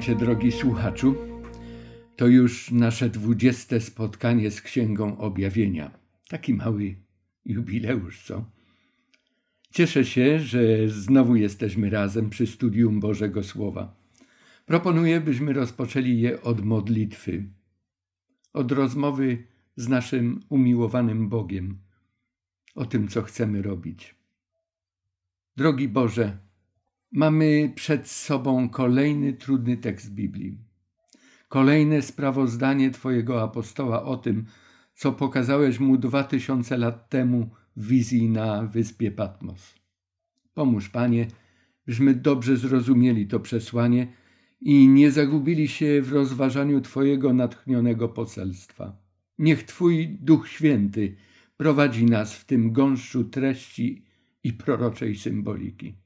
Cię, 0.00 0.14
drogi 0.14 0.52
słuchaczu. 0.52 1.14
To 2.16 2.26
już 2.26 2.70
nasze 2.70 3.08
dwudzieste 3.08 3.80
spotkanie 3.80 4.50
z 4.50 4.62
Księgą 4.62 5.18
Objawienia. 5.18 5.90
Taki 6.28 6.54
mały 6.54 6.96
jubileusz, 7.44 8.22
co? 8.22 8.44
Cieszę 9.70 10.04
się, 10.04 10.38
że 10.38 10.88
znowu 10.88 11.36
jesteśmy 11.36 11.90
razem 11.90 12.30
przy 12.30 12.46
studium 12.46 13.00
Bożego 13.00 13.42
Słowa. 13.42 13.96
Proponuję, 14.66 15.20
byśmy 15.20 15.52
rozpoczęli 15.52 16.20
je 16.20 16.42
od 16.42 16.64
modlitwy, 16.64 17.44
od 18.52 18.72
rozmowy 18.72 19.38
z 19.76 19.88
naszym 19.88 20.40
umiłowanym 20.48 21.28
Bogiem, 21.28 21.78
o 22.74 22.84
tym, 22.84 23.08
co 23.08 23.22
chcemy 23.22 23.62
robić. 23.62 24.14
Drogi 25.56 25.88
Boże, 25.88 26.38
Mamy 27.12 27.72
przed 27.74 28.08
sobą 28.08 28.68
kolejny 28.68 29.32
trudny 29.32 29.76
tekst 29.76 30.14
Biblii. 30.14 30.58
Kolejne 31.48 32.02
sprawozdanie 32.02 32.90
Twojego 32.90 33.42
apostoła 33.42 34.04
o 34.04 34.16
tym, 34.16 34.44
co 34.94 35.12
pokazałeś 35.12 35.78
mu 35.78 35.96
dwa 35.96 36.24
tysiące 36.24 36.78
lat 36.78 37.08
temu 37.08 37.50
w 37.76 37.86
wizji 37.86 38.28
na 38.28 38.62
wyspie 38.62 39.10
Patmos. 39.10 39.74
Pomóż, 40.54 40.88
Panie, 40.88 41.26
byśmy 41.86 42.14
dobrze 42.14 42.56
zrozumieli 42.56 43.26
to 43.26 43.40
przesłanie 43.40 44.12
i 44.60 44.88
nie 44.88 45.10
zagubili 45.10 45.68
się 45.68 46.02
w 46.02 46.12
rozważaniu 46.12 46.80
Twojego 46.80 47.32
natchnionego 47.32 48.08
poselstwa. 48.08 48.96
Niech 49.38 49.62
Twój 49.62 50.08
Duch 50.08 50.48
Święty 50.48 51.16
prowadzi 51.56 52.04
nas 52.04 52.34
w 52.34 52.44
tym 52.44 52.72
gąszczu 52.72 53.24
treści 53.24 54.04
i 54.44 54.52
proroczej 54.52 55.16
symboliki. 55.16 55.99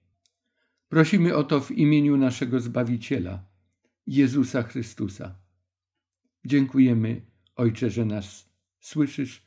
Prosimy 0.89 1.37
o 1.37 1.45
to 1.45 1.61
w 1.61 1.71
imieniu 1.71 2.17
naszego 2.17 2.61
Zbawiciela, 2.61 3.45
Jezusa 4.07 4.63
Chrystusa. 4.63 5.39
Dziękujemy, 6.45 7.23
Ojcze, 7.57 7.91
że 7.91 8.05
nas 8.05 8.51
słyszysz 8.81 9.47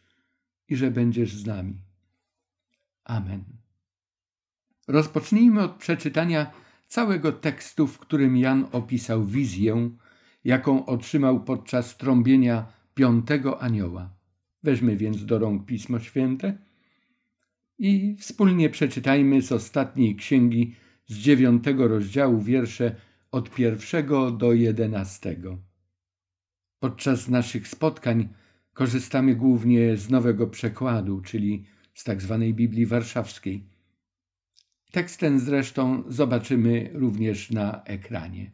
i 0.67 0.75
że 0.75 0.91
będziesz 0.91 1.33
z 1.33 1.45
nami. 1.45 1.81
Amen. 3.03 3.43
Rozpocznijmy 4.87 5.61
od 5.61 5.75
przeczytania 5.75 6.51
całego 6.87 7.31
tekstu, 7.31 7.87
w 7.87 7.99
którym 7.99 8.37
Jan 8.37 8.67
opisał 8.71 9.25
wizję, 9.25 9.89
jaką 10.43 10.85
otrzymał 10.85 11.43
podczas 11.43 11.97
trąbienia 11.97 12.65
piątego 12.93 13.61
anioła. 13.61 14.17
Weźmy 14.63 14.97
więc 14.97 15.25
do 15.25 15.39
rąk 15.39 15.65
Pismo 15.65 15.99
Święte 15.99 16.57
i 17.79 18.15
wspólnie 18.19 18.69
przeczytajmy 18.69 19.41
z 19.41 19.51
ostatniej 19.51 20.15
księgi 20.15 20.75
z 21.07 21.17
dziewiątego 21.17 21.87
rozdziału 21.87 22.41
wiersze 22.41 22.95
od 23.31 23.49
pierwszego 23.49 24.31
do 24.31 24.53
jedenastego. 24.53 25.57
Podczas 26.79 27.29
naszych 27.29 27.67
spotkań 27.67 28.29
korzystamy 28.73 29.35
głównie 29.35 29.97
z 29.97 30.09
nowego 30.09 30.47
przekładu, 30.47 31.21
czyli 31.21 31.65
z 31.93 32.03
tak 32.03 32.21
zwanej 32.21 32.53
Biblii 32.53 32.85
Warszawskiej. 32.85 33.63
Tekst 34.91 35.19
ten 35.19 35.39
zresztą 35.39 36.03
zobaczymy 36.07 36.89
również 36.93 37.51
na 37.51 37.83
ekranie. 37.83 38.51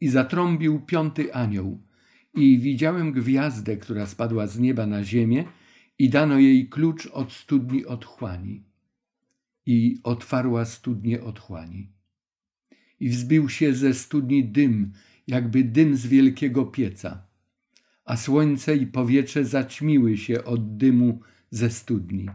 I 0.00 0.08
zatrąbił 0.08 0.80
piąty 0.80 1.34
anioł, 1.34 1.82
i 2.34 2.58
widziałem 2.58 3.12
gwiazdę, 3.12 3.76
która 3.76 4.06
spadła 4.06 4.46
z 4.46 4.58
nieba 4.58 4.86
na 4.86 5.04
ziemię, 5.04 5.44
i 5.98 6.10
dano 6.10 6.38
jej 6.38 6.68
klucz 6.68 7.06
od 7.06 7.32
studni 7.32 7.86
otchłani 7.86 8.69
i 9.66 10.00
otwarła 10.02 10.64
studnię 10.64 11.22
otchłani. 11.22 11.92
I 13.00 13.08
wzbił 13.08 13.48
się 13.48 13.74
ze 13.74 13.94
studni 13.94 14.44
dym, 14.44 14.92
jakby 15.26 15.64
dym 15.64 15.96
z 15.96 16.06
wielkiego 16.06 16.64
pieca, 16.64 17.26
a 18.04 18.16
słońce 18.16 18.76
i 18.76 18.86
powietrze 18.86 19.44
zaćmiły 19.44 20.16
się 20.16 20.44
od 20.44 20.76
dymu 20.76 21.20
ze 21.50 21.70
studni. 21.70 22.26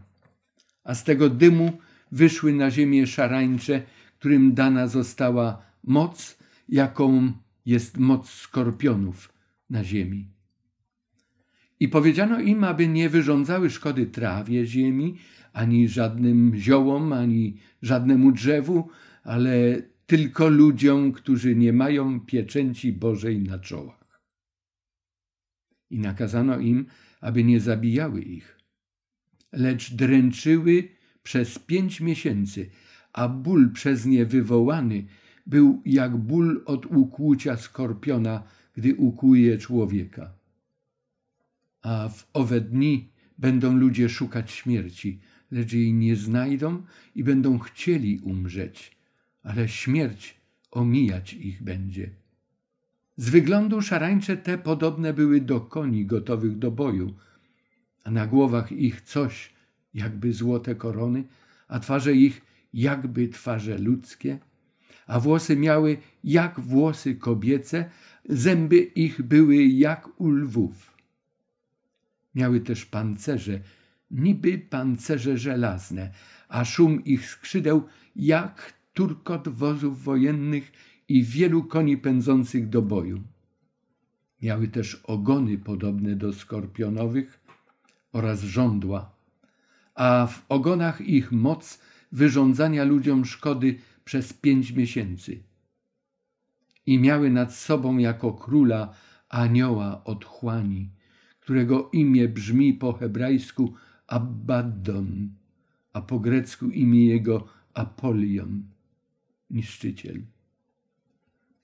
A 0.83 0.95
z 0.95 1.03
tego 1.03 1.29
dymu 1.29 1.77
wyszły 2.11 2.53
na 2.53 2.71
ziemię 2.71 3.07
szarańcze, 3.07 3.83
którym 4.19 4.53
dana 4.53 4.87
została 4.87 5.61
moc, 5.83 6.37
jaką 6.69 7.31
jest 7.65 7.97
moc 7.97 8.29
skorpionów 8.29 9.33
na 9.69 9.83
ziemi. 9.83 10.27
I 11.79 11.87
powiedziano 11.87 12.39
im, 12.39 12.63
aby 12.63 12.87
nie 12.87 13.09
wyrządzały 13.09 13.69
szkody 13.69 14.05
trawie 14.05 14.65
ziemi, 14.65 15.17
ani 15.55 15.87
żadnym 15.87 16.55
ziołom, 16.55 17.13
ani 17.13 17.57
żadnemu 17.81 18.31
drzewu, 18.31 18.89
ale 19.23 19.81
tylko 20.05 20.49
ludziom, 20.49 21.11
którzy 21.11 21.55
nie 21.55 21.73
mają 21.73 22.19
pieczęci 22.19 22.93
Bożej 22.93 23.39
na 23.39 23.59
czołach. 23.59 24.21
I 25.89 25.99
nakazano 25.99 26.59
im, 26.59 26.85
aby 27.21 27.43
nie 27.43 27.59
zabijały 27.59 28.21
ich, 28.21 28.59
lecz 29.51 29.93
dręczyły 29.93 30.89
przez 31.23 31.59
pięć 31.59 32.01
miesięcy, 32.01 32.69
a 33.13 33.27
ból 33.27 33.71
przez 33.71 34.05
nie 34.05 34.25
wywołany 34.25 35.05
był 35.45 35.81
jak 35.85 36.17
ból 36.17 36.63
od 36.65 36.85
ukłucia 36.85 37.57
skorpiona, 37.57 38.43
gdy 38.73 38.95
ukłuje 38.95 39.57
człowieka. 39.57 40.33
A 41.81 42.09
w 42.09 42.29
owe 42.33 42.61
dni 42.61 43.09
będą 43.37 43.77
ludzie 43.77 44.09
szukać 44.09 44.51
śmierci, 44.51 45.19
lecz 45.51 45.73
jej 45.73 45.93
nie 45.93 46.15
znajdą 46.15 46.83
i 47.15 47.23
będą 47.23 47.59
chcieli 47.59 48.19
umrzeć, 48.19 48.97
ale 49.43 49.69
śmierć 49.69 50.35
omijać 50.71 51.33
ich 51.33 51.63
będzie. 51.63 52.09
Z 53.17 53.29
wyglądu 53.29 53.81
szarańcze 53.81 54.37
te 54.37 54.57
podobne 54.57 55.13
były 55.13 55.41
do 55.41 55.61
koni 55.61 56.05
gotowych 56.05 56.57
do 56.57 56.71
boju, 56.71 57.13
a 58.03 58.11
na 58.11 58.27
głowach 58.27 58.71
ich 58.71 59.01
coś 59.01 59.53
jakby 59.93 60.33
złote 60.33 60.75
korony, 60.75 61.23
a 61.67 61.79
twarze 61.79 62.13
ich 62.13 62.41
jakby 62.73 63.27
twarze 63.27 63.77
ludzkie, 63.77 64.39
a 65.07 65.19
włosy 65.19 65.55
miały 65.55 65.97
jak 66.23 66.59
włosy 66.59 67.15
kobiece, 67.15 67.89
zęby 68.29 68.77
ich 68.77 69.21
były 69.21 69.63
jak 69.65 70.21
u 70.21 70.29
lwów. 70.29 70.97
Miały 72.35 72.59
też 72.59 72.85
pancerze 72.85 73.59
niby 74.15 74.57
pancerze 74.57 75.37
żelazne, 75.37 76.11
a 76.49 76.65
szum 76.65 77.03
ich 77.05 77.25
skrzydeł 77.25 77.83
jak 78.15 78.73
turkot 78.93 79.49
wozów 79.49 80.03
wojennych 80.03 80.71
i 81.09 81.23
wielu 81.23 81.63
koni 81.63 81.97
pędzących 81.97 82.69
do 82.69 82.81
boju. 82.81 83.21
Miały 84.41 84.67
też 84.67 84.95
ogony 84.95 85.57
podobne 85.57 86.15
do 86.15 86.33
skorpionowych 86.33 87.39
oraz 88.11 88.41
żądła, 88.41 89.15
a 89.95 90.27
w 90.27 90.45
ogonach 90.49 91.01
ich 91.01 91.31
moc 91.31 91.79
wyrządzania 92.11 92.83
ludziom 92.83 93.25
szkody 93.25 93.79
przez 94.05 94.33
pięć 94.33 94.71
miesięcy. 94.71 95.43
I 96.85 96.99
miały 96.99 97.29
nad 97.29 97.53
sobą 97.53 97.97
jako 97.97 98.33
króla 98.33 98.93
anioła 99.29 100.03
otchłani, 100.03 100.89
którego 101.39 101.89
imię 101.93 102.29
brzmi 102.29 102.73
po 102.73 102.93
hebrajsku 102.93 103.73
Abaddon, 104.07 105.29
a 105.93 106.01
po 106.01 106.19
grecku 106.19 106.69
imię 106.69 107.05
jego 107.05 107.47
Apolion, 107.73 108.63
niszczyciel. 109.49 110.21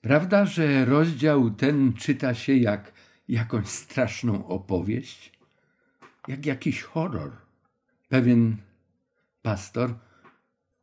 Prawda, 0.00 0.46
że 0.46 0.84
rozdział 0.84 1.50
ten 1.50 1.92
czyta 1.92 2.34
się 2.34 2.54
jak 2.56 2.92
jakąś 3.28 3.66
straszną 3.68 4.46
opowieść, 4.46 5.32
jak 6.28 6.46
jakiś 6.46 6.82
horror. 6.82 7.32
Pewien 8.08 8.56
pastor, 9.42 9.94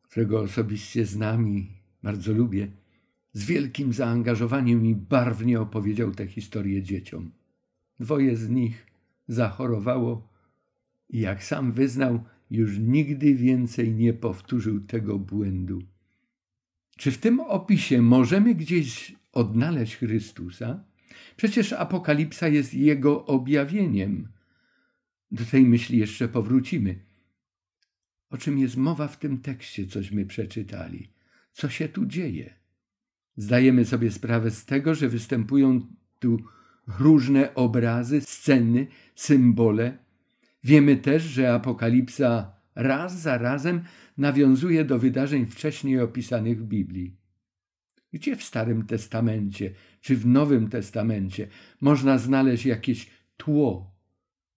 którego 0.01 0.41
osobiście 0.41 1.05
znam 1.05 1.49
i 1.49 1.67
bardzo 2.03 2.33
lubię, 2.33 2.67
z 3.33 3.45
wielkim 3.45 3.93
zaangażowaniem 3.93 4.85
i 4.85 4.95
barwnie 4.95 5.61
opowiedział 5.61 6.11
tę 6.11 6.27
historię 6.27 6.83
dzieciom. 6.83 7.31
Dwoje 7.99 8.37
z 8.37 8.49
nich 8.49 8.85
zachorowało 9.27 10.28
i 11.09 11.19
jak 11.19 11.43
sam 11.43 11.71
wyznał, 11.71 12.23
już 12.51 12.77
nigdy 12.79 13.35
więcej 13.35 13.93
nie 13.93 14.13
powtórzył 14.13 14.79
tego 14.79 15.19
błędu. 15.19 15.83
Czy 16.97 17.11
w 17.11 17.17
tym 17.17 17.39
opisie 17.39 18.01
możemy 18.01 18.55
gdzieś 18.55 19.15
odnaleźć 19.31 19.95
Chrystusa? 19.95 20.83
Przecież 21.37 21.73
Apokalipsa 21.73 22.47
jest 22.47 22.73
Jego 22.73 23.25
objawieniem. 23.25 24.27
Do 25.31 25.45
tej 25.45 25.65
myśli 25.65 25.99
jeszcze 25.99 26.27
powrócimy. 26.27 26.99
O 28.29 28.37
czym 28.37 28.59
jest 28.59 28.77
mowa 28.77 29.07
w 29.07 29.19
tym 29.19 29.37
tekście, 29.37 29.87
cośmy 29.87 30.25
przeczytali? 30.25 31.11
Co 31.51 31.69
się 31.69 31.89
tu 31.89 32.05
dzieje? 32.05 32.53
Zdajemy 33.37 33.85
sobie 33.85 34.11
sprawę 34.11 34.51
z 34.51 34.65
tego, 34.65 34.95
że 34.95 35.09
występują 35.09 35.81
tu 36.19 36.39
różne 36.99 37.55
obrazy, 37.55 38.21
sceny, 38.21 38.87
symbole, 39.15 39.97
Wiemy 40.63 40.97
też, 40.97 41.23
że 41.23 41.53
Apokalipsa 41.53 42.53
raz 42.75 43.19
za 43.19 43.37
razem 43.37 43.83
nawiązuje 44.17 44.85
do 44.85 44.99
wydarzeń 44.99 45.45
wcześniej 45.45 45.99
opisanych 45.99 46.61
w 46.61 46.65
Biblii. 46.65 47.15
Gdzie 48.13 48.35
w 48.35 48.43
Starym 48.43 48.85
Testamencie 48.85 49.73
czy 50.01 50.15
w 50.15 50.25
Nowym 50.25 50.69
Testamencie 50.69 51.47
można 51.81 52.17
znaleźć 52.17 52.65
jakieś 52.65 53.09
tło 53.37 53.95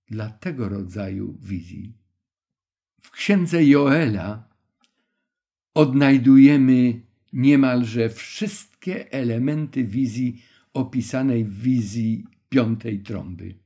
dla 0.07 0.31
tego 0.31 0.69
rodzaju 0.69 1.39
wizji? 1.41 1.93
W 3.01 3.11
księdze 3.11 3.65
Joela 3.65 4.49
odnajdujemy 5.75 7.01
niemalże 7.33 8.09
wszystkie 8.09 9.13
elementy 9.13 9.85
wizji 9.85 10.43
opisanej 10.75 11.45
w 11.45 11.63
wizji 11.63 12.25
piątej 12.49 13.03
trąby. 13.03 13.62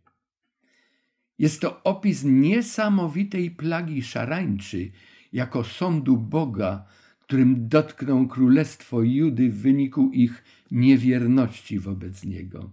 Jest 1.39 1.61
to 1.61 1.83
opis 1.83 2.25
niesamowitej 2.25 3.51
plagi 3.51 4.03
szarańczy 4.03 4.91
jako 5.33 5.65
sądu 5.65 6.17
Boga, 6.17 6.85
którym 7.21 7.69
dotknął 7.69 8.29
królestwo 8.29 9.03
Judy 9.03 9.51
w 9.51 9.61
wyniku 9.61 10.11
ich 10.13 10.45
niewierności 10.71 11.79
wobec 11.79 12.25
Niego. 12.25 12.71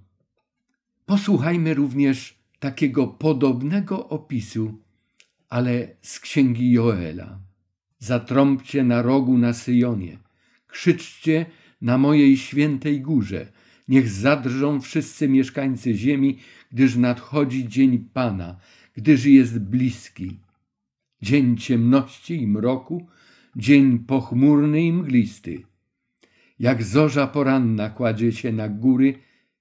Posłuchajmy 1.06 1.74
również 1.74 2.40
takiego 2.60 3.08
podobnego 3.08 4.10
opisu, 4.10 4.80
ale 5.50 5.88
z 6.02 6.20
księgi 6.20 6.72
Joela. 6.72 7.40
Zatrąbcie 8.00 8.84
na 8.84 9.02
rogu 9.02 9.38
na 9.38 9.54
Syjonie, 9.54 10.18
krzyczcie 10.68 11.46
na 11.82 11.98
mojej 11.98 12.38
świętej 12.38 13.02
górze, 13.02 13.48
niech 13.88 14.10
zadrżą 14.10 14.82
wszyscy 14.82 15.30
mieszkańcy 15.30 15.94
ziemi, 15.94 16.38
gdyż 16.72 16.96
nadchodzi 16.96 17.68
dzień 17.68 18.10
Pana, 18.14 18.60
gdyż 18.96 19.26
jest 19.26 19.60
bliski. 19.60 20.38
Dzień 21.22 21.58
ciemności 21.58 22.42
i 22.42 22.48
mroku, 22.48 23.08
dzień 23.56 24.00
pochmurny 24.00 24.84
i 24.84 24.94
mglisty. 24.94 25.64
Jak 26.60 26.84
zorza 26.84 27.28
poranna 27.28 27.90
kładzie 27.90 28.32
się 28.32 28.52
na 28.52 28.70
góry, 28.70 29.16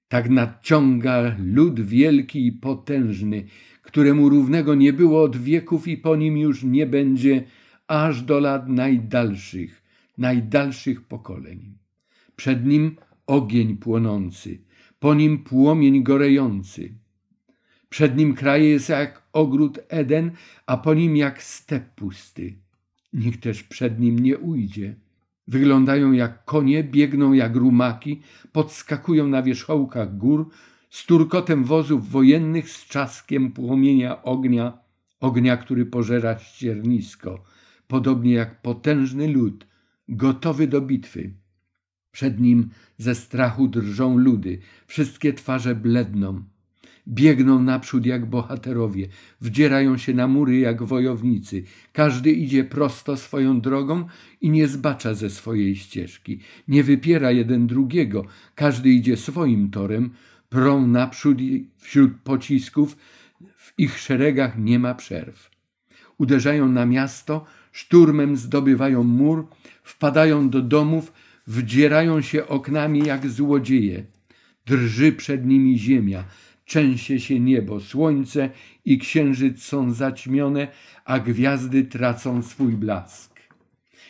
tak 0.07 0.29
nadciąga 0.29 1.35
lud 1.39 1.81
wielki 1.81 2.47
i 2.47 2.51
potężny, 2.51 3.43
któremu 3.81 4.29
równego 4.29 4.75
nie 4.75 4.93
było 4.93 5.23
od 5.23 5.37
wieków 5.37 5.87
i 5.87 5.97
po 5.97 6.15
nim 6.15 6.37
już 6.37 6.63
nie 6.63 6.87
będzie, 6.87 7.43
aż 7.87 8.21
do 8.21 8.39
lat 8.39 8.69
najdalszych, 8.69 9.83
najdalszych 10.17 11.01
pokoleń. 11.01 11.77
Przed 12.35 12.65
nim 12.65 12.95
ogień 13.27 13.77
płonący, 13.77 14.61
po 14.99 15.13
nim 15.13 15.43
płomień 15.43 16.03
gorejący. 16.03 16.93
Przed 17.89 18.17
nim 18.17 18.35
kraj 18.35 18.69
jest 18.69 18.89
jak 18.89 19.23
ogród 19.33 19.79
Eden, 19.89 20.31
a 20.65 20.77
po 20.77 20.93
nim 20.93 21.17
jak 21.17 21.43
step 21.43 21.95
pusty. 21.95 22.55
Nikt 23.13 23.43
też 23.43 23.63
przed 23.63 23.99
nim 23.99 24.19
nie 24.19 24.37
ujdzie. 24.37 24.95
Wyglądają 25.47 26.11
jak 26.11 26.45
konie, 26.45 26.83
biegną 26.83 27.33
jak 27.33 27.55
rumaki, 27.55 28.21
podskakują 28.51 29.27
na 29.27 29.43
wierzchołkach 29.43 30.17
gór, 30.17 30.49
z 30.89 31.05
turkotem 31.05 31.63
wozów 31.63 32.09
wojennych, 32.09 32.69
z 32.69 32.87
czaskiem 32.87 33.51
płomienia 33.51 34.23
ognia, 34.23 34.77
ognia, 35.19 35.57
który 35.57 35.85
pożera 35.85 36.39
ściernisko, 36.39 37.43
podobnie 37.87 38.33
jak 38.33 38.61
potężny 38.61 39.27
lud, 39.27 39.67
gotowy 40.09 40.67
do 40.67 40.81
bitwy. 40.81 41.33
Przed 42.13 42.39
nim 42.39 42.69
ze 42.97 43.15
strachu 43.15 43.67
drżą 43.67 44.17
ludy, 44.17 44.59
wszystkie 44.87 45.33
twarze 45.33 45.75
bledną. 45.75 46.43
Biegną 47.07 47.63
naprzód 47.63 48.05
jak 48.05 48.25
bohaterowie, 48.25 49.07
wdzierają 49.41 49.97
się 49.97 50.13
na 50.13 50.27
mury 50.27 50.57
jak 50.57 50.83
wojownicy. 50.83 51.63
Każdy 51.93 52.31
idzie 52.31 52.63
prosto 52.63 53.17
swoją 53.17 53.61
drogą 53.61 54.05
i 54.41 54.49
nie 54.49 54.67
zbacza 54.67 55.13
ze 55.13 55.29
swojej 55.29 55.75
ścieżki. 55.75 56.39
Nie 56.67 56.83
wypiera 56.83 57.31
jeden 57.31 57.67
drugiego, 57.67 58.25
każdy 58.55 58.89
idzie 58.89 59.17
swoim 59.17 59.69
torem, 59.69 60.09
prą 60.49 60.87
naprzód 60.87 61.41
i 61.41 61.67
wśród 61.77 62.13
pocisków, 62.23 62.97
w 63.57 63.73
ich 63.77 63.99
szeregach 63.99 64.57
nie 64.57 64.79
ma 64.79 64.95
przerw. 64.95 65.49
Uderzają 66.17 66.69
na 66.69 66.85
miasto, 66.85 67.45
szturmem 67.71 68.37
zdobywają 68.37 69.03
mur, 69.03 69.47
wpadają 69.83 70.49
do 70.49 70.61
domów, 70.61 71.11
wdzierają 71.47 72.21
się 72.21 72.47
oknami 72.47 72.99
jak 73.05 73.29
złodzieje. 73.29 74.05
Drży 74.65 75.11
przed 75.11 75.45
nimi 75.45 75.79
ziemia, 75.79 76.23
trzęsie 76.65 77.19
się 77.19 77.39
niebo, 77.39 77.79
słońce 77.79 78.49
i 78.85 78.97
księżyc 78.97 79.63
są 79.63 79.93
zaćmione, 79.93 80.67
a 81.05 81.19
gwiazdy 81.19 81.83
tracą 81.83 82.41
swój 82.41 82.73
blask. 82.73 83.39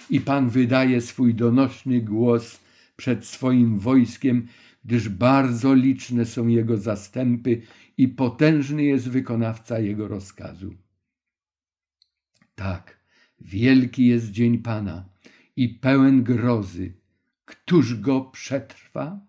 I 0.09 0.21
Pan 0.21 0.49
wydaje 0.49 1.01
swój 1.01 1.35
donośny 1.35 2.01
głos 2.01 2.59
przed 2.95 3.25
swoim 3.25 3.79
wojskiem, 3.79 4.47
gdyż 4.85 5.09
bardzo 5.09 5.73
liczne 5.73 6.25
są 6.25 6.47
jego 6.47 6.77
zastępy 6.77 7.61
i 7.97 8.07
potężny 8.07 8.83
jest 8.83 9.09
wykonawca 9.09 9.79
jego 9.79 10.07
rozkazu. 10.07 10.73
Tak, 12.55 12.99
wielki 13.41 14.05
jest 14.05 14.31
dzień 14.31 14.57
Pana 14.57 15.09
i 15.55 15.69
pełen 15.69 16.23
grozy. 16.23 16.93
Któż 17.55 17.95
go 17.95 18.21
przetrwa? 18.21 19.19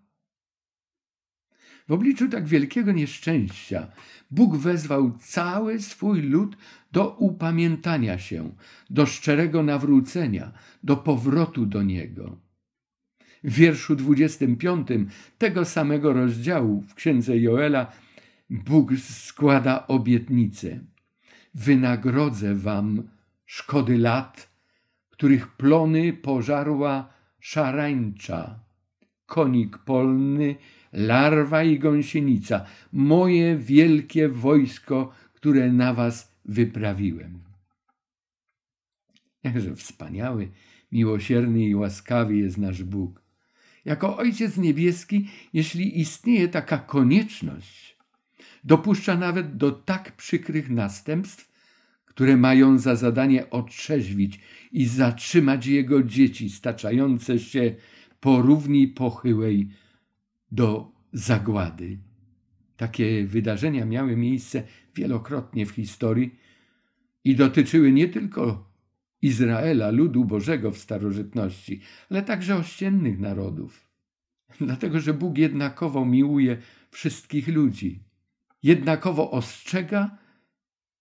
W 1.87 1.91
obliczu 1.91 2.29
tak 2.29 2.47
wielkiego 2.47 2.91
nieszczęścia 2.91 3.87
Bóg 4.31 4.57
wezwał 4.57 5.17
cały 5.19 5.81
swój 5.81 6.21
lud 6.21 6.57
do 6.91 7.09
upamiętania 7.09 8.17
się, 8.17 8.55
do 8.89 9.05
szczerego 9.05 9.63
nawrócenia, 9.63 10.51
do 10.83 10.97
powrotu 10.97 11.65
do 11.65 11.83
Niego. 11.83 12.37
W 13.43 13.53
wierszu 13.53 13.95
25 13.95 14.87
tego 15.37 15.65
samego 15.65 16.13
rozdziału 16.13 16.81
w 16.81 16.93
księdze 16.93 17.37
Joela 17.37 17.91
Bóg 18.49 18.91
składa 18.97 19.87
obietnicę. 19.87 20.79
Wynagrodzę 21.53 22.55
wam 22.55 23.03
szkody 23.45 23.97
lat, 23.97 24.49
których 25.09 25.47
plony 25.47 26.13
pożarła 26.13 27.14
szarańcza, 27.45 28.59
konik 29.25 29.77
polny 29.77 30.55
larwa 30.93 31.63
i 31.63 31.79
gąsienica, 31.79 32.65
moje 32.93 33.57
wielkie 33.57 34.29
wojsko, 34.29 35.11
które 35.33 35.71
na 35.71 35.93
was 35.93 36.31
wyprawiłem. 36.45 37.39
Jakże 39.43 39.75
wspaniały, 39.75 40.51
miłosierny 40.91 41.65
i 41.65 41.75
łaskawy 41.75 42.37
jest 42.37 42.57
nasz 42.57 42.83
Bóg. 42.83 43.21
Jako 43.85 44.17
Ojciec 44.17 44.57
Niebieski, 44.57 45.29
jeśli 45.53 45.99
istnieje 45.99 46.47
taka 46.47 46.77
konieczność, 46.77 47.97
dopuszcza 48.63 49.17
nawet 49.17 49.57
do 49.57 49.71
tak 49.71 50.15
przykrych 50.15 50.69
następstw, 50.69 51.54
które 52.15 52.37
mają 52.37 52.77
za 52.77 52.95
zadanie 52.95 53.49
otrzeźwić 53.49 54.39
i 54.71 54.85
zatrzymać 54.85 55.67
Jego 55.67 56.03
dzieci 56.03 56.49
staczające 56.49 57.39
się 57.39 57.75
po 58.19 58.41
równi 58.41 58.87
pochyłej 58.87 59.69
do 60.51 60.91
zagłady. 61.13 61.97
Takie 62.77 63.25
wydarzenia 63.25 63.85
miały 63.85 64.17
miejsce 64.17 64.63
wielokrotnie 64.95 65.65
w 65.65 65.71
historii 65.71 66.35
i 67.23 67.35
dotyczyły 67.35 67.91
nie 67.91 68.07
tylko 68.07 68.71
Izraela, 69.21 69.91
ludu 69.91 70.25
Bożego 70.25 70.71
w 70.71 70.77
starożytności, 70.77 71.81
ale 72.09 72.21
także 72.21 72.55
ościennych 72.55 73.19
narodów. 73.19 73.89
Dlatego, 74.61 74.99
że 74.99 75.13
Bóg 75.13 75.37
jednakowo 75.37 76.05
miłuje 76.05 76.57
wszystkich 76.91 77.47
ludzi, 77.47 78.03
jednakowo 78.63 79.31
ostrzega, 79.31 80.24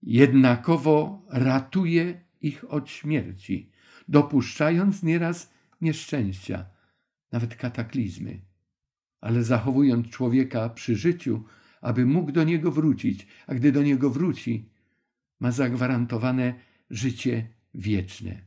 jednakowo 0.07 1.23
ratuje 1.29 2.21
ich 2.41 2.73
od 2.73 2.91
śmierci, 2.91 3.71
dopuszczając 4.09 5.03
nieraz 5.03 5.51
nieszczęścia, 5.81 6.67
nawet 7.33 7.57
kataklizmy 7.57 8.41
ale 9.25 9.45
zachowując 9.45 10.09
człowieka 10.09 10.69
przy 10.69 10.97
życiu, 10.97 11.45
aby 11.81 12.07
mógł 12.07 12.33
do 12.33 12.45
niego 12.45 12.73
wrócić, 12.73 13.27
a 13.47 13.55
gdy 13.55 13.73
do 13.73 13.83
niego 13.83 14.11
wróci, 14.11 14.69
ma 15.41 15.53
zagwarantowane 15.53 16.55
życie 16.91 17.49
wieczne. 17.75 18.43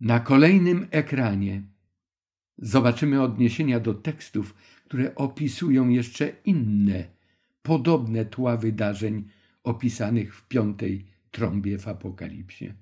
Na 0.00 0.20
kolejnym 0.20 0.86
ekranie 0.90 1.62
zobaczymy 2.58 3.22
odniesienia 3.22 3.80
do 3.80 3.94
tekstów, 3.94 4.54
które 4.84 5.14
opisują 5.14 5.88
jeszcze 5.88 6.32
inne, 6.44 7.04
podobne 7.62 8.24
tła 8.24 8.56
wydarzeń 8.56 9.28
opisanych 9.62 10.36
w 10.36 10.48
piątej 10.48 11.06
trąbie 11.30 11.78
w 11.78 11.88
Apokalipsie. 11.88 12.72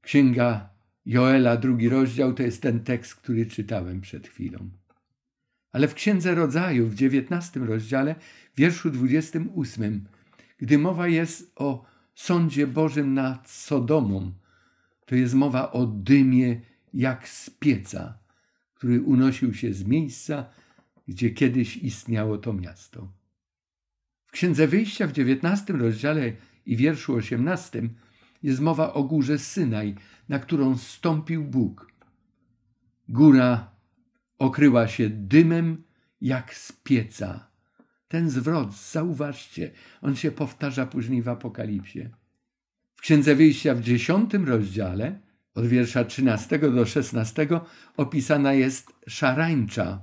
Księga 0.00 0.74
Joela, 1.06 1.56
drugi 1.56 1.88
rozdział, 1.88 2.34
to 2.34 2.42
jest 2.42 2.62
ten 2.62 2.80
tekst, 2.80 3.14
który 3.14 3.46
czytałem 3.46 4.00
przed 4.00 4.28
chwilą. 4.28 4.70
Ale 5.72 5.88
w 5.88 5.94
Księdze 5.94 6.34
Rodzaju, 6.34 6.88
w 6.88 6.94
dziewiętnastym 6.94 7.64
rozdziale, 7.64 8.14
wierszu 8.56 8.90
dwudziestym 8.90 9.50
ósmym, 9.54 10.04
gdy 10.58 10.78
mowa 10.78 11.08
jest 11.08 11.52
o 11.56 11.84
sądzie 12.14 12.66
Bożym 12.66 13.14
nad 13.14 13.50
Sodomą, 13.50 14.32
to 15.06 15.14
jest 15.14 15.34
mowa 15.34 15.72
o 15.72 15.86
dymie 15.86 16.60
jak 16.94 17.28
z 17.28 17.50
pieca, 17.50 18.18
który 18.74 19.02
unosił 19.02 19.54
się 19.54 19.72
z 19.72 19.84
miejsca, 19.84 20.50
gdzie 21.08 21.30
kiedyś 21.30 21.76
istniało 21.76 22.38
to 22.38 22.52
miasto. 22.52 23.12
Księdze 24.34 24.66
Wyjścia 24.68 25.06
w 25.06 25.12
dziewiętnastym 25.12 25.80
rozdziale 25.80 26.32
i 26.66 26.76
wierszu 26.76 27.14
osiemnastym 27.14 27.94
jest 28.42 28.60
mowa 28.60 28.92
o 28.92 29.04
górze 29.04 29.38
Synaj, 29.38 29.94
na 30.28 30.38
którą 30.38 30.78
stąpił 30.78 31.44
Bóg. 31.44 31.92
Góra 33.08 33.70
okryła 34.38 34.88
się 34.88 35.10
dymem 35.10 35.84
jak 36.20 36.54
z 36.54 36.72
pieca. 36.72 37.50
Ten 38.08 38.30
zwrot, 38.30 38.76
zauważcie, 38.76 39.70
on 40.02 40.16
się 40.16 40.30
powtarza 40.30 40.86
później 40.86 41.22
w 41.22 41.28
Apokalipsie. 41.28 42.08
W 42.96 43.00
Księdze 43.00 43.34
Wyjścia 43.34 43.74
w 43.74 43.80
dziesiątym 43.80 44.48
rozdziale, 44.48 45.20
od 45.54 45.66
wiersza 45.66 46.04
13 46.04 46.58
do 46.58 46.86
16, 46.86 47.48
opisana 47.96 48.52
jest 48.52 48.92
szarańcza, 49.06 50.00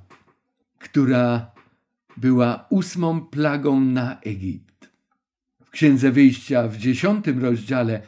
która 0.79 1.51
była 2.17 2.65
ósmą 2.69 3.21
plagą 3.21 3.81
na 3.81 4.19
Egipt. 4.19 4.91
W 5.65 5.69
Księdze 5.69 6.11
Wyjścia 6.11 6.67
w 6.67 6.77
dziesiątym 6.77 7.39
rozdziale, 7.39 8.01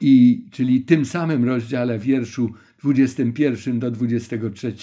i, 0.00 0.44
czyli 0.50 0.82
tym 0.82 1.04
samym 1.04 1.44
rozdziale 1.44 1.98
wierszu 1.98 2.54
21 2.82 3.78
do 3.78 3.90
23 3.90 4.74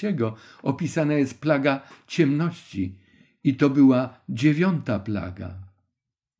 opisana 0.64 1.14
jest 1.14 1.42
plaga 1.42 1.82
ciemności 2.08 2.96
i 3.44 3.56
to 3.56 3.70
była 3.70 4.22
dziewiąta 4.30 5.00
plaga. 5.00 5.56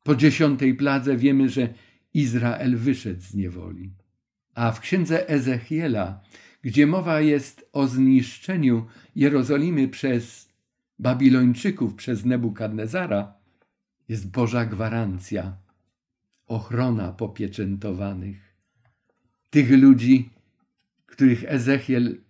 Po 0.04 0.14
dziesiątej 0.14 0.74
pladze 0.74 1.16
wiemy, 1.16 1.48
że 1.48 1.74
Izrael 2.14 2.76
wyszedł 2.76 3.22
z 3.22 3.34
niewoli. 3.34 3.90
A 4.54 4.72
w 4.72 4.80
księdze 4.80 5.28
Ezechiela, 5.28 6.20
gdzie 6.62 6.86
mowa 6.86 7.20
jest 7.20 7.68
o 7.72 7.86
zniszczeniu 7.86 8.86
Jerozolimy 9.16 9.88
przez 9.88 10.47
Babilończyków, 10.98 11.94
przez 11.94 12.24
Nebukadnezara, 12.24 13.34
jest 14.08 14.30
Boża 14.30 14.66
gwarancja, 14.66 15.56
ochrona 16.46 17.12
popieczętowanych. 17.12 18.54
Tych 19.50 19.70
ludzi, 19.70 20.30
których 21.06 21.44
Ezechiel 21.46 22.20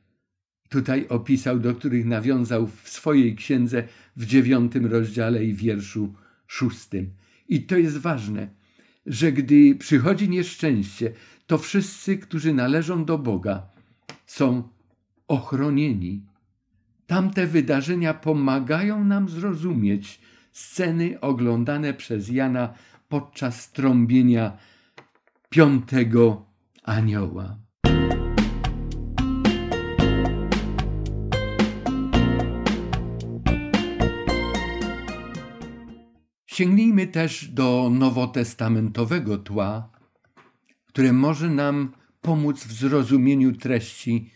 tutaj 0.68 1.08
opisał, 1.08 1.60
do 1.60 1.74
których 1.74 2.06
nawiązał 2.06 2.66
w 2.66 2.88
swojej 2.88 3.36
księdze 3.36 3.82
w 4.16 4.26
dziewiątym 4.26 4.86
rozdziale 4.86 5.44
i 5.44 5.54
wierszu 5.54 6.14
szóstym. 6.46 7.10
I 7.48 7.62
to 7.62 7.76
jest 7.76 7.98
ważne, 7.98 8.48
że 9.06 9.32
gdy 9.32 9.74
przychodzi 9.74 10.28
nieszczęście, 10.28 11.12
to 11.46 11.58
wszyscy, 11.58 12.18
którzy 12.18 12.54
należą 12.54 13.04
do 13.04 13.18
Boga, 13.18 13.66
są 14.26 14.68
ochronieni. 15.28 16.27
Tamte 17.08 17.46
wydarzenia 17.46 18.14
pomagają 18.14 19.04
nam 19.04 19.28
zrozumieć 19.28 20.20
sceny 20.52 21.20
oglądane 21.20 21.94
przez 21.94 22.28
Jana 22.28 22.74
podczas 23.08 23.72
trąbienia 23.72 24.58
piątego 25.48 26.46
anioła. 26.82 27.58
Sięgnijmy 36.46 37.06
też 37.06 37.48
do 37.48 37.90
nowotestamentowego 37.92 39.38
tła, 39.38 39.90
które 40.86 41.12
może 41.12 41.50
nam 41.50 41.92
pomóc 42.20 42.64
w 42.64 42.72
zrozumieniu 42.72 43.56
treści, 43.56 44.30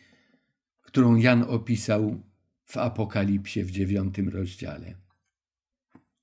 którą 0.83 1.17
Jan 1.17 1.45
opisał 1.49 2.32
w 2.73 2.77
Apokalipsie 2.77 3.65
w 3.65 3.71
dziewiątym 3.71 4.29
rozdziale. 4.29 4.95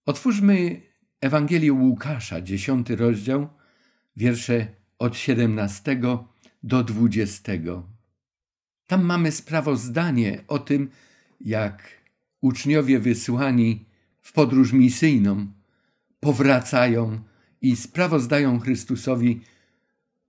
Otwórzmy 0.05 0.81
Ewangelię 1.21 1.73
Łukasza, 1.73 2.41
dziesiąty 2.41 2.95
rozdział, 2.95 3.49
wiersze 4.15 4.67
od 4.99 5.17
17 5.17 6.01
do 6.63 6.83
20. 6.83 7.53
Tam 8.87 9.05
mamy 9.05 9.31
sprawozdanie 9.31 10.43
o 10.47 10.59
tym, 10.59 10.89
jak 11.41 11.83
uczniowie 12.41 12.99
wysłani 12.99 13.85
w 14.21 14.33
podróż 14.33 14.73
misyjną 14.73 15.47
powracają 16.19 17.21
i 17.61 17.75
sprawozdają 17.75 18.59
Chrystusowi, 18.59 19.41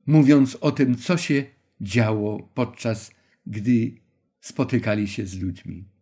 mówiąc 0.06 0.56
o 0.60 0.72
tym, 0.72 0.96
co 0.96 1.16
się 1.16 1.44
działo 1.80 2.48
podczas 2.54 3.10
gdy 3.46 3.94
spotykali 4.40 5.08
się 5.08 5.26
z 5.26 5.38
ludźmi. 5.38 5.99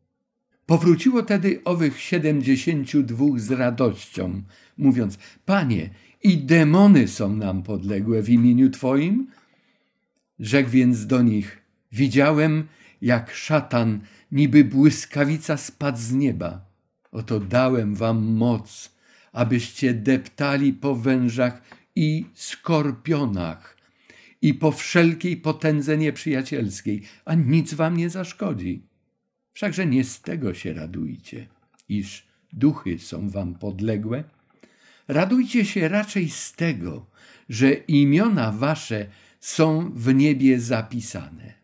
Powróciło 0.68 1.22
tedy 1.22 1.60
owych 1.64 2.00
siedemdziesięciu 2.00 3.02
dwóch 3.02 3.40
z 3.40 3.50
radością, 3.50 4.42
mówiąc: 4.78 5.18
Panie, 5.44 5.90
i 6.22 6.38
demony 6.38 7.08
są 7.08 7.36
nam 7.36 7.62
podległe 7.62 8.22
w 8.22 8.28
imieniu 8.28 8.70
Twoim? 8.70 9.26
Rzekł 10.38 10.70
więc 10.70 11.06
do 11.06 11.22
nich: 11.22 11.58
Widziałem, 11.92 12.66
jak 13.02 13.34
szatan, 13.34 14.00
niby 14.32 14.64
błyskawica, 14.64 15.56
spadł 15.56 15.98
z 15.98 16.12
nieba. 16.12 16.64
Oto 17.12 17.40
dałem 17.40 17.94
wam 17.94 18.22
moc 18.22 18.98
abyście 19.32 19.94
deptali 19.94 20.72
po 20.72 20.94
wężach 20.96 21.62
i 21.96 22.26
skorpionach 22.34 23.76
i 24.42 24.54
po 24.54 24.72
wszelkiej 24.72 25.36
potędze 25.36 25.98
nieprzyjacielskiej, 25.98 27.02
a 27.24 27.34
nic 27.34 27.74
wam 27.74 27.96
nie 27.96 28.10
zaszkodzi. 28.10 28.87
Wszakże 29.58 29.86
nie 29.86 30.04
z 30.04 30.20
tego 30.20 30.54
się 30.54 30.72
radujcie, 30.72 31.46
iż 31.88 32.26
duchy 32.52 32.98
są 32.98 33.30
wam 33.30 33.54
podległe. 33.54 34.24
Radujcie 35.08 35.64
się 35.64 35.88
raczej 35.88 36.30
z 36.30 36.52
tego, 36.52 37.06
że 37.48 37.72
imiona 37.72 38.52
wasze 38.52 39.06
są 39.40 39.92
w 39.94 40.14
niebie 40.14 40.60
zapisane. 40.60 41.54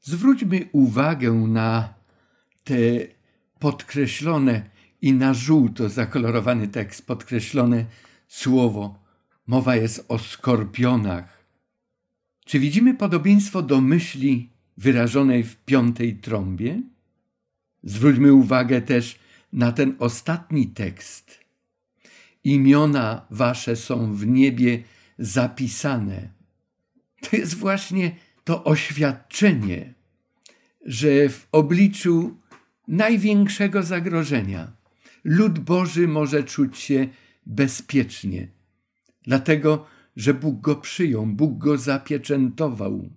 Zwróćmy 0.00 0.68
uwagę 0.72 1.32
na 1.32 1.94
te 2.64 2.74
podkreślone 3.58 4.62
i 5.02 5.12
na 5.12 5.34
żółto 5.34 5.88
zakolorowany 5.88 6.68
tekst, 6.68 7.06
podkreślone 7.06 7.84
słowo. 8.28 8.98
Mowa 9.46 9.76
jest 9.76 10.04
o 10.08 10.18
skorpionach. 10.18 11.44
Czy 12.44 12.58
widzimy 12.58 12.94
podobieństwo 12.94 13.62
do 13.62 13.80
myśli 13.80 14.50
wyrażonej 14.76 15.44
w 15.44 15.56
piątej 15.56 16.16
trąbie? 16.16 16.93
Zwróćmy 17.84 18.32
uwagę 18.32 18.82
też 18.82 19.18
na 19.52 19.72
ten 19.72 19.96
ostatni 19.98 20.66
tekst. 20.66 21.38
Imiona 22.44 23.26
wasze 23.30 23.76
są 23.76 24.14
w 24.14 24.26
niebie 24.26 24.82
zapisane. 25.18 26.28
To 27.20 27.36
jest 27.36 27.54
właśnie 27.54 28.16
to 28.44 28.64
oświadczenie, 28.64 29.94
że 30.86 31.28
w 31.28 31.48
obliczu 31.52 32.36
największego 32.88 33.82
zagrożenia, 33.82 34.72
lud 35.24 35.58
Boży 35.58 36.08
może 36.08 36.42
czuć 36.42 36.78
się 36.78 37.08
bezpiecznie, 37.46 38.48
dlatego 39.22 39.86
że 40.16 40.34
Bóg 40.34 40.60
go 40.60 40.76
przyjął, 40.76 41.26
Bóg 41.26 41.58
go 41.58 41.78
zapieczętował. 41.78 43.08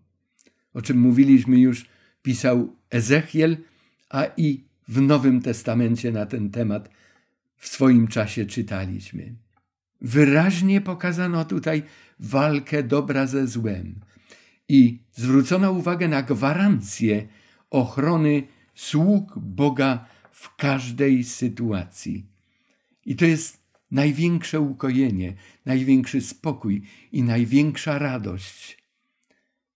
O 0.73 0.81
czym 0.81 0.99
mówiliśmy 0.99 1.59
już, 1.59 1.85
pisał 2.21 2.75
Ezechiel, 2.89 3.57
a 4.09 4.25
i 4.37 4.63
w 4.87 5.01
Nowym 5.01 5.41
Testamencie 5.41 6.11
na 6.11 6.25
ten 6.25 6.49
temat 6.49 6.89
w 7.57 7.67
swoim 7.67 8.07
czasie 8.07 8.45
czytaliśmy. 8.45 9.35
Wyraźnie 10.01 10.81
pokazano 10.81 11.45
tutaj 11.45 11.83
walkę 12.19 12.83
dobra 12.83 13.27
ze 13.27 13.47
złem 13.47 13.95
i 14.69 14.99
zwrócono 15.13 15.71
uwagę 15.71 16.07
na 16.07 16.23
gwarancję 16.23 17.27
ochrony 17.69 18.43
sług 18.75 19.39
Boga 19.39 20.05
w 20.31 20.55
każdej 20.55 21.23
sytuacji. 21.23 22.25
I 23.05 23.15
to 23.15 23.25
jest 23.25 23.59
największe 23.91 24.59
ukojenie, 24.59 25.33
największy 25.65 26.21
spokój 26.21 26.81
i 27.11 27.23
największa 27.23 27.99
radość, 27.99 28.77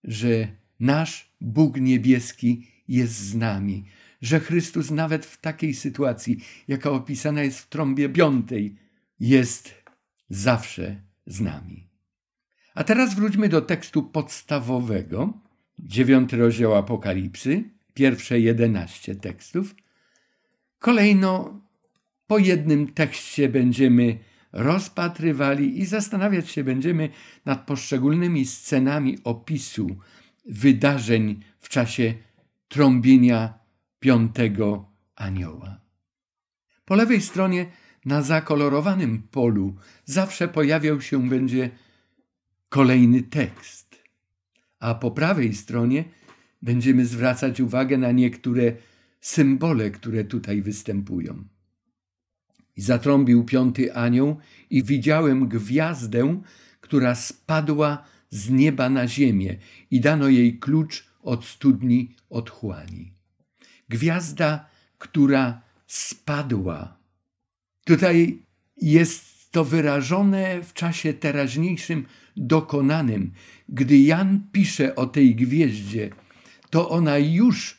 że 0.04 0.48
nasz 0.80 1.32
Bóg 1.40 1.80
niebieski 1.80 2.66
jest 2.88 3.14
z 3.14 3.34
nami, 3.34 3.84
że 4.22 4.40
Chrystus 4.40 4.90
nawet 4.90 5.26
w 5.26 5.40
takiej 5.40 5.74
sytuacji, 5.74 6.44
jaka 6.68 6.90
opisana 6.90 7.42
jest 7.42 7.58
w 7.58 7.68
trąbie 7.68 8.08
piątej, 8.08 8.76
jest 9.20 9.74
zawsze 10.28 11.02
z 11.26 11.40
nami. 11.40 11.88
A 12.74 12.84
teraz 12.84 13.14
wróćmy 13.14 13.48
do 13.48 13.60
tekstu 13.60 14.02
podstawowego, 14.02 15.32
dziewiąty 15.78 16.36
rozdział 16.36 16.74
Apokalipsy, 16.74 17.64
pierwsze 17.94 18.40
jedenaście 18.40 19.14
tekstów, 19.14 19.74
Kolejno 20.82 21.60
po 22.26 22.38
jednym 22.38 22.92
tekście 22.92 23.48
będziemy 23.48 24.18
rozpatrywali 24.52 25.80
i 25.80 25.86
zastanawiać 25.86 26.50
się 26.50 26.64
będziemy 26.64 27.08
nad 27.44 27.66
poszczególnymi 27.66 28.46
scenami 28.46 29.18
opisu 29.24 29.96
wydarzeń 30.46 31.40
w 31.58 31.68
czasie 31.68 32.14
trąbienia 32.68 33.61
piątego 34.02 34.90
anioła. 35.16 35.80
Po 36.84 36.94
lewej 36.94 37.20
stronie 37.20 37.66
na 38.04 38.22
zakolorowanym 38.22 39.22
polu 39.30 39.76
zawsze 40.04 40.48
pojawiał 40.48 41.00
się 41.00 41.28
będzie 41.28 41.70
kolejny 42.68 43.22
tekst, 43.22 44.02
a 44.80 44.94
po 44.94 45.10
prawej 45.10 45.54
stronie 45.54 46.04
będziemy 46.62 47.06
zwracać 47.06 47.60
uwagę 47.60 47.98
na 47.98 48.12
niektóre 48.12 48.72
symbole, 49.20 49.90
które 49.90 50.24
tutaj 50.24 50.62
występują. 50.62 51.44
I 52.76 52.82
zatrąbił 52.82 53.44
piąty 53.44 53.94
anioł 53.94 54.36
i 54.70 54.82
widziałem 54.82 55.48
gwiazdę, 55.48 56.42
która 56.80 57.14
spadła 57.14 58.04
z 58.30 58.50
nieba 58.50 58.88
na 58.88 59.08
ziemię 59.08 59.58
i 59.90 60.00
dano 60.00 60.28
jej 60.28 60.58
klucz 60.58 61.06
od 61.22 61.44
studni 61.44 62.16
otchłani. 62.30 63.21
Gwiazda, 63.92 64.66
która 64.98 65.60
spadła. 65.86 66.96
Tutaj 67.84 68.38
jest 68.76 69.50
to 69.50 69.64
wyrażone 69.64 70.62
w 70.62 70.72
czasie 70.72 71.12
teraźniejszym 71.12 72.06
dokonanym. 72.36 73.32
Gdy 73.68 73.98
Jan 73.98 74.40
pisze 74.52 74.94
o 74.94 75.06
tej 75.06 75.34
gwieździe, 75.34 76.10
to 76.70 76.88
ona 76.90 77.18
już 77.18 77.78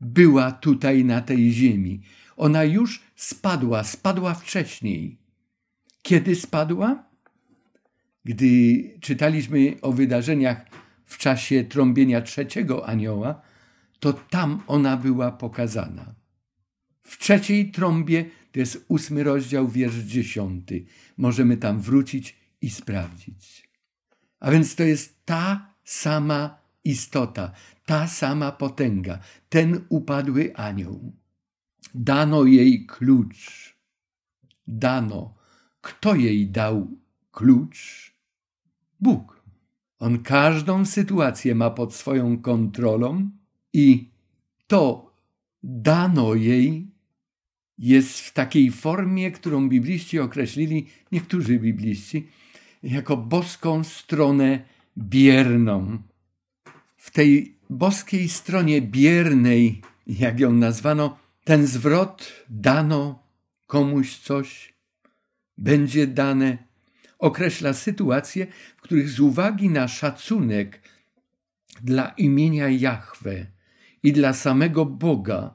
była 0.00 0.52
tutaj 0.52 1.04
na 1.04 1.20
tej 1.20 1.52
ziemi. 1.52 2.00
Ona 2.36 2.64
już 2.64 3.02
spadła, 3.16 3.84
spadła 3.84 4.34
wcześniej. 4.34 5.18
Kiedy 6.02 6.36
spadła? 6.36 7.04
Gdy 8.24 8.48
czytaliśmy 9.00 9.76
o 9.82 9.92
wydarzeniach 9.92 10.66
w 11.04 11.18
czasie 11.18 11.64
trąbienia 11.64 12.20
trzeciego 12.20 12.88
anioła, 12.88 13.42
to 14.02 14.12
tam 14.12 14.62
ona 14.66 14.96
była 14.96 15.32
pokazana. 15.32 16.14
W 17.02 17.18
trzeciej 17.18 17.70
trąbie, 17.70 18.24
to 18.52 18.60
jest 18.60 18.84
ósmy 18.88 19.24
rozdział, 19.24 19.68
wiersz 19.68 19.96
dziesiąty. 19.96 20.84
Możemy 21.16 21.56
tam 21.56 21.80
wrócić 21.80 22.36
i 22.60 22.70
sprawdzić. 22.70 23.68
A 24.40 24.50
więc 24.50 24.74
to 24.74 24.82
jest 24.82 25.24
ta 25.24 25.74
sama 25.84 26.58
istota, 26.84 27.52
ta 27.86 28.06
sama 28.06 28.52
potęga, 28.52 29.18
ten 29.48 29.84
upadły 29.88 30.56
anioł. 30.56 31.12
Dano 31.94 32.44
jej 32.44 32.86
klucz. 32.86 33.74
Dano. 34.66 35.34
Kto 35.80 36.14
jej 36.14 36.50
dał 36.50 36.88
klucz? 37.32 38.12
Bóg. 39.00 39.42
On 39.98 40.22
każdą 40.22 40.84
sytuację 40.84 41.54
ma 41.54 41.70
pod 41.70 41.94
swoją 41.94 42.38
kontrolą 42.38 43.30
i 43.72 44.10
to 44.66 45.12
dano 45.62 46.34
jej 46.34 46.86
jest 47.78 48.20
w 48.20 48.32
takiej 48.32 48.70
formie, 48.70 49.30
którą 49.30 49.68
bibliści 49.68 50.18
określili, 50.18 50.86
niektórzy 51.12 51.58
bibliści, 51.58 52.28
jako 52.82 53.16
boską 53.16 53.84
stronę 53.84 54.64
bierną. 54.98 55.98
W 56.96 57.10
tej 57.10 57.56
boskiej 57.70 58.28
stronie 58.28 58.82
biernej, 58.82 59.82
jak 60.06 60.40
ją 60.40 60.52
nazwano, 60.52 61.18
ten 61.44 61.66
zwrot 61.66 62.32
dano 62.48 63.22
komuś 63.66 64.18
coś, 64.18 64.74
będzie 65.58 66.06
dane, 66.06 66.58
określa 67.18 67.72
sytuacje, 67.72 68.46
w 68.76 68.80
których 68.80 69.08
z 69.08 69.20
uwagi 69.20 69.68
na 69.68 69.88
szacunek 69.88 70.80
dla 71.82 72.08
imienia 72.08 72.68
Jahwe 72.68 73.46
i 74.02 74.12
dla 74.12 74.32
samego 74.32 74.86
Boga 74.86 75.54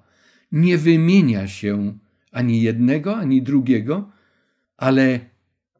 nie 0.52 0.78
wymienia 0.78 1.48
się 1.48 1.98
ani 2.32 2.62
jednego, 2.62 3.18
ani 3.18 3.42
drugiego, 3.42 4.12
ale 4.78 5.20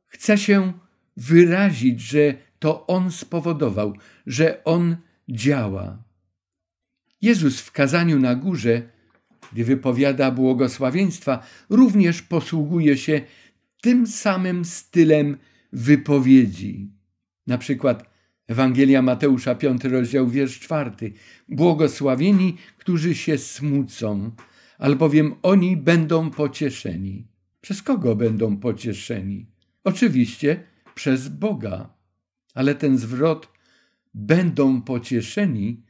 chce 0.08 0.38
się 0.38 0.74
wyrazić, 1.18 2.02
że 2.02 2.36
to 2.60 2.88
On 2.88 3.12
spowodował, 3.12 3.94
że 4.28 4.64
On 4.64 4.98
działa. 5.30 6.04
Jezus 7.22 7.62
w 7.62 7.72
kazaniu 7.72 8.20
na 8.20 8.36
górze, 8.36 8.82
gdy 9.54 9.64
wypowiada 9.64 10.32
błogosławieństwa, 10.32 11.44
również 11.70 12.22
posługuje 12.22 12.98
się 12.98 13.22
tym 13.82 14.08
samym 14.08 14.66
stylem 14.66 15.38
wypowiedzi. 15.74 16.92
Na 17.48 17.58
przykład 17.58 18.17
Ewangelia 18.48 19.02
Mateusza, 19.02 19.56
5 19.56 19.84
rozdział, 19.84 20.28
wiersz 20.28 20.60
4. 20.60 21.14
Błogosławieni, 21.50 22.58
którzy 22.78 23.16
się 23.16 23.38
smucą, 23.38 24.32
albowiem 24.78 25.36
oni 25.44 25.78
będą 25.78 26.30
pocieszeni. 26.30 27.28
Przez 27.62 27.82
kogo 27.82 28.16
będą 28.16 28.58
pocieszeni? 28.58 29.46
Oczywiście 29.84 30.64
przez 30.96 31.28
Boga. 31.28 31.94
Ale 32.54 32.76
ten 32.76 32.98
zwrot 32.98 33.50
będą 34.14 34.82
pocieszeni 34.82 35.84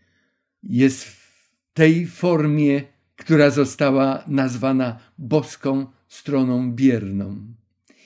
jest 0.63 1.03
w 1.03 1.51
tej 1.73 2.07
formie, 2.07 2.81
która 3.15 3.49
została 3.49 4.23
nazwana 4.27 4.99
boską 5.17 5.85
stroną 6.07 6.71
bierną. 6.71 7.53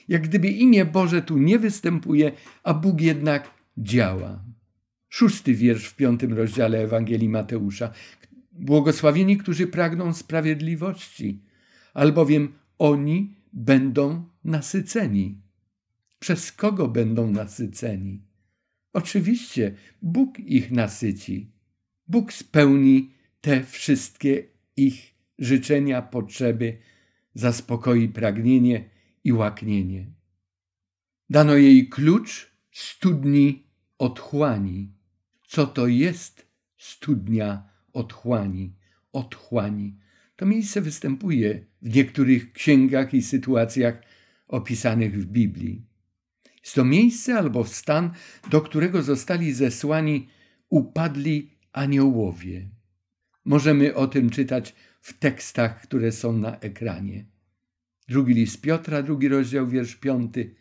Jak 0.08 0.22
gdyby 0.22 0.48
imię 0.48 0.84
Boże 0.84 1.22
tu 1.22 1.38
nie 1.38 1.58
występuje, 1.58 2.32
a 2.62 2.74
Bóg 2.74 3.00
jednak 3.00 3.61
działa. 3.78 4.44
Szósty 5.08 5.54
wiersz 5.54 5.86
w 5.86 5.96
piątym 5.96 6.32
rozdziale 6.32 6.78
Ewangelii 6.78 7.28
Mateusza. 7.28 7.92
Błogosławieni, 8.52 9.36
którzy 9.36 9.66
pragną 9.66 10.12
sprawiedliwości, 10.12 11.42
albowiem 11.94 12.52
oni 12.78 13.34
będą 13.52 14.24
nasyceni. 14.44 15.40
Przez 16.18 16.52
kogo 16.52 16.88
będą 16.88 17.30
nasyceni? 17.30 18.22
Oczywiście 18.92 19.74
Bóg 20.02 20.38
ich 20.38 20.70
nasyci. 20.70 21.52
Bóg 22.08 22.32
spełni 22.32 23.10
te 23.40 23.64
wszystkie 23.64 24.44
ich 24.76 25.14
życzenia, 25.38 26.02
potrzeby, 26.02 26.78
zaspokoi 27.34 28.08
pragnienie 28.08 28.84
i 29.24 29.32
łaknienie. 29.32 30.06
Dano 31.30 31.54
jej 31.54 31.88
klucz 31.88 32.51
studni 32.72 33.66
otchłani. 33.98 34.92
Co 35.46 35.66
to 35.66 35.86
jest 35.86 36.46
studnia 36.78 37.68
otchłani? 37.92 38.76
Otchłani. 39.12 39.98
To 40.36 40.46
miejsce 40.46 40.80
występuje 40.80 41.66
w 41.82 41.96
niektórych 41.96 42.52
księgach 42.52 43.14
i 43.14 43.22
sytuacjach 43.22 44.02
opisanych 44.48 45.22
w 45.22 45.26
Biblii. 45.26 45.86
Jest 46.62 46.74
to 46.74 46.84
miejsce 46.84 47.38
albo 47.38 47.64
stan, 47.64 48.10
do 48.50 48.60
którego 48.60 49.02
zostali 49.02 49.52
zesłani 49.52 50.28
upadli 50.68 51.50
aniołowie. 51.72 52.68
Możemy 53.44 53.94
o 53.94 54.06
tym 54.06 54.30
czytać 54.30 54.74
w 55.00 55.18
tekstach, 55.18 55.82
które 55.82 56.12
są 56.12 56.32
na 56.32 56.58
ekranie. 56.58 57.26
Drugi 58.08 58.34
list 58.34 58.60
Piotra, 58.60 59.02
drugi 59.02 59.28
rozdział, 59.28 59.68
wiersz 59.68 59.96
piąty. 59.96 60.54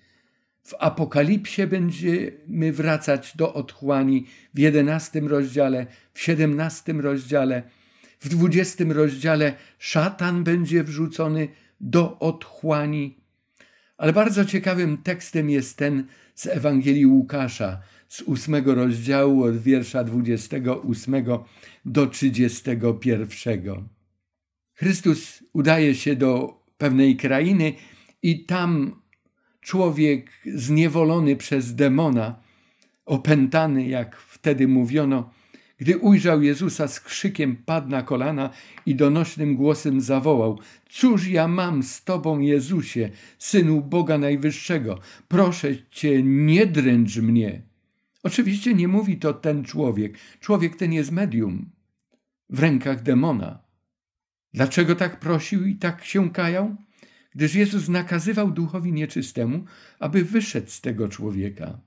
W 0.64 0.74
Apokalipsie 0.80 1.68
będziemy 1.68 2.72
wracać 2.74 3.38
do 3.38 3.54
otchłani 3.54 4.26
w 4.54 4.60
jedenastym 4.60 5.28
rozdziale, 5.28 5.88
w 6.14 6.22
siedemnastym 6.22 7.00
rozdziale, 7.00 7.64
w 8.20 8.30
dwudziestym 8.30 8.92
rozdziale 8.92 9.54
szatan 9.80 10.44
będzie 10.44 10.84
wrzucony 10.84 11.48
do 11.80 12.20
otchłani. 12.20 13.18
Ale 13.98 14.14
bardzo 14.14 14.46
ciekawym 14.46 14.98
tekstem 14.98 15.50
jest 15.50 15.78
ten 15.78 16.08
z 16.36 16.48
Ewangelii 16.48 17.06
Łukasza, 17.06 17.82
z 18.08 18.22
ósmego 18.22 18.76
rozdziału 18.76 19.44
od 19.44 19.58
wiersza 19.58 20.04
dwudziestego 20.04 20.76
ósmego 20.76 21.46
do 21.86 22.08
trzydziestego 22.08 22.94
pierwszego. 22.94 23.84
Chrystus 24.74 25.44
udaje 25.54 25.96
się 25.96 26.16
do 26.16 26.62
pewnej 26.78 27.18
krainy 27.18 27.74
i 28.24 28.46
tam 28.46 29.01
człowiek 29.62 30.32
zniewolony 30.46 31.36
przez 31.36 31.76
demona, 31.76 32.36
opętany, 33.06 33.88
jak 33.88 34.16
wtedy 34.18 34.68
mówiono, 34.68 35.30
gdy 35.78 35.98
ujrzał 35.98 36.42
Jezusa 36.42 36.88
z 36.88 37.00
krzykiem 37.00 37.56
padł 37.56 37.90
na 37.90 38.02
kolana 38.04 38.50
i 38.86 38.96
donośnym 38.96 39.56
głosem 39.56 40.02
zawołał: 40.02 40.60
Cóż 40.90 41.28
ja 41.28 41.48
mam 41.48 41.84
z 41.84 42.04
Tobą, 42.04 42.40
Jezusie, 42.40 43.10
synu 43.40 43.82
Boga 43.82 44.18
Najwyższego? 44.18 45.00
Proszę 45.28 45.68
Cię, 45.90 46.24
nie 46.24 46.66
dręcz 46.66 47.18
mnie. 47.18 47.62
Oczywiście 48.24 48.74
nie 48.74 48.88
mówi 48.88 49.18
to 49.18 49.34
ten 49.34 49.64
człowiek. 49.64 50.18
Człowiek 50.40 50.76
ten 50.76 50.94
jest 50.94 51.12
medium 51.12 51.70
w 52.50 52.60
rękach 52.60 53.04
demona. 53.04 53.60
Dlaczego 54.54 54.96
tak 54.96 55.20
prosił 55.20 55.66
i 55.66 55.76
tak 55.76 56.06
się 56.06 56.30
kajał? 56.30 56.76
Gdyż 57.36 57.56
Jezus 57.56 57.90
nakazywał 57.90 58.52
duchowi 58.52 58.94
nieczystemu, 58.94 59.66
aby 60.00 60.24
wyszedł 60.24 60.70
z 60.70 60.82
tego 60.82 61.10
człowieka. 61.10 61.80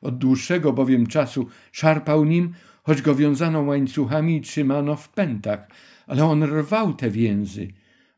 Od 0.00 0.18
dłuższego 0.18 0.72
bowiem 0.72 1.06
czasu 1.06 1.46
szarpał 1.72 2.24
nim, 2.24 2.54
choć 2.82 3.02
go 3.02 3.14
wiązano 3.14 3.62
łańcuchami 3.62 4.36
i 4.36 4.40
trzymano 4.40 4.96
w 4.96 5.08
pętach, 5.08 5.68
ale 6.06 6.24
on 6.24 6.44
rwał 6.44 6.94
te 6.94 7.10
więzy, 7.10 7.68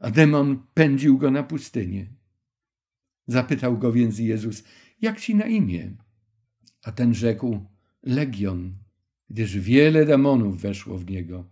a 0.00 0.10
demon 0.10 0.62
pędził 0.74 1.18
go 1.18 1.30
na 1.30 1.42
pustynię. 1.42 2.06
Zapytał 3.26 3.78
go 3.78 3.92
więc 3.92 4.18
Jezus, 4.18 4.64
jak 5.00 5.20
ci 5.20 5.34
na 5.34 5.44
imię? 5.44 5.90
A 6.84 6.92
ten 6.92 7.14
rzekł, 7.14 7.66
Legion, 8.02 8.72
gdyż 9.30 9.58
wiele 9.58 10.06
demonów 10.06 10.60
weszło 10.60 10.98
w 10.98 11.10
niego. 11.10 11.44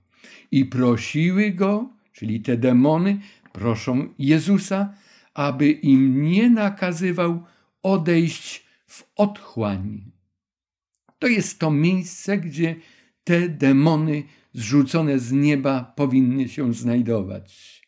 I 0.51 0.65
prosiły 0.65 1.51
go, 1.51 1.91
czyli 2.13 2.41
te 2.41 2.57
demony, 2.57 3.21
proszą 3.53 4.09
Jezusa, 4.19 4.95
aby 5.35 5.71
im 5.71 6.23
nie 6.23 6.51
nakazywał 6.51 7.45
odejść 7.83 8.67
w 8.87 9.05
otchłań. 9.17 10.11
To 11.19 11.27
jest 11.27 11.59
to 11.59 11.71
miejsce, 11.71 12.39
gdzie 12.39 12.77
te 13.25 13.49
demony 13.49 14.23
zrzucone 14.53 15.19
z 15.19 15.33
nieba 15.33 15.85
powinny 15.97 16.49
się 16.49 16.75
znajdować. 16.75 17.81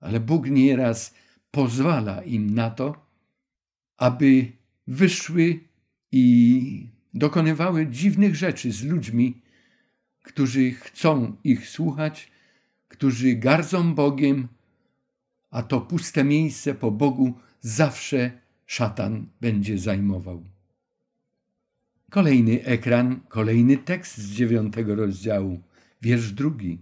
Ale 0.00 0.20
Bóg 0.20 0.50
nieraz 0.50 1.14
pozwala 1.50 2.22
im 2.22 2.54
na 2.54 2.70
to, 2.70 3.06
aby 3.96 4.52
wyszły 4.86 5.60
i 6.12 6.88
dokonywały 7.14 7.86
dziwnych 7.86 8.36
rzeczy 8.36 8.72
z 8.72 8.84
ludźmi, 8.84 9.42
którzy 10.22 10.70
chcą 10.70 11.36
ich 11.44 11.68
słuchać, 11.68 12.30
którzy 12.88 13.34
gardzą 13.34 13.94
Bogiem, 13.94 14.48
a 15.50 15.62
to 15.62 15.80
puste 15.80 16.24
miejsce 16.24 16.74
po 16.74 16.90
Bogu 16.90 17.34
zawsze 17.60 18.30
szatan 18.66 19.26
będzie 19.40 19.78
zajmował. 19.78 20.44
Kolejny 22.10 22.64
ekran, 22.64 23.20
kolejny 23.28 23.76
tekst 23.76 24.18
z 24.18 24.30
dziewiątego 24.30 24.94
rozdziału, 24.94 25.60
wiersz 26.02 26.32
drugi. 26.32 26.78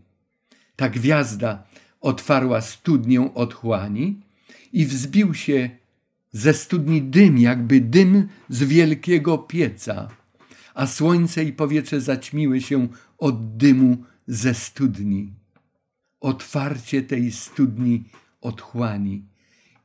Ta 0.77 0.89
gwiazda 0.89 1.67
otwarła 2.01 2.61
studnię 2.61 3.35
otchłani 3.35 4.21
i 4.73 4.87
wzbił 4.87 5.35
się 5.35 5.71
ze 6.33 6.55
studni 6.55 7.03
dym, 7.03 7.39
jakby 7.39 7.81
dym 7.81 8.29
z 8.49 8.63
wielkiego 8.63 9.39
pieca, 9.39 10.09
a 10.75 10.87
słońce 10.87 11.45
i 11.45 11.53
powietrze 11.53 12.01
zaćmiły 12.01 12.61
się 12.61 12.89
od 13.19 13.57
dymu 13.57 14.05
ze 14.27 14.55
studni. 14.55 15.33
Otwarcie 16.21 17.03
tej 17.03 17.33
studni 17.33 18.05
otchłani 18.41 19.25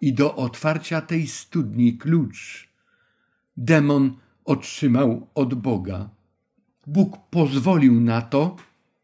i 0.01 0.13
do 0.13 0.35
otwarcia 0.35 1.01
tej 1.01 1.27
studni 1.27 1.97
klucz 1.97 2.69
demon 3.57 4.17
otrzymał 4.45 5.27
od 5.35 5.53
Boga. 5.53 6.09
Bóg 6.87 7.17
pozwolił 7.29 8.01
na 8.01 8.21
to, 8.21 8.55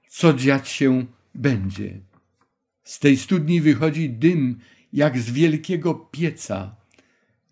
co 0.10 0.34
dziać 0.34 0.70
się 0.70 1.06
będzie. 1.36 2.00
Z 2.84 3.00
tej 3.00 3.18
studni 3.18 3.62
wychodzi 3.62 4.10
dym 4.10 4.60
jak 4.94 5.20
z 5.20 5.32
wielkiego 5.32 5.94
pieca, 5.96 6.76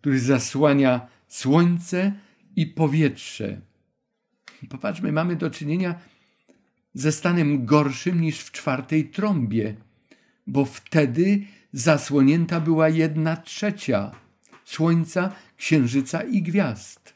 który 0.01 0.19
zasłania 0.19 1.07
słońce 1.27 2.13
i 2.55 2.67
powietrze. 2.67 3.61
Popatrzmy, 4.69 5.11
mamy 5.11 5.35
do 5.35 5.49
czynienia 5.49 5.95
ze 6.93 7.11
stanem 7.11 7.65
gorszym 7.65 8.21
niż 8.21 8.39
w 8.39 8.51
czwartej 8.51 9.09
trąbie, 9.09 9.75
bo 10.47 10.65
wtedy 10.65 11.41
zasłonięta 11.75 12.59
była 12.59 12.89
jedna 12.89 13.37
trzecia 13.37 14.11
słońca, 14.65 15.31
księżyca 15.57 16.23
i 16.23 16.41
gwiazd. 16.41 17.13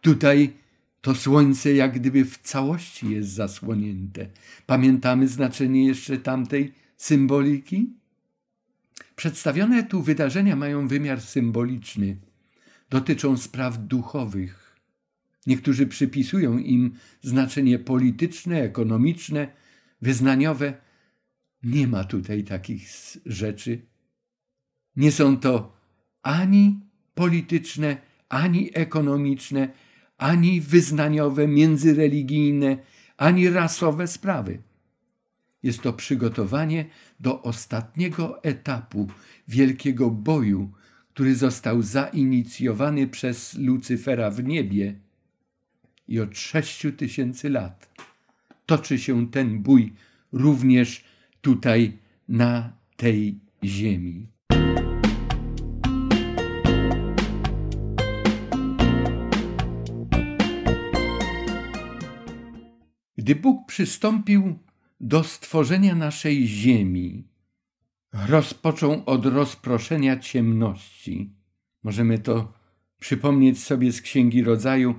Tutaj 0.00 0.52
to 1.00 1.14
słońce 1.14 1.74
jak 1.74 1.94
gdyby 1.94 2.24
w 2.24 2.38
całości 2.38 3.10
jest 3.10 3.30
zasłonięte. 3.30 4.26
Pamiętamy 4.66 5.28
znaczenie 5.28 5.86
jeszcze 5.86 6.18
tamtej 6.18 6.72
symboliki? 6.96 7.90
Przedstawione 9.16 9.82
tu 9.82 10.02
wydarzenia 10.02 10.56
mają 10.56 10.88
wymiar 10.88 11.20
symboliczny. 11.20 12.16
Dotyczą 12.90 13.36
spraw 13.36 13.78
duchowych. 13.78 14.76
Niektórzy 15.46 15.86
przypisują 15.86 16.58
im 16.58 16.94
znaczenie 17.22 17.78
polityczne, 17.78 18.62
ekonomiczne, 18.62 19.48
wyznaniowe. 20.02 20.85
Nie 21.66 21.86
ma 21.86 22.04
tutaj 22.04 22.44
takich 22.44 22.88
rzeczy. 23.26 23.80
Nie 24.96 25.12
są 25.12 25.36
to 25.36 25.76
ani 26.22 26.80
polityczne, 27.14 27.96
ani 28.28 28.70
ekonomiczne, 28.74 29.68
ani 30.18 30.60
wyznaniowe, 30.60 31.48
międzyreligijne, 31.48 32.78
ani 33.16 33.50
rasowe 33.50 34.06
sprawy. 34.06 34.62
Jest 35.62 35.82
to 35.82 35.92
przygotowanie 35.92 36.84
do 37.20 37.42
ostatniego 37.42 38.42
etapu 38.42 39.08
wielkiego 39.48 40.10
boju, 40.10 40.72
który 41.14 41.34
został 41.34 41.82
zainicjowany 41.82 43.06
przez 43.06 43.54
Lucyfera 43.54 44.30
w 44.30 44.44
niebie. 44.44 45.00
I 46.08 46.20
od 46.20 46.38
sześciu 46.38 46.92
tysięcy 46.92 47.50
lat 47.50 47.88
toczy 48.66 48.98
się 48.98 49.30
ten 49.30 49.62
bój 49.62 49.92
również 50.32 51.15
tutaj 51.40 51.98
na 52.28 52.72
tej 52.96 53.40
ziemi. 53.64 54.28
Gdy 63.18 63.34
Bóg 63.34 63.66
przystąpił 63.66 64.58
do 65.00 65.24
stworzenia 65.24 65.94
naszej 65.94 66.46
ziemi, 66.46 67.28
rozpoczął 68.12 69.02
od 69.06 69.26
rozproszenia 69.26 70.18
ciemności. 70.18 71.32
Możemy 71.82 72.18
to 72.18 72.52
przypomnieć 73.00 73.62
sobie 73.62 73.92
z 73.92 74.02
Księgi 74.02 74.42
Rodzaju 74.42 74.94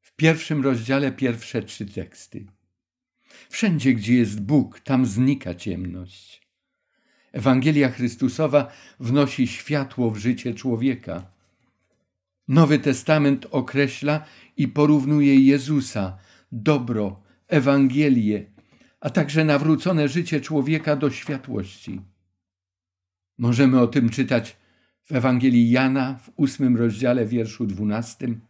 w 0.00 0.16
pierwszym 0.16 0.62
rozdziale 0.62 1.12
pierwsze 1.12 1.62
trzy 1.62 1.86
teksty. 1.86 2.46
Wszędzie, 3.48 3.94
gdzie 3.94 4.14
jest 4.14 4.42
Bóg, 4.42 4.80
tam 4.80 5.06
znika 5.06 5.54
ciemność. 5.54 6.44
Ewangelia 7.32 7.88
Chrystusowa 7.88 8.72
wnosi 9.00 9.46
światło 9.46 10.10
w 10.10 10.16
życie 10.16 10.54
człowieka. 10.54 11.26
Nowy 12.48 12.78
Testament 12.78 13.46
określa 13.50 14.24
i 14.56 14.68
porównuje 14.68 15.40
Jezusa, 15.40 16.18
dobro, 16.52 17.22
Ewangelię, 17.48 18.46
a 19.00 19.10
także 19.10 19.44
nawrócone 19.44 20.08
życie 20.08 20.40
człowieka 20.40 20.96
do 20.96 21.10
światłości. 21.10 22.00
Możemy 23.38 23.80
o 23.80 23.86
tym 23.86 24.10
czytać 24.10 24.56
w 25.04 25.12
Ewangelii 25.12 25.70
Jana 25.70 26.14
w 26.14 26.30
ósmym 26.36 26.76
rozdziale 26.76 27.26
wierszu 27.26 27.66
dwunastym, 27.66 28.40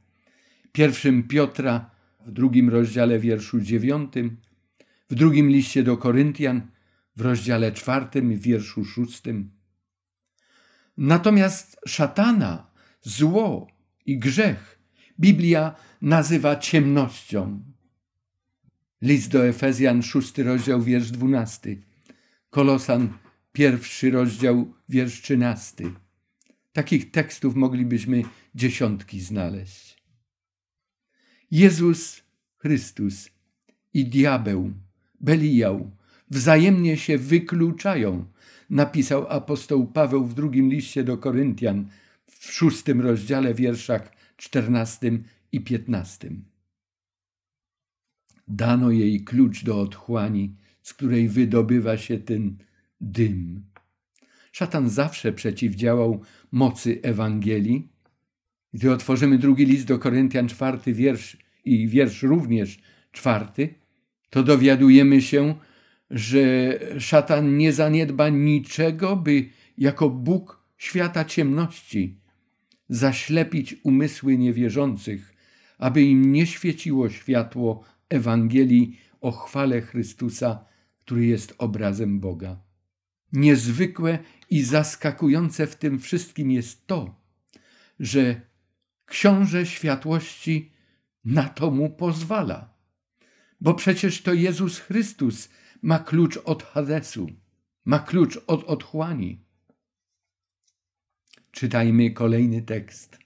pierwszym 0.72 1.22
Piotra 1.22 1.90
w 2.26 2.32
drugim 2.32 2.70
rozdziale 2.70 3.18
wierszu 3.18 3.60
dziewiątym, 3.60 4.36
w 5.10 5.14
drugim 5.14 5.48
liście 5.48 5.82
do 5.82 5.96
Koryntian 5.96 6.62
w 7.16 7.20
rozdziale 7.20 7.72
czwartym 7.72 8.38
wierszu 8.38 8.84
szóstym. 8.84 9.50
Natomiast 10.96 11.80
szatana, 11.86 12.70
zło 13.02 13.68
i 14.06 14.18
grzech 14.18 14.78
Biblia 15.20 15.74
nazywa 16.02 16.56
ciemnością. 16.56 17.62
List 19.02 19.30
do 19.30 19.46
Efezjan, 19.46 20.02
szósty 20.02 20.42
rozdział, 20.42 20.82
wiersz 20.82 21.10
dwunasty. 21.10 21.82
Kolosan, 22.50 23.18
pierwszy 23.52 24.10
rozdział, 24.10 24.74
wiersz 24.88 25.22
trzynasty. 25.22 25.92
Takich 26.72 27.10
tekstów 27.10 27.54
moglibyśmy 27.54 28.22
dziesiątki 28.54 29.20
znaleźć. 29.20 30.02
Jezus 31.50 32.22
Chrystus 32.56 33.30
i 33.94 34.04
diabeł, 34.04 34.72
Beliał, 35.24 35.90
wzajemnie 36.30 36.96
się 36.96 37.18
wykluczają, 37.18 38.24
napisał 38.70 39.26
apostoł 39.28 39.86
Paweł 39.86 40.24
w 40.24 40.34
drugim 40.34 40.70
liście 40.70 41.04
do 41.04 41.18
Koryntian 41.18 41.88
w 42.26 42.52
szóstym 42.52 43.00
rozdziale 43.00 43.54
wierszach 43.54 44.12
czternastym 44.36 45.24
i 45.52 45.60
piętnastym. 45.60 46.44
Dano 48.48 48.90
jej 48.90 49.24
klucz 49.24 49.64
do 49.64 49.80
otchłani, 49.80 50.56
z 50.82 50.94
której 50.94 51.28
wydobywa 51.28 51.96
się 51.96 52.18
ten 52.18 52.56
dym. 53.00 53.64
Szatan 54.52 54.90
zawsze 54.90 55.32
przeciwdziałał 55.32 56.20
mocy 56.52 56.98
Ewangelii. 57.02 57.88
Gdy 58.72 58.92
otworzymy 58.92 59.38
drugi 59.38 59.64
list 59.64 59.86
do 59.86 59.98
Koryntian, 59.98 60.48
czwarty 60.48 60.92
wiersz 60.92 61.36
i 61.64 61.88
wiersz 61.88 62.22
również 62.22 62.78
czwarty, 63.12 63.83
to 64.34 64.42
dowiadujemy 64.42 65.22
się, 65.22 65.54
że 66.10 66.78
szatan 66.98 67.56
nie 67.56 67.72
zaniedba 67.72 68.28
niczego, 68.28 69.16
by 69.16 69.48
jako 69.78 70.10
Bóg 70.10 70.64
świata 70.78 71.24
ciemności 71.24 72.20
zaślepić 72.88 73.76
umysły 73.82 74.38
niewierzących, 74.38 75.34
aby 75.78 76.02
im 76.02 76.32
nie 76.32 76.46
świeciło 76.46 77.10
światło 77.10 77.84
Ewangelii 78.08 78.98
o 79.20 79.30
chwale 79.30 79.80
Chrystusa, 79.80 80.64
który 80.98 81.26
jest 81.26 81.54
obrazem 81.58 82.20
Boga. 82.20 82.60
Niezwykłe 83.32 84.18
i 84.50 84.62
zaskakujące 84.62 85.66
w 85.66 85.76
tym 85.76 85.98
wszystkim 85.98 86.50
jest 86.50 86.86
to, 86.86 87.20
że 88.00 88.40
Książę 89.06 89.66
Światłości 89.66 90.72
na 91.24 91.48
to 91.48 91.70
mu 91.70 91.90
pozwala. 91.90 92.73
Bo 93.64 93.74
przecież 93.74 94.22
to 94.22 94.32
Jezus 94.32 94.78
Chrystus 94.78 95.48
ma 95.82 95.98
klucz 95.98 96.38
od 96.44 96.62
Hadesu, 96.62 97.30
ma 97.84 97.98
klucz 97.98 98.38
od 98.46 98.64
otchłani. 98.64 99.44
Czytajmy 101.50 102.10
kolejny 102.10 102.62
tekst. 102.62 103.18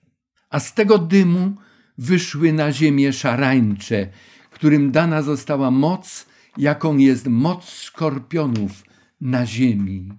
A 0.50 0.60
z 0.60 0.74
tego 0.74 0.98
dymu 0.98 1.56
wyszły 1.98 2.52
na 2.52 2.72
ziemię 2.72 3.12
szarańcze, 3.12 4.08
którym 4.50 4.90
dana 4.90 5.22
została 5.22 5.70
moc, 5.70 6.26
jaką 6.58 6.96
jest 6.96 7.26
moc 7.26 7.64
skorpionów 7.64 8.84
na 9.20 9.46
ziemi. 9.46 10.12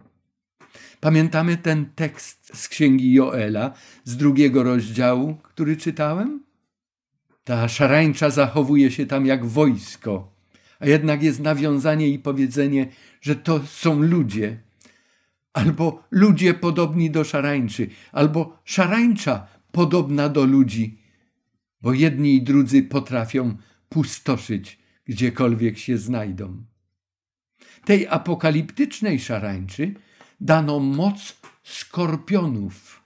Pamiętamy 1.00 1.58
ten 1.58 1.86
tekst 1.86 2.52
z 2.54 2.68
księgi 2.68 3.14
Joela, 3.14 3.74
z 4.04 4.18
drugiego 4.18 4.64
rozdziału, 4.64 5.38
który 5.44 5.78
czytałem? 5.78 6.49
Ta 7.44 7.68
szarańcza 7.68 8.30
zachowuje 8.30 8.92
się 8.92 9.06
tam 9.06 9.26
jak 9.26 9.46
wojsko, 9.46 10.36
a 10.80 10.88
jednak 10.88 11.24
jest 11.24 11.40
nawiązanie 11.40 12.08
i 12.08 12.20
powiedzenie, 12.20 12.88
że 13.22 13.36
to 13.36 13.60
są 13.66 14.02
ludzie, 14.02 14.60
albo 15.54 16.04
ludzie 16.12 16.54
podobni 16.54 17.12
do 17.12 17.24
szarańczy, 17.24 17.90
albo 18.12 18.60
szarańcza 18.66 19.48
podobna 19.72 20.30
do 20.30 20.46
ludzi, 20.46 21.02
bo 21.82 21.94
jedni 21.94 22.36
i 22.36 22.42
drudzy 22.42 22.84
potrafią 22.84 23.58
pustoszyć 23.90 24.80
gdziekolwiek 25.06 25.78
się 25.78 25.98
znajdą. 25.98 26.64
Tej 27.86 28.08
apokaliptycznej 28.08 29.20
szarańczy 29.20 29.94
dano 30.42 30.80
moc 30.80 31.38
skorpionów. 31.64 33.04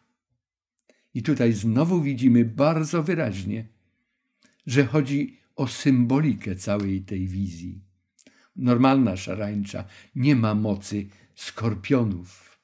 I 1.14 1.24
tutaj 1.24 1.54
znowu 1.54 2.02
widzimy 2.02 2.46
bardzo 2.46 3.04
wyraźnie, 3.04 3.68
że 4.66 4.86
chodzi 4.86 5.40
o 5.56 5.68
symbolikę 5.68 6.56
całej 6.56 7.02
tej 7.02 7.28
wizji. 7.28 7.82
Normalna 8.56 9.18
szarańcza 9.18 9.86
nie 10.16 10.36
ma 10.36 10.56
mocy 10.56 11.08
skorpionów. 11.36 12.60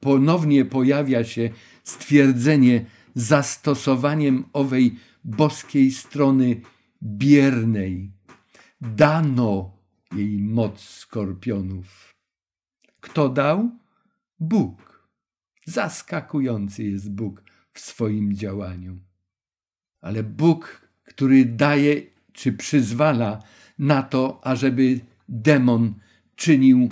Ponownie 0.00 0.64
pojawia 0.64 1.24
się 1.24 1.50
stwierdzenie 1.84 2.86
zastosowaniem 3.14 4.44
owej 4.52 4.96
boskiej 5.24 5.90
strony 5.90 6.60
biernej. 7.02 8.12
Dano 8.80 9.76
jej 10.16 10.38
moc 10.38 10.80
skorpionów. 10.80 12.14
Kto 13.00 13.28
dał? 13.28 13.70
Bóg. 14.40 15.08
Zaskakujący 15.66 16.84
jest 16.84 17.10
Bóg 17.10 17.42
w 17.72 17.80
swoim 17.80 18.34
działaniu. 18.34 19.09
Ale 20.00 20.22
Bóg, 20.22 20.88
który 21.04 21.44
daje 21.44 22.02
czy 22.32 22.52
przyzwala 22.52 23.42
na 23.78 24.02
to, 24.02 24.40
ażeby 24.42 25.00
demon 25.28 25.94
czynił 26.36 26.88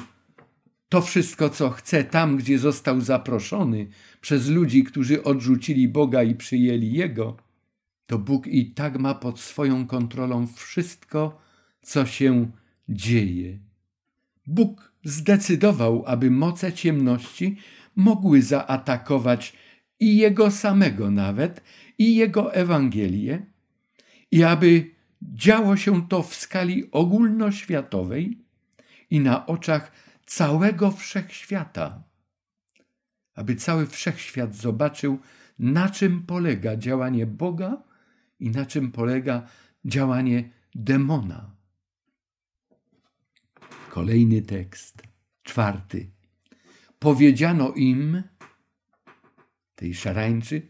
to 0.88 1.02
wszystko, 1.02 1.50
co 1.50 1.70
chce, 1.70 2.04
tam, 2.04 2.36
gdzie 2.36 2.58
został 2.58 3.00
zaproszony 3.00 3.86
przez 4.20 4.48
ludzi, 4.48 4.84
którzy 4.84 5.24
odrzucili 5.24 5.88
Boga 5.88 6.22
i 6.22 6.34
przyjęli 6.34 6.92
Jego, 6.92 7.36
to 8.06 8.18
Bóg 8.18 8.46
i 8.46 8.70
tak 8.70 8.98
ma 8.98 9.14
pod 9.14 9.40
swoją 9.40 9.86
kontrolą 9.86 10.46
wszystko, 10.46 11.40
co 11.82 12.06
się 12.06 12.50
dzieje. 12.88 13.58
Bóg 14.46 14.92
zdecydował, 15.04 16.04
aby 16.06 16.30
moce 16.30 16.72
ciemności 16.72 17.56
mogły 17.96 18.42
zaatakować 18.42 19.52
i 20.00 20.16
Jego 20.16 20.50
samego 20.50 21.10
nawet, 21.10 21.62
i 21.98 22.14
Jego 22.14 22.54
Ewangelię, 22.54 23.46
i 24.30 24.44
aby 24.44 24.90
działo 25.22 25.76
się 25.76 26.08
to 26.08 26.22
w 26.22 26.34
skali 26.34 26.90
ogólnoświatowej 26.90 28.38
i 29.11 29.20
na 29.20 29.46
oczach 29.46 29.92
całego 30.26 30.90
wszechświata, 30.90 32.02
aby 33.34 33.56
cały 33.56 33.87
wszechświat 33.87 34.54
zobaczył, 34.54 35.18
na 35.58 35.90
czym 35.90 36.22
polega 36.22 36.76
działanie 36.76 37.26
Boga 37.26 37.82
i 38.40 38.50
na 38.50 38.66
czym 38.66 38.92
polega 38.92 39.48
działanie 39.84 40.50
demona. 40.74 41.50
Kolejny 43.90 44.42
tekst, 44.42 45.02
czwarty. 45.42 46.11
Powiedziano 46.98 47.72
im, 47.72 48.22
tej 49.74 49.94
szarańczy, 49.94 50.68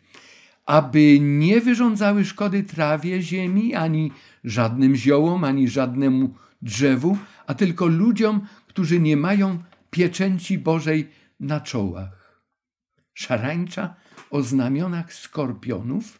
aby 0.68 1.20
nie 1.20 1.60
wyrządzały 1.60 2.24
szkody 2.24 2.62
trawie 2.62 3.22
ziemi, 3.22 3.74
ani 3.74 4.12
żadnym 4.44 4.96
ziołom, 4.96 5.44
ani 5.44 5.68
żadnemu 5.68 6.34
drzewu, 6.62 7.18
a 7.46 7.54
tylko 7.54 7.86
ludziom, 7.86 8.46
którzy 8.66 9.00
nie 9.00 9.16
mają 9.16 9.62
pieczęci 9.90 10.58
Bożej 10.58 11.08
na 11.40 11.60
czołach. 11.60 12.42
Szarańcza 13.14 13.94
o 14.30 14.42
znamionach 14.42 15.14
skorpionów. 15.14 16.18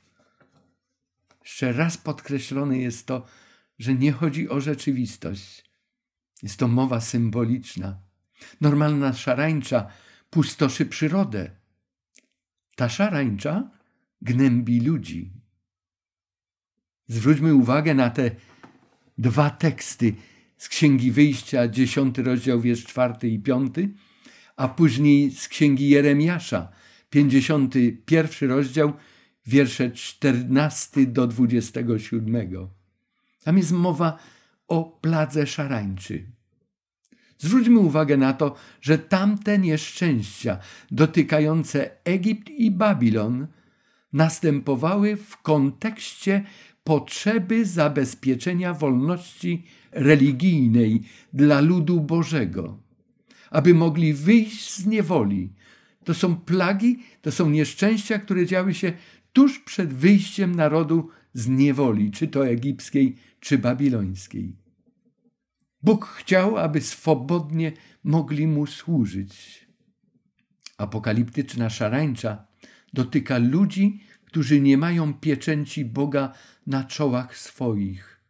Jeszcze 1.43 1.73
raz 1.73 1.99
podkreślone 1.99 2.79
jest 2.79 3.07
to, 3.07 3.27
że 3.79 3.95
nie 3.95 4.13
chodzi 4.13 4.49
o 4.49 4.61
rzeczywistość. 4.61 5.65
Jest 6.43 6.59
to 6.59 6.69
mowa 6.69 7.01
symboliczna. 7.01 7.99
Normalna 8.61 9.13
szarańcza 9.13 9.87
pustoszy 10.31 10.87
przyrodę. 10.87 11.51
Ta 12.77 12.89
szarańcza 12.89 13.78
gnębi 14.23 14.81
ludzi. 14.81 15.33
Zwróćmy 17.07 17.55
uwagę 17.55 17.95
na 17.95 18.11
te 18.11 18.31
dwa 19.19 19.51
teksty 19.51 20.15
z 20.57 20.69
Księgi 20.69 21.13
Wyjścia, 21.13 21.69
dziesiąty 21.69 22.23
rozdział, 22.23 22.61
wiersz 22.61 22.85
czwarty 22.85 23.29
i 23.29 23.39
piąty, 23.39 23.95
a 24.57 24.69
później 24.69 25.31
z 25.31 25.49
Księgi 25.49 25.89
Jeremiasza, 25.89 26.69
pięćdziesiąty 27.11 28.03
pierwszy 28.07 28.47
rozdział, 28.47 28.93
wiersze 29.47 29.91
czternasty 29.91 31.07
do 31.07 31.27
dwudziestego 31.27 31.99
siódmego. 31.99 32.71
Tam 33.43 33.57
jest 33.57 33.73
mowa 33.73 34.19
o 34.69 34.85
pladze 34.85 35.47
szarańczy. 35.47 36.27
Zwróćmy 37.39 37.79
uwagę 37.79 38.17
na 38.17 38.33
to, 38.33 38.55
że 38.81 38.99
tamte 38.99 39.59
nieszczęścia 39.59 40.59
dotykające 40.91 41.91
Egipt 42.05 42.51
i 42.51 42.71
Babilon 42.71 43.47
następowały 44.13 45.17
w 45.17 45.43
kontekście 45.43 46.45
potrzeby 46.85 47.67
zabezpieczenia 47.67 48.75
wolności 48.75 49.65
religijnej 49.93 51.03
dla 51.33 51.61
ludu 51.61 52.01
Bożego, 52.01 52.79
aby 53.51 53.75
mogli 53.75 54.15
wyjść 54.15 54.75
z 54.75 54.87
niewoli. 54.87 55.53
To 56.05 56.15
są 56.15 56.37
plagi, 56.37 56.99
to 57.23 57.33
są 57.33 57.51
nieszczęścia, 57.51 58.19
które 58.19 58.47
działy 58.47 58.75
się 58.75 58.93
tuż 59.33 59.59
przed 59.59 59.95
wyjściem 59.95 60.55
narodu 60.55 61.09
z 61.35 61.49
niewoli, 61.49 62.11
czy 62.11 62.29
to 62.29 62.49
egipskiej, 62.49 63.17
czy 63.41 63.59
babilońskiej. 63.59 64.57
Bóg 65.83 66.07
chciał, 66.07 66.57
aby 66.57 66.81
swobodnie 66.81 67.73
mogli 68.05 68.47
mu 68.47 68.67
służyć. 68.67 69.67
Apokaliptyczna 70.79 71.71
szarańcza 71.71 72.48
dotyka 72.93 73.39
ludzi, 73.39 74.01
którzy 74.25 74.61
nie 74.61 74.79
mają 74.79 75.15
pieczęci 75.15 75.85
Boga 75.85 76.33
na 76.67 76.85
czołach 76.85 77.39
swoich. 77.39 78.21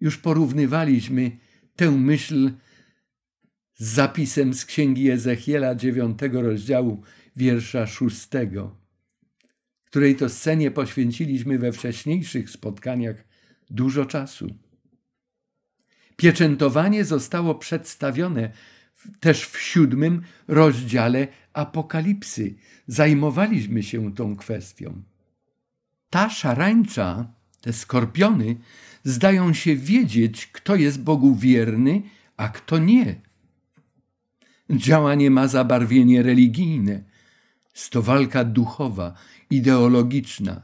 Już 0.00 0.18
porównywaliśmy 0.18 1.30
tę 1.76 1.90
myśl 1.90 2.50
z 3.74 3.88
zapisem 3.88 4.54
z 4.54 4.64
księgi 4.64 5.10
Ezechiela 5.10 5.74
dziewiątego 5.74 6.42
rozdziału, 6.42 7.02
wiersza 7.36 7.86
szóstego, 7.86 8.76
której 9.84 10.16
to 10.16 10.28
scenie 10.28 10.70
poświęciliśmy 10.70 11.58
we 11.58 11.72
wcześniejszych 11.72 12.50
spotkaniach 12.50 13.24
dużo 13.70 14.06
czasu. 14.06 14.54
Pieczętowanie 16.16 17.04
zostało 17.04 17.54
przedstawione 17.54 18.52
też 19.20 19.44
w 19.44 19.60
siódmym 19.60 20.22
rozdziale 20.48 21.28
Apokalipsy. 21.52 22.54
Zajmowaliśmy 22.86 23.82
się 23.82 24.14
tą 24.14 24.36
kwestią. 24.36 25.02
Ta 26.10 26.30
szarańcza, 26.30 27.32
te 27.60 27.72
skorpiony, 27.72 28.56
zdają 29.04 29.54
się 29.54 29.76
wiedzieć, 29.76 30.46
kto 30.46 30.76
jest 30.76 31.02
Bogu 31.02 31.34
wierny, 31.34 32.02
a 32.36 32.48
kto 32.48 32.78
nie. 32.78 33.20
Działanie 34.70 35.30
ma 35.30 35.48
zabarwienie 35.48 36.22
religijne. 36.22 37.02
Jest 37.74 37.90
to 37.90 38.02
walka 38.02 38.44
duchowa, 38.44 39.14
ideologiczna. 39.50 40.62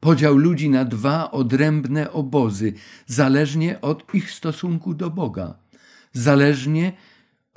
Podział 0.00 0.36
ludzi 0.36 0.70
na 0.70 0.84
dwa 0.84 1.30
odrębne 1.30 2.12
obozy, 2.12 2.72
zależnie 3.06 3.80
od 3.80 4.14
ich 4.14 4.30
stosunku 4.30 4.94
do 4.94 5.10
Boga. 5.10 5.58
zależnie 6.12 6.92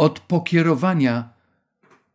od 0.03 0.19
pokierowania 0.19 1.33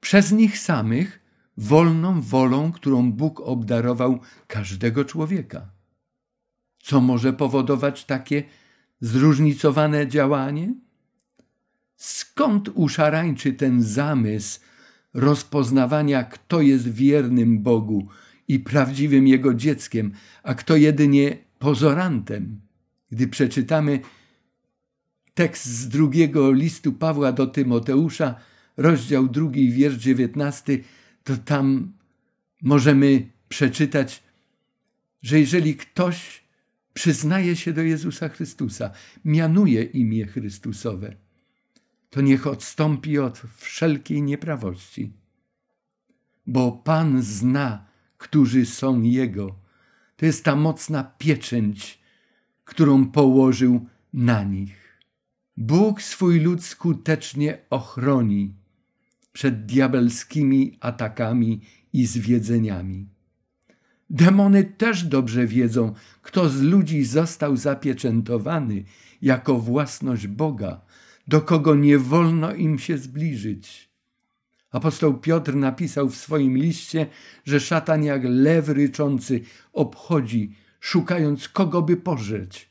przez 0.00 0.32
nich 0.32 0.58
samych 0.58 1.20
wolną 1.56 2.20
wolą, 2.20 2.72
którą 2.72 3.12
Bóg 3.12 3.40
obdarował 3.40 4.20
każdego 4.46 5.04
człowieka. 5.04 5.70
Co 6.82 7.00
może 7.00 7.32
powodować 7.32 8.04
takie 8.04 8.42
zróżnicowane 9.00 10.08
działanie? 10.08 10.74
Skąd 11.96 12.68
u 12.74 12.88
szarańczy 12.88 13.52
ten 13.52 13.82
zamysł 13.82 14.60
rozpoznawania, 15.14 16.24
kto 16.24 16.60
jest 16.60 16.88
wiernym 16.92 17.62
Bogu 17.62 18.08
i 18.48 18.60
prawdziwym 18.60 19.26
Jego 19.26 19.54
dzieckiem, 19.54 20.12
a 20.42 20.54
kto 20.54 20.76
jedynie 20.76 21.38
pozorantem? 21.58 22.60
Gdy 23.10 23.28
przeczytamy 23.28 24.00
tekst 25.38 25.66
z 25.66 25.88
drugiego 25.88 26.52
listu 26.52 26.92
Pawła 26.92 27.32
do 27.32 27.46
Tymoteusza, 27.46 28.34
rozdział 28.76 29.28
drugi, 29.28 29.72
wiersz 29.72 29.96
dziewiętnasty, 29.96 30.84
to 31.24 31.36
tam 31.36 31.92
możemy 32.62 33.28
przeczytać, 33.48 34.22
że 35.22 35.40
jeżeli 35.40 35.76
ktoś 35.76 36.44
przyznaje 36.94 37.56
się 37.56 37.72
do 37.72 37.82
Jezusa 37.82 38.28
Chrystusa, 38.28 38.90
mianuje 39.24 39.82
imię 39.82 40.26
Chrystusowe, 40.26 41.16
to 42.10 42.20
niech 42.20 42.46
odstąpi 42.46 43.18
od 43.18 43.42
wszelkiej 43.56 44.22
nieprawości. 44.22 45.12
Bo 46.46 46.72
Pan 46.72 47.22
zna, 47.22 47.86
którzy 48.16 48.66
są 48.66 49.02
Jego. 49.02 49.58
To 50.16 50.26
jest 50.26 50.44
ta 50.44 50.56
mocna 50.56 51.04
pieczęć, 51.04 51.98
którą 52.64 53.06
położył 53.10 53.86
na 54.12 54.42
nich. 54.44 54.87
Bóg 55.60 56.02
swój 56.02 56.40
lud 56.40 56.64
skutecznie 56.64 57.58
ochroni 57.70 58.54
przed 59.32 59.66
diabelskimi 59.66 60.78
atakami 60.80 61.60
i 61.92 62.06
zwiedzeniami. 62.06 63.08
Demony 64.10 64.64
też 64.64 65.04
dobrze 65.04 65.46
wiedzą, 65.46 65.94
kto 66.22 66.48
z 66.48 66.60
ludzi 66.60 67.04
został 67.04 67.56
zapieczętowany 67.56 68.84
jako 69.22 69.58
własność 69.58 70.26
Boga, 70.26 70.80
do 71.28 71.40
kogo 71.40 71.74
nie 71.74 71.98
wolno 71.98 72.54
im 72.54 72.78
się 72.78 72.98
zbliżyć. 72.98 73.90
Apostoł 74.70 75.18
Piotr 75.18 75.54
napisał 75.54 76.08
w 76.08 76.16
swoim 76.16 76.56
liście, 76.56 77.06
że 77.44 77.60
szatan 77.60 78.04
jak 78.04 78.22
lew 78.24 78.68
ryczący 78.68 79.40
obchodzi, 79.72 80.54
szukając 80.80 81.48
kogo 81.48 81.82
by 81.82 81.96
pożreć. 81.96 82.70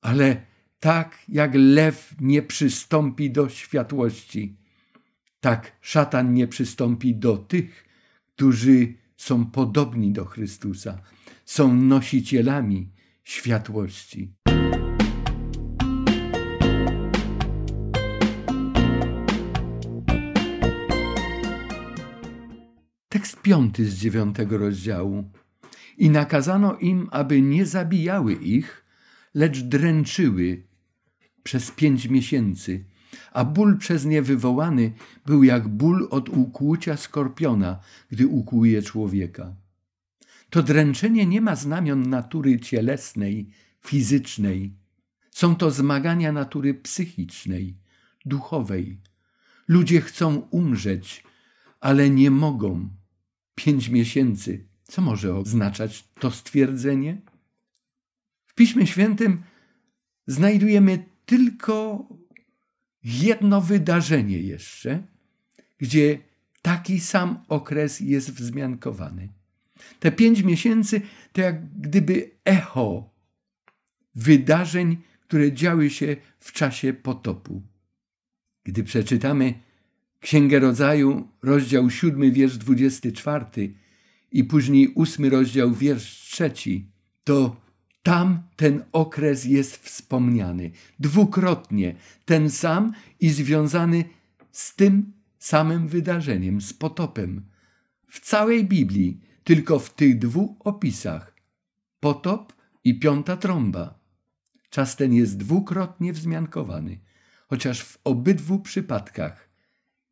Ale 0.00 0.55
tak 0.80 1.18
jak 1.28 1.50
lew 1.54 2.14
nie 2.20 2.42
przystąpi 2.42 3.30
do 3.30 3.48
światłości, 3.48 4.56
tak 5.40 5.72
szatan 5.80 6.34
nie 6.34 6.48
przystąpi 6.48 7.14
do 7.14 7.36
tych, 7.38 7.84
którzy 8.34 8.94
są 9.16 9.46
podobni 9.46 10.12
do 10.12 10.24
Chrystusa, 10.24 11.02
są 11.44 11.74
nosicielami 11.74 12.90
światłości. 13.24 14.34
Tekst 23.08 23.42
piąty 23.42 23.90
z 23.90 23.94
dziewiątego 23.94 24.58
rozdziału. 24.58 25.30
I 25.98 26.10
nakazano 26.10 26.76
im, 26.76 27.08
aby 27.10 27.42
nie 27.42 27.66
zabijały 27.66 28.32
ich, 28.32 28.85
lecz 29.36 29.58
dręczyły 29.60 30.62
przez 31.42 31.70
pięć 31.70 32.08
miesięcy, 32.08 32.84
a 33.32 33.44
ból 33.44 33.78
przez 33.78 34.04
nie 34.04 34.22
wywołany 34.22 34.92
był 35.26 35.44
jak 35.44 35.68
ból 35.68 36.08
od 36.10 36.28
ukłucia 36.28 36.96
skorpiona, 36.96 37.80
gdy 38.10 38.26
ukłuje 38.26 38.82
człowieka. 38.82 39.54
To 40.50 40.62
dręczenie 40.62 41.26
nie 41.26 41.40
ma 41.40 41.56
znamion 41.56 42.10
natury 42.10 42.60
cielesnej, 42.60 43.50
fizycznej. 43.80 44.72
Są 45.30 45.56
to 45.56 45.70
zmagania 45.70 46.32
natury 46.32 46.74
psychicznej, 46.74 47.76
duchowej. 48.24 49.00
Ludzie 49.68 50.00
chcą 50.00 50.36
umrzeć, 50.36 51.24
ale 51.80 52.10
nie 52.10 52.30
mogą. 52.30 52.88
Pięć 53.54 53.88
miesięcy. 53.88 54.66
Co 54.84 55.02
może 55.02 55.36
oznaczać 55.36 56.08
to 56.20 56.30
stwierdzenie? 56.30 57.22
Piśmie 58.56 58.86
Świętym 58.86 59.42
znajdujemy 60.26 61.04
tylko 61.26 62.08
jedno 63.04 63.60
wydarzenie 63.60 64.38
jeszcze, 64.38 65.02
gdzie 65.78 66.18
taki 66.62 67.00
sam 67.00 67.44
okres 67.48 68.00
jest 68.00 68.30
wzmiankowany. 68.30 69.28
Te 70.00 70.12
pięć 70.12 70.42
miesięcy 70.42 71.00
to 71.32 71.40
jak 71.40 71.80
gdyby 71.80 72.30
echo 72.44 73.10
wydarzeń, 74.14 74.96
które 75.20 75.52
działy 75.52 75.90
się 75.90 76.16
w 76.38 76.52
czasie 76.52 76.92
potopu. 76.92 77.62
Gdy 78.64 78.84
przeczytamy 78.84 79.54
Księgę 80.20 80.58
Rodzaju, 80.58 81.28
rozdział 81.42 81.90
7, 81.90 82.32
wiersz 82.32 82.56
24 82.56 83.74
i 84.32 84.44
później 84.44 84.88
ósmy 84.88 85.30
rozdział, 85.30 85.74
wiersz 85.74 86.30
trzeci, 86.30 86.90
to 87.24 87.65
tam 88.06 88.42
ten 88.56 88.84
okres 88.92 89.44
jest 89.44 89.76
wspomniany 89.76 90.70
dwukrotnie, 90.98 91.94
ten 92.24 92.50
sam 92.50 92.92
i 93.20 93.30
związany 93.30 94.04
z 94.52 94.76
tym 94.76 95.12
samym 95.38 95.88
wydarzeniem, 95.88 96.60
z 96.60 96.72
potopem. 96.72 97.44
W 98.08 98.20
całej 98.20 98.64
Biblii, 98.64 99.20
tylko 99.44 99.78
w 99.78 99.94
tych 99.94 100.18
dwóch 100.18 100.50
opisach 100.66 101.34
potop 102.00 102.52
i 102.84 102.98
piąta 102.98 103.36
trąba. 103.36 103.98
Czas 104.70 104.96
ten 104.96 105.12
jest 105.12 105.36
dwukrotnie 105.36 106.12
wzmiankowany, 106.12 106.98
chociaż 107.48 107.82
w 107.82 107.98
obydwu 108.04 108.58
przypadkach 108.58 109.48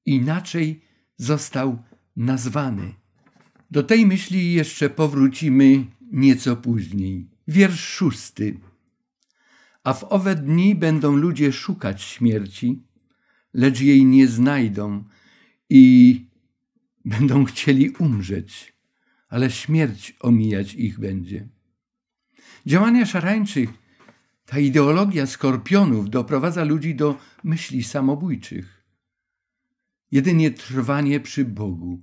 inaczej 0.06 0.82
został 1.16 1.82
nazwany. 2.16 2.94
Do 3.70 3.82
tej 3.82 4.06
myśli 4.06 4.52
jeszcze 4.52 4.90
powrócimy 4.90 5.86
nieco 6.12 6.56
później. 6.56 7.33
Wiersz 7.48 7.80
szósty. 7.80 8.60
A 9.84 9.92
w 9.92 10.04
owe 10.04 10.34
dni 10.34 10.74
będą 10.74 11.16
ludzie 11.16 11.52
szukać 11.52 12.02
śmierci, 12.02 12.82
lecz 13.54 13.80
jej 13.80 14.04
nie 14.04 14.28
znajdą 14.28 15.04
i 15.70 16.26
będą 17.04 17.44
chcieli 17.44 17.90
umrzeć, 17.90 18.74
ale 19.28 19.50
śmierć 19.50 20.16
omijać 20.20 20.74
ich 20.74 21.00
będzie. 21.00 21.48
Działania 22.66 23.06
szarańczych, 23.06 23.70
ta 24.46 24.58
ideologia 24.58 25.26
skorpionów 25.26 26.10
doprowadza 26.10 26.64
ludzi 26.64 26.94
do 26.94 27.18
myśli 27.44 27.82
samobójczych. 27.82 28.84
Jedynie 30.10 30.50
trwanie 30.50 31.20
przy 31.20 31.44
Bogu, 31.44 32.02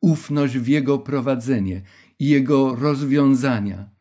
ufność 0.00 0.58
w 0.58 0.66
Jego 0.66 0.98
prowadzenie 0.98 1.82
i 2.18 2.26
Jego 2.26 2.74
rozwiązania 2.74 3.95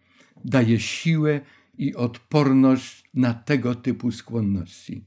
daje 0.45 0.79
siłę 0.79 1.41
i 1.77 1.95
odporność 1.95 3.03
na 3.13 3.33
tego 3.33 3.75
typu 3.75 4.11
skłonności. 4.11 5.05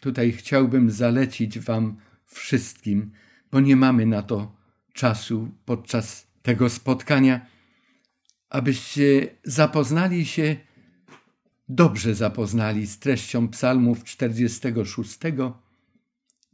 Tutaj 0.00 0.32
chciałbym 0.32 0.90
zalecić 0.90 1.58
Wam 1.58 1.96
wszystkim, 2.26 3.12
bo 3.50 3.60
nie 3.60 3.76
mamy 3.76 4.06
na 4.06 4.22
to 4.22 4.56
czasu 4.92 5.50
podczas 5.64 6.26
tego 6.42 6.70
spotkania, 6.70 7.46
abyście 8.48 9.28
zapoznali 9.44 10.26
się, 10.26 10.56
dobrze 11.68 12.14
zapoznali 12.14 12.86
z 12.86 12.98
treścią 12.98 13.48
Psalmów 13.48 14.04
46 14.04 15.18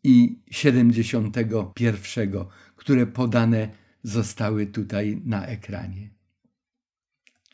i 0.05 0.39
71, 0.51 2.45
które 2.77 3.07
podane 3.07 3.69
zostały 4.03 4.67
tutaj 4.67 5.23
na 5.25 5.47
ekranie. 5.47 6.18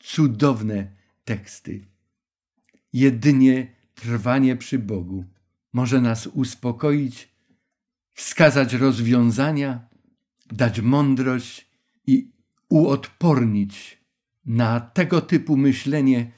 Cudowne 0.05 0.91
teksty. 1.23 1.85
Jedynie 2.93 3.75
trwanie 3.95 4.55
przy 4.55 4.79
Bogu 4.79 5.25
może 5.73 6.01
nas 6.01 6.27
uspokoić, 6.27 7.29
wskazać 8.13 8.73
rozwiązania, 8.73 9.89
dać 10.51 10.81
mądrość 10.81 11.69
i 12.07 12.31
uodpornić 12.69 13.97
na 14.45 14.79
tego 14.79 15.21
typu 15.21 15.57
myślenie, 15.57 16.31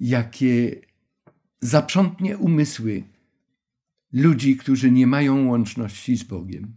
jakie 0.00 0.80
zaprzątnie 1.60 2.38
umysły 2.38 3.04
ludzi, 4.12 4.56
którzy 4.56 4.90
nie 4.90 5.06
mają 5.06 5.46
łączności 5.46 6.16
z 6.16 6.24
Bogiem. 6.24 6.76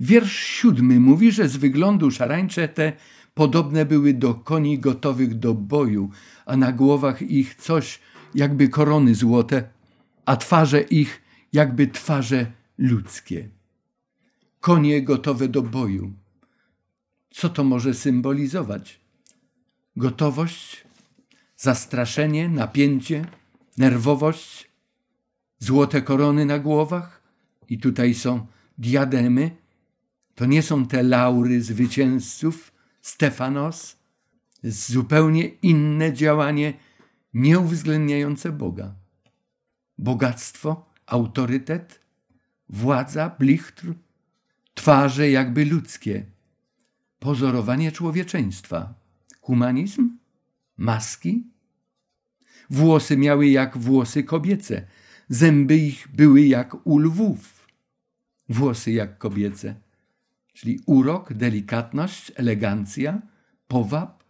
Wiersz 0.00 0.44
siódmy 0.44 1.00
mówi, 1.00 1.32
że 1.32 1.48
z 1.48 1.56
wyglądu 1.56 2.10
szarańcze 2.10 2.68
te 2.68 2.92
podobne 3.40 3.86
były 3.86 4.14
do 4.14 4.34
koni 4.34 4.78
gotowych 4.78 5.38
do 5.38 5.54
boju, 5.54 6.10
a 6.46 6.56
na 6.56 6.72
głowach 6.72 7.22
ich 7.22 7.54
coś 7.54 8.00
jakby 8.34 8.68
korony 8.68 9.14
złote, 9.14 9.68
a 10.24 10.36
twarze 10.36 10.80
ich 10.80 11.22
jakby 11.52 11.86
twarze 11.86 12.52
ludzkie. 12.78 13.48
Konie 14.60 15.02
gotowe 15.02 15.48
do 15.48 15.62
boju. 15.62 16.12
Co 17.30 17.48
to 17.48 17.64
może 17.64 17.94
symbolizować? 17.94 19.00
Gotowość, 19.96 20.84
zastraszenie, 21.56 22.48
napięcie, 22.48 23.24
nerwowość, 23.78 24.70
złote 25.58 26.02
korony 26.02 26.46
na 26.46 26.58
głowach 26.58 27.22
i 27.68 27.78
tutaj 27.78 28.14
są 28.14 28.46
diademy. 28.78 29.50
To 30.34 30.46
nie 30.46 30.62
są 30.62 30.86
te 30.86 31.02
laury 31.02 31.62
zwycięzców, 31.62 32.79
Stefanos, 33.10 33.96
zupełnie 34.62 35.44
inne 35.44 36.12
działanie, 36.12 36.74
nieuwzględniające 37.34 38.52
Boga. 38.52 38.94
Bogactwo, 39.98 40.90
autorytet, 41.06 42.00
władza, 42.68 43.36
blichtr, 43.38 43.94
twarze 44.74 45.30
jakby 45.30 45.64
ludzkie, 45.64 46.26
pozorowanie 47.18 47.92
człowieczeństwa, 47.92 48.94
humanizm, 49.40 50.18
maski. 50.76 51.46
Włosy 52.70 53.16
miały 53.16 53.46
jak 53.46 53.78
włosy 53.78 54.24
kobiece, 54.24 54.86
zęby 55.28 55.76
ich 55.76 56.08
były 56.08 56.40
jak 56.40 56.86
u 56.86 56.98
lwów. 56.98 57.66
Włosy 58.48 58.92
jak 58.92 59.18
kobiece, 59.18 59.74
czyli 60.52 60.80
urok, 60.86 61.32
delikatność, 61.32 62.32
elegancja, 62.36 63.22
powab, 63.68 64.24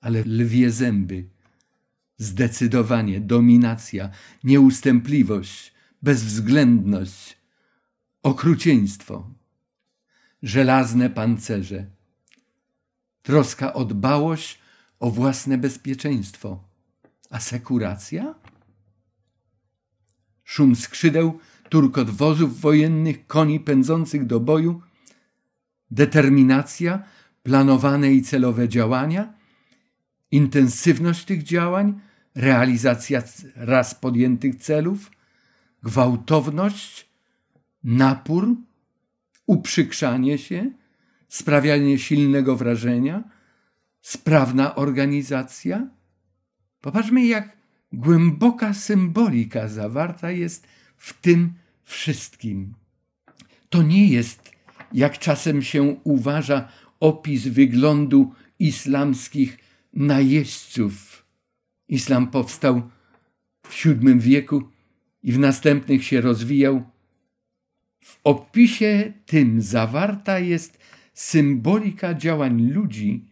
ale 0.00 0.22
lwie 0.24 0.70
zęby. 0.70 1.28
Zdecydowanie, 2.16 3.20
dominacja, 3.20 4.10
nieustępliwość, 4.44 5.72
bezwzględność, 6.02 7.36
okrucieństwo, 8.22 9.30
żelazne 10.42 11.10
pancerze, 11.10 11.86
troska 13.22 13.72
o 13.72 13.84
dbałość 13.84 14.58
o 15.00 15.10
własne 15.10 15.58
bezpieczeństwo, 15.58 16.64
asekuracja? 17.30 18.34
Szum 20.44 20.76
skrzydeł, 20.76 21.38
turkot 21.68 22.10
wozów 22.10 22.60
wojennych, 22.60 23.26
koni 23.26 23.60
pędzących 23.60 24.26
do 24.26 24.40
boju, 24.40 24.82
determinacja, 25.90 27.02
planowane 27.42 28.12
i 28.12 28.22
celowe 28.22 28.68
działania, 28.68 29.32
intensywność 30.30 31.24
tych 31.24 31.42
działań, 31.42 32.00
realizacja 32.34 33.22
raz 33.56 33.94
podjętych 33.94 34.56
celów, 34.56 35.10
gwałtowność, 35.82 37.08
napór, 37.84 38.56
uprzykrzanie 39.46 40.38
się, 40.38 40.70
sprawianie 41.28 41.98
silnego 41.98 42.56
wrażenia, 42.56 43.24
sprawna 44.00 44.74
organizacja. 44.74 45.88
Popatrzmy, 46.80 47.26
jak 47.26 47.56
głęboka 47.92 48.74
symbolika 48.74 49.68
zawarta 49.68 50.30
jest 50.30 50.66
w 50.96 51.20
tym 51.20 51.54
wszystkim. 51.82 52.74
To 53.68 53.82
nie 53.82 54.08
jest, 54.08 54.50
jak 54.92 55.18
czasem 55.18 55.62
się 55.62 55.96
uważa, 56.04 56.68
opis 57.00 57.46
wyglądu 57.46 58.34
islamskich 58.58 59.58
najeźdźców. 59.92 61.26
Islam 61.88 62.26
powstał 62.26 62.82
w 63.66 63.84
VII 63.84 64.18
wieku 64.18 64.68
i 65.22 65.32
w 65.32 65.38
następnych 65.38 66.04
się 66.04 66.20
rozwijał. 66.20 66.82
W 68.04 68.18
opisie 68.24 69.12
tym 69.26 69.62
zawarta 69.62 70.38
jest 70.38 70.78
symbolika 71.14 72.14
działań 72.14 72.62
ludzi 72.62 73.24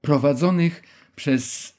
prowadzonych 0.00 0.82
przez 1.16 1.74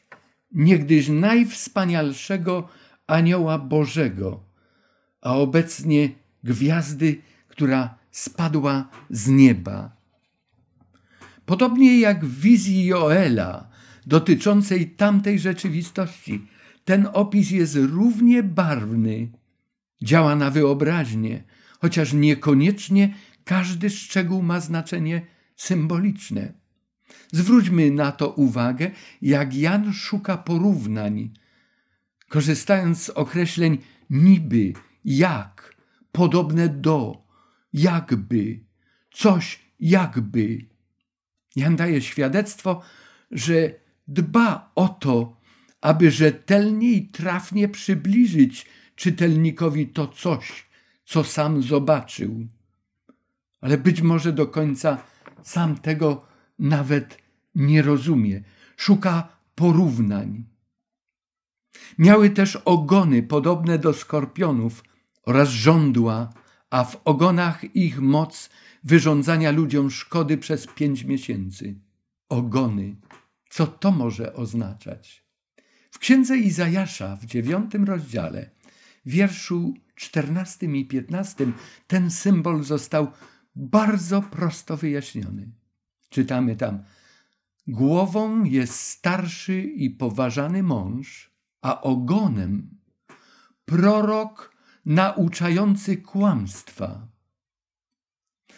niegdyś 0.52 1.08
najwspanialszego 1.08 2.70
anioła 3.08 3.58
Bożego, 3.60 4.44
a 5.22 5.36
obecnie 5.36 6.10
gwiazdy, 6.44 7.22
która 7.48 7.99
spadła 8.20 8.90
z 9.10 9.28
nieba. 9.28 9.98
Podobnie 11.46 12.00
jak 12.00 12.26
w 12.26 12.40
wizji 12.40 12.86
Joela 12.86 13.70
dotyczącej 14.06 14.90
tamtej 14.90 15.40
rzeczywistości, 15.40 16.48
ten 16.86 17.08
opis 17.14 17.52
jest 17.52 17.76
równie 17.76 18.44
barwny, 18.44 19.32
działa 20.04 20.36
na 20.36 20.52
wyobraźnię, 20.52 21.44
chociaż 21.82 22.14
niekoniecznie 22.14 23.14
każdy 23.44 23.90
szczegół 23.90 24.42
ma 24.42 24.60
znaczenie 24.60 25.26
symboliczne. 25.56 26.54
Zwróćmy 27.32 27.92
na 27.92 28.12
to 28.12 28.30
uwagę, 28.30 28.92
jak 29.22 29.56
Jan 29.56 29.94
szuka 29.94 30.38
porównań, 30.38 31.30
korzystając 32.30 33.04
z 33.04 33.10
określeń 33.10 33.78
niby, 34.10 34.74
jak, 35.06 35.76
podobne 36.12 36.70
do, 36.70 37.29
jakby, 37.74 38.60
coś 39.12 39.60
jakby. 39.80 40.66
Jan 41.56 41.76
daje 41.76 42.02
świadectwo, 42.02 42.82
że 43.32 43.74
dba 44.08 44.72
o 44.76 44.88
to, 44.88 45.38
aby 45.82 46.12
rzetelnie 46.12 46.92
i 46.92 47.08
trafnie 47.08 47.70
przybliżyć 47.70 48.66
czytelnikowi 48.96 49.88
to 49.88 50.08
coś, 50.08 50.70
co 51.06 51.24
sam 51.24 51.62
zobaczył. 51.62 52.48
Ale 53.62 53.78
być 53.78 54.02
może 54.02 54.34
do 54.34 54.48
końca 54.48 54.98
sam 55.44 55.78
tego 55.78 56.26
nawet 56.60 57.18
nie 57.56 57.82
rozumie, 57.82 58.44
szuka 58.78 59.28
porównań. 59.56 60.44
Miały 61.98 62.30
też 62.30 62.56
ogony 62.56 63.24
podobne 63.24 63.80
do 63.80 63.94
skorpionów 63.94 64.84
oraz 65.26 65.50
żądła, 65.50 66.34
a 66.70 66.84
w 66.84 67.02
ogonach 67.06 67.76
ich 67.76 68.00
moc 68.02 68.50
wyrządzania 68.84 69.52
ludziom 69.52 69.92
szkody 69.92 70.38
przez 70.38 70.68
pięć 70.68 71.04
miesięcy. 71.04 71.76
Ogony. 72.30 72.96
Co 73.50 73.68
to 73.68 73.92
może 73.92 74.34
oznaczać? 74.34 75.26
W 75.92 76.00
księdze 76.00 76.38
Izajasza 76.38 77.16
w 77.16 77.26
dziewiątym 77.26 77.84
rozdziale, 77.84 78.50
wierszu 79.06 79.74
czternastym 79.96 80.76
i 80.76 80.86
piętnastym, 80.86 81.54
ten 81.88 82.12
symbol 82.12 82.64
został 82.64 83.12
bardzo 83.56 84.22
prosto 84.22 84.78
wyjaśniony. 84.78 85.52
Czytamy 86.10 86.56
tam: 86.56 86.84
Głową 87.68 88.44
jest 88.44 88.74
starszy 88.74 89.62
i 89.62 89.90
poważany 89.90 90.64
mąż, 90.64 91.32
a 91.62 91.82
ogonem 91.82 92.78
prorok 93.66 94.49
nauczający 94.86 95.98
kłamstwa. 95.98 97.08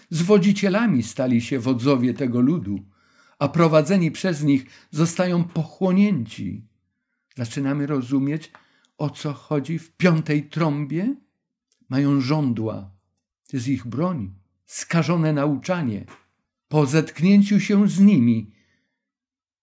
Zwodzicielami 0.10 1.04
stali 1.04 1.42
się 1.42 1.60
wodzowie 1.60 2.14
tego 2.14 2.42
ludu, 2.42 2.80
a 3.40 3.48
prowadzeni 3.48 4.12
przez 4.12 4.44
nich 4.44 4.66
zostają 4.92 5.44
pochłonięci. 5.44 6.68
Zaczynamy 7.36 7.88
rozumieć, 7.88 8.52
o 8.98 9.10
co 9.10 9.34
chodzi 9.34 9.80
w 9.80 9.92
piątej 9.92 10.50
trąbie. 10.50 11.16
Mają 11.90 12.22
żądła, 12.22 12.92
to 13.48 13.58
jest 13.58 13.68
ich 13.68 13.88
broń, 13.88 14.34
skażone 14.66 15.34
nauczanie. 15.34 16.06
Po 16.68 16.86
zetknięciu 16.86 17.60
się 17.60 17.88
z 17.90 18.00
nimi, 18.00 18.54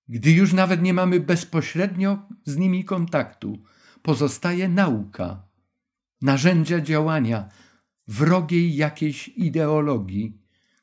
gdy 0.08 0.30
już 0.30 0.52
nawet 0.52 0.82
nie 0.82 0.94
mamy 0.94 1.20
bezpośrednio 1.20 2.18
z 2.44 2.56
nimi 2.56 2.84
kontaktu, 2.84 3.58
pozostaje 4.02 4.68
nauka, 4.68 5.47
narzędzia 6.22 6.80
działania 6.80 7.48
wrogiej 8.08 8.76
jakiejś 8.76 9.28
ideologii, 9.28 10.38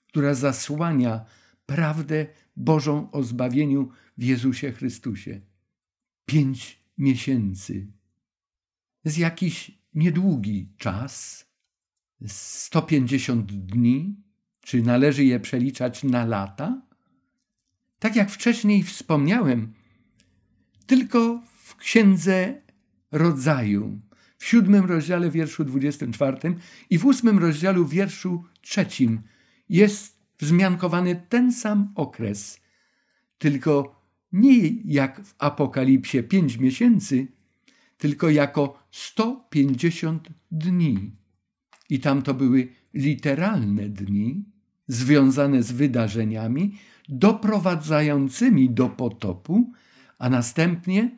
która 0.08 0.34
zasłania 0.34 1.26
prawdę 1.66 2.28
Bożą 2.56 3.12
o 3.12 3.24
zbawieniu 3.24 3.90
w 4.18 4.24
Jezusie 4.24 4.72
Chrystusie. 4.72 5.42
Pięć 6.26 6.82
miesięcy. 6.98 7.88
Z 9.06 9.18
jakiś 9.18 9.72
niedługi 9.94 10.70
czas, 10.78 11.46
150 12.28 13.52
dni, 13.52 14.16
czy 14.62 14.82
należy 14.82 15.24
je 15.26 15.40
przeliczać 15.40 16.04
na 16.04 16.26
lata? 16.26 16.82
Tak 18.00 18.16
jak 18.16 18.32
wcześniej 18.32 18.84
wspomniałem, 18.84 19.74
tylko 20.86 21.42
w 21.64 21.76
księdze 21.76 22.62
rodzaju, 23.12 24.00
w 24.46 24.48
siódmym 24.48 24.86
rozdziale 24.86 25.30
wierszu 25.30 25.66
24 25.66 26.56
i 26.90 26.98
w 26.98 27.06
ósmym 27.06 27.40
rozdziale 27.40 27.86
wierszu 27.86 28.44
trzecim 28.62 29.22
jest 29.70 30.20
wzmiankowany 30.40 31.24
ten 31.30 31.52
sam 31.52 31.92
okres, 31.96 32.60
tylko 33.38 34.02
nie 34.32 34.70
jak 34.86 35.26
w 35.26 35.36
Apokalipsie 35.38 36.24
pięć 36.24 36.58
miesięcy, 36.58 37.28
tylko 37.98 38.30
jako 38.30 38.80
150 38.92 40.28
dni. 40.52 41.12
I 41.90 42.00
tam 42.00 42.22
to 42.22 42.34
były 42.34 42.68
literalne 42.94 43.90
dni 43.90 44.46
związane 44.88 45.64
z 45.64 45.72
wydarzeniami 45.72 46.78
doprowadzającymi 47.10 48.70
do 48.70 48.90
potopu, 48.90 49.74
a 50.20 50.30
następnie, 50.30 51.18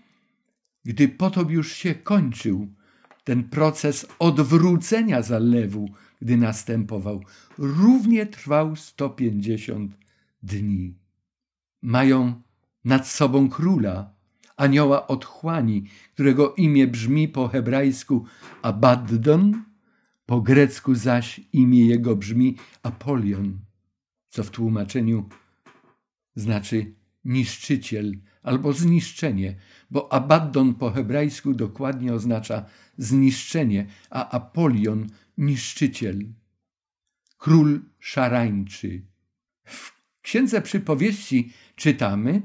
gdy 0.86 1.08
potop 1.08 1.52
już 1.52 1.72
się 1.72 1.96
kończył, 1.96 2.77
ten 3.28 3.44
proces 3.44 4.08
odwrócenia 4.20 5.22
zalewu, 5.22 5.90
gdy 6.22 6.38
następował, 6.38 7.24
równie 7.58 8.26
trwał 8.26 8.76
150 8.76 9.98
dni. 10.44 10.98
Mają 11.82 12.42
nad 12.86 13.08
sobą 13.08 13.50
króla, 13.50 14.14
anioła 14.58 15.08
otchłani, 15.08 15.84
którego 16.14 16.56
imię 16.56 16.88
brzmi 16.88 17.28
po 17.28 17.48
hebrajsku 17.48 18.26
Abaddon, 18.62 19.64
po 20.26 20.42
grecku 20.42 20.96
zaś 20.96 21.42
imię 21.54 21.86
jego 21.86 22.16
brzmi 22.16 22.58
Apolion, 22.84 23.60
co 24.30 24.44
w 24.44 24.50
tłumaczeniu 24.50 25.30
znaczy 26.36 26.94
niszczyciel 27.26 28.14
albo 28.44 28.74
zniszczenie, 28.74 29.56
bo 29.92 30.14
Abaddon 30.14 30.74
po 30.76 30.92
hebrajsku 30.92 31.54
dokładnie 31.54 32.14
oznacza 32.14 32.66
zniszczenie, 32.98 33.86
a 34.10 34.30
Apolion 34.30 35.08
niszczyciel. 35.38 36.26
Król 37.38 37.82
szarańczy. 38.00 39.02
W 39.66 39.98
księdze 40.22 40.62
przypowieści 40.62 41.54
czytamy, 41.76 42.42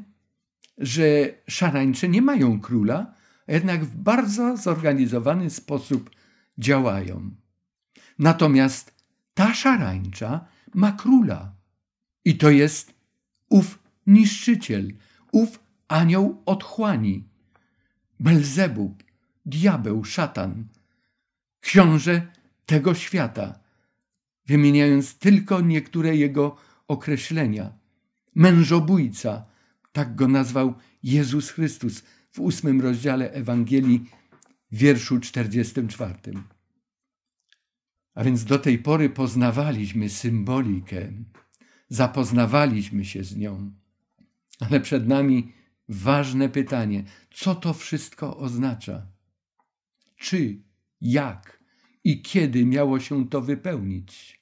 że 0.78 1.05
szarańcze 1.49 2.09
nie 2.09 2.22
mają 2.22 2.61
króla, 2.61 3.14
jednak 3.49 3.84
w 3.84 3.97
bardzo 3.97 4.57
zorganizowany 4.57 5.51
sposób 5.51 6.11
działają. 6.59 7.30
Natomiast 8.18 8.95
ta 9.34 9.55
szarańcza 9.55 10.45
ma 10.74 10.93
króla 10.93 11.55
i 12.24 12.36
to 12.36 12.51
jest 12.51 12.95
ów 13.49 13.78
niszczyciel, 14.07 14.93
ów 15.32 15.61
anioł 15.88 16.43
otchłani, 16.47 17.28
Belzebub, 18.22 19.02
diabeł, 19.46 20.04
szatan, 20.04 20.68
książę 21.60 22.26
tego 22.66 22.94
świata, 22.94 23.58
wymieniając 24.46 25.18
tylko 25.18 25.60
niektóre 25.60 26.16
jego 26.16 26.56
określenia. 26.88 27.72
Mężobójca, 28.34 29.44
tak 29.92 30.14
go 30.14 30.28
nazwał 30.28 30.74
Jezus 31.02 31.50
Chrystus 31.50 32.02
w 32.32 32.40
ósmym 32.40 32.80
rozdziale 32.80 33.32
Ewangelii, 33.32 34.10
wierszu 34.72 35.20
44. 35.20 36.14
A 38.14 38.24
więc 38.24 38.44
do 38.44 38.58
tej 38.58 38.78
pory 38.78 39.10
poznawaliśmy 39.10 40.08
symbolikę, 40.08 41.12
zapoznawaliśmy 41.88 43.04
się 43.04 43.24
z 43.24 43.36
nią, 43.36 43.72
ale 44.60 44.80
przed 44.80 45.08
nami 45.08 45.52
ważne 45.89 46.49
pytanie: 46.49 47.05
co 47.30 47.55
to 47.55 47.74
wszystko 47.74 48.37
oznacza? 48.37 49.07
Czy, 50.16 50.62
jak 51.01 51.62
i 52.05 52.22
kiedy 52.22 52.66
miało 52.66 53.01
się 53.01 53.28
to 53.28 53.41
wypełnić? 53.41 54.41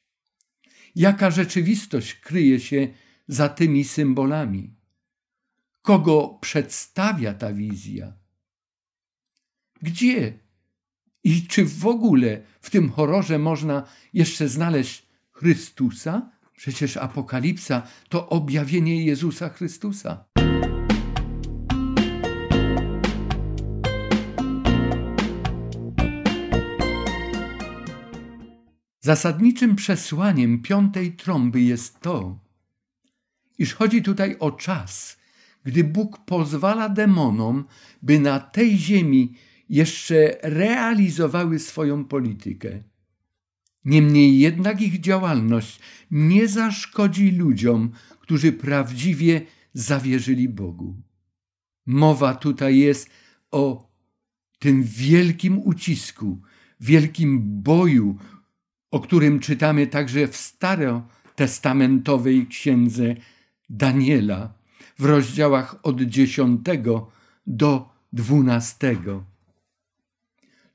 Jaka 0.94 1.30
rzeczywistość 1.30 2.14
kryje 2.14 2.60
się 2.60 2.88
za 3.28 3.48
tymi 3.48 3.84
symbolami? 3.84 4.74
Kogo 5.82 6.38
przedstawia 6.40 7.34
ta 7.34 7.52
wizja? 7.52 8.12
Gdzie 9.82 10.38
i 11.24 11.46
czy 11.46 11.64
w 11.64 11.86
ogóle 11.86 12.42
w 12.60 12.70
tym 12.70 12.90
horrorze 12.90 13.38
można 13.38 13.86
jeszcze 14.12 14.48
znaleźć 14.48 15.06
Chrystusa? 15.32 16.30
Przecież 16.56 16.96
Apokalipsa 16.96 17.82
to 18.08 18.28
objawienie 18.28 19.04
Jezusa 19.04 19.48
Chrystusa. 19.48 20.24
Zasadniczym 29.00 29.76
przesłaniem 29.76 30.62
piątej 30.62 31.12
trąby 31.12 31.60
jest 31.60 32.00
to, 32.00 32.38
iż 33.58 33.74
chodzi 33.74 34.02
tutaj 34.02 34.36
o 34.38 34.52
czas, 34.52 35.18
gdy 35.64 35.84
Bóg 35.84 36.24
pozwala 36.24 36.88
demonom, 36.88 37.64
by 38.02 38.20
na 38.20 38.40
tej 38.40 38.78
ziemi 38.78 39.34
jeszcze 39.68 40.36
realizowały 40.42 41.58
swoją 41.58 42.04
politykę. 42.04 42.82
Niemniej 43.84 44.38
jednak 44.38 44.82
ich 44.82 45.00
działalność 45.00 45.80
nie 46.10 46.48
zaszkodzi 46.48 47.30
ludziom, 47.30 47.90
którzy 48.20 48.52
prawdziwie 48.52 49.42
zawierzyli 49.74 50.48
Bogu. 50.48 50.96
Mowa 51.86 52.34
tutaj 52.34 52.78
jest 52.78 53.10
o 53.50 53.90
tym 54.58 54.82
wielkim 54.82 55.58
ucisku, 55.58 56.40
wielkim 56.80 57.62
boju, 57.62 58.18
o 58.90 59.00
którym 59.00 59.40
czytamy 59.40 59.86
także 59.86 60.28
w 60.28 60.36
starotestamentowej 60.36 62.46
księdze 62.46 63.14
Daniela 63.70 64.52
w 64.98 65.04
rozdziałach 65.04 65.76
od 65.82 66.00
10 66.00 66.60
do 67.46 67.88
12. 68.12 68.96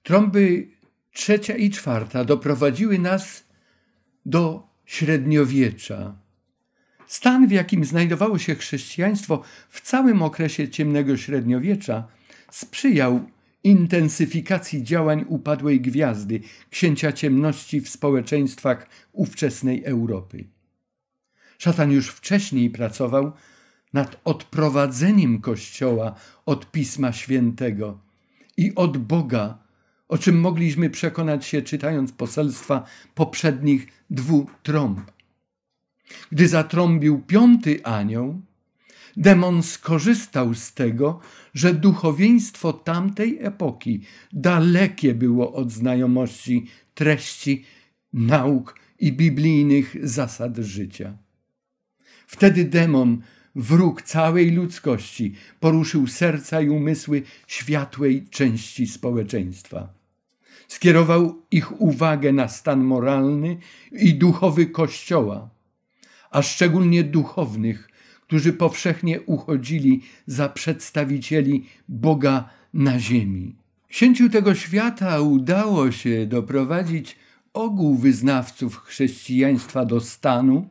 Trąby 0.03 0.67
trzecia 1.11 1.55
i 1.55 1.69
czwarta 1.69 2.25
doprowadziły 2.25 2.99
nas 2.99 3.45
do 4.25 4.67
średniowiecza. 4.85 6.15
Stan, 7.07 7.47
w 7.47 7.51
jakim 7.51 7.85
znajdowało 7.85 8.39
się 8.39 8.55
chrześcijaństwo 8.55 9.43
w 9.69 9.81
całym 9.81 10.21
okresie 10.21 10.69
ciemnego 10.69 11.17
średniowiecza, 11.17 12.07
sprzyjał 12.51 13.29
intensyfikacji 13.65 14.83
działań 14.83 15.25
upadłej 15.27 15.81
gwiazdy, 15.81 16.39
księcia 16.69 17.11
ciemności 17.11 17.81
w 17.81 17.89
społeczeństwach 17.89 18.89
ówczesnej 19.11 19.83
Europy. 19.83 20.45
Szatan 21.57 21.91
już 21.91 22.09
wcześniej 22.09 22.69
pracował 22.69 23.31
nad 23.93 24.21
odprowadzeniem 24.23 25.41
Kościoła 25.41 26.15
od 26.45 26.71
Pisma 26.71 27.13
Świętego 27.13 27.99
i 28.57 28.75
od 28.75 28.97
Boga, 28.97 29.57
o 30.07 30.17
czym 30.17 30.39
mogliśmy 30.39 30.89
przekonać 30.89 31.45
się 31.45 31.61
czytając 31.61 32.11
poselstwa 32.11 32.85
poprzednich 33.15 33.87
dwóch 34.09 34.49
trąb. 34.63 35.11
Gdy 36.31 36.47
zatrąbił 36.47 37.19
piąty 37.19 37.83
anioł, 37.83 38.41
demon 39.17 39.63
skorzystał 39.63 40.53
z 40.53 40.73
tego, 40.73 41.19
że 41.53 41.73
duchowieństwo 41.73 42.73
tamtej 42.73 43.37
epoki 43.41 44.01
dalekie 44.33 45.13
było 45.13 45.53
od 45.53 45.71
znajomości 45.71 46.65
treści 46.93 47.65
nauk 48.13 48.75
i 48.99 49.11
biblijnych 49.11 49.95
zasad 50.03 50.57
życia. 50.57 51.17
Wtedy 52.27 52.65
demon, 52.65 53.21
wróg 53.55 54.01
całej 54.01 54.51
ludzkości, 54.51 55.35
poruszył 55.59 56.07
serca 56.07 56.61
i 56.61 56.69
umysły 56.69 57.23
światłej 57.47 58.27
części 58.29 58.87
społeczeństwa. 58.87 59.93
Skierował 60.67 61.41
ich 61.51 61.81
uwagę 61.81 62.33
na 62.33 62.47
stan 62.47 62.83
moralny 62.83 63.57
i 63.91 64.13
duchowy 64.13 64.65
Kościoła, 64.65 65.49
a 66.31 66.41
szczególnie 66.41 67.03
duchownych, 67.03 67.89
którzy 68.27 68.53
powszechnie 68.53 69.21
uchodzili 69.21 70.01
za 70.27 70.49
przedstawicieli 70.49 71.65
Boga 71.89 72.49
na 72.73 72.99
ziemi. 72.99 73.55
Księciu 73.87 74.29
tego 74.29 74.55
świata 74.55 75.21
udało 75.21 75.91
się 75.91 76.25
doprowadzić 76.27 77.15
ogół 77.53 77.95
wyznawców 77.95 78.77
chrześcijaństwa 78.77 79.85
do 79.85 79.99
stanu, 80.01 80.69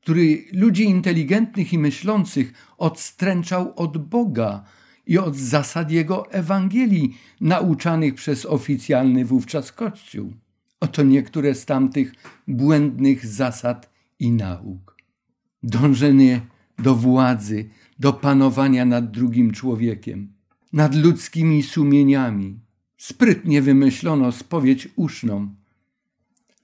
który 0.00 0.44
ludzi 0.52 0.84
inteligentnych 0.84 1.72
i 1.72 1.78
myślących 1.78 2.52
odstręczał 2.78 3.72
od 3.76 3.98
Boga 3.98 4.64
i 5.06 5.18
od 5.18 5.36
zasad 5.36 5.90
Jego 5.90 6.32
Ewangelii 6.32 7.18
nauczanych 7.40 8.14
przez 8.14 8.46
oficjalny 8.46 9.24
wówczas 9.24 9.72
Kościół. 9.72 10.32
Oto 10.80 11.02
niektóre 11.02 11.54
z 11.54 11.66
tamtych 11.66 12.12
błędnych 12.48 13.26
zasad 13.26 13.90
i 14.18 14.30
nauk. 14.30 14.96
Dążenie 15.62 16.40
do 16.78 16.94
władzy, 16.94 17.68
do 17.98 18.12
panowania 18.12 18.84
nad 18.84 19.10
drugim 19.10 19.52
człowiekiem, 19.52 20.32
nad 20.72 20.94
ludzkimi 20.94 21.62
sumieniami. 21.62 22.60
Sprytnie 22.96 23.62
wymyślono 23.62 24.32
spowiedź 24.32 24.88
uszną, 24.96 25.54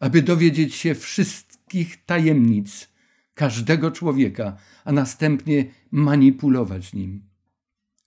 aby 0.00 0.22
dowiedzieć 0.22 0.74
się 0.74 0.94
wszystkich 0.94 2.04
tajemnic 2.04 2.88
każdego 3.34 3.90
człowieka, 3.90 4.56
a 4.84 4.92
następnie 4.92 5.66
manipulować 5.90 6.92
nim. 6.92 7.22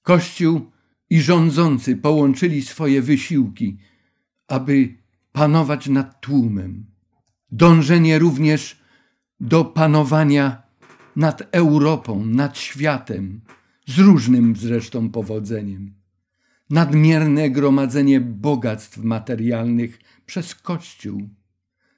Kościół 0.01 0.71
i 1.09 1.21
rządzący 1.21 1.95
połączyli 1.95 2.61
swoje 2.61 3.01
wysiłki, 3.01 3.77
aby 4.47 4.95
panować 5.31 5.87
nad 5.87 6.21
tłumem. 6.21 6.85
Dążenie 7.51 8.19
również 8.19 8.81
do 9.39 9.65
panowania 9.65 10.66
nad 11.17 11.41
Europą, 11.51 12.25
nad 12.25 12.57
światem, 12.57 13.41
z 13.87 13.99
różnym 13.99 14.55
zresztą 14.55 15.09
powodzeniem. 15.09 15.93
Nadmierne 16.69 17.49
gromadzenie 17.49 18.21
bogactw 18.21 18.97
materialnych 18.97 19.99
przez 20.25 20.55
Kościół, 20.55 21.29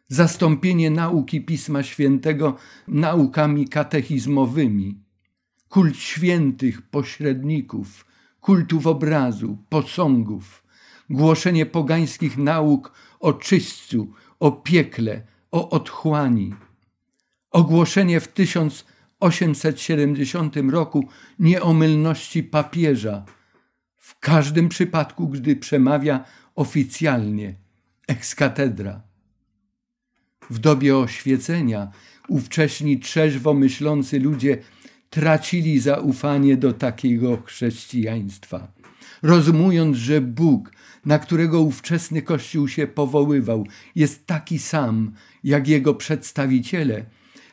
zastąpienie 0.07 0.89
nauki 0.89 1.41
Pisma 1.41 1.83
Świętego 1.83 2.55
naukami 2.87 3.67
katechizmowymi, 3.67 5.03
kult 5.69 5.97
świętych 5.97 6.81
pośredników, 6.81 8.05
kultów 8.41 8.87
obrazu, 8.87 9.57
posągów, 9.69 10.63
głoszenie 11.09 11.65
pogańskich 11.65 12.37
nauk 12.37 12.93
o 13.19 13.33
czyśćcu, 13.33 14.13
o 14.39 14.51
piekle, 14.51 15.21
o 15.51 15.69
otchłani, 15.69 16.53
ogłoszenie 17.51 18.19
w 18.19 18.27
1870 19.19 20.55
roku 20.69 21.07
nieomylności 21.39 22.43
papieża, 22.43 23.25
w 23.97 24.19
każdym 24.19 24.69
przypadku, 24.69 25.27
gdy 25.27 25.55
przemawia 25.55 26.25
oficjalnie, 26.55 27.55
ex 28.07 28.35
cathedra. 28.35 29.01
W 30.49 30.59
dobie 30.59 30.97
oświecenia 30.97 31.91
ówcześni 32.27 32.99
trzeźwo 32.99 33.53
myślący 33.53 34.19
ludzie 34.19 34.57
tracili 35.09 35.79
zaufanie 35.79 36.57
do 36.57 36.73
takiego 36.73 37.41
chrześcijaństwa. 37.45 38.71
Rozumując, 39.21 39.97
że 39.97 40.21
Bóg, 40.21 40.71
na 41.05 41.19
którego 41.19 41.61
ówczesny 41.61 42.21
Kościół 42.21 42.67
się 42.67 42.87
powoływał, 42.87 43.65
jest 43.95 44.25
taki 44.25 44.59
sam 44.59 45.11
jak 45.43 45.67
jego 45.67 45.93
przedstawiciele, 45.93 47.05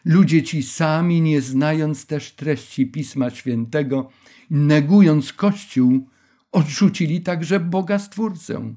ludzie 0.07 0.43
ci 0.43 0.63
sami, 0.63 1.21
nie 1.21 1.41
znając 1.41 2.07
też 2.07 2.33
treści 2.33 2.87
Pisma 2.87 3.31
Świętego, 3.31 4.11
negując 4.51 5.33
Kościół, 5.33 6.09
odrzucili 6.53 7.21
także 7.21 7.61
Boga 7.61 7.99
Stwórcę. 7.99 8.75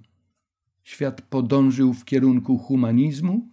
Świat 0.83 1.21
podążył 1.21 1.93
w 1.93 2.05
kierunku 2.05 2.57
humanizmu, 2.57 3.47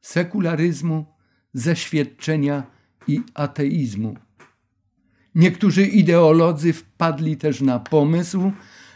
sekularyzmu, 0.00 1.06
zeświadczenia 1.54 2.62
i 3.08 3.20
ateizmu. 3.34 4.16
Niektórzy 5.34 5.86
ideolodzy 5.86 6.72
wpadli 6.72 7.36
też 7.36 7.60
na 7.60 7.78
pomysł, 7.78 8.52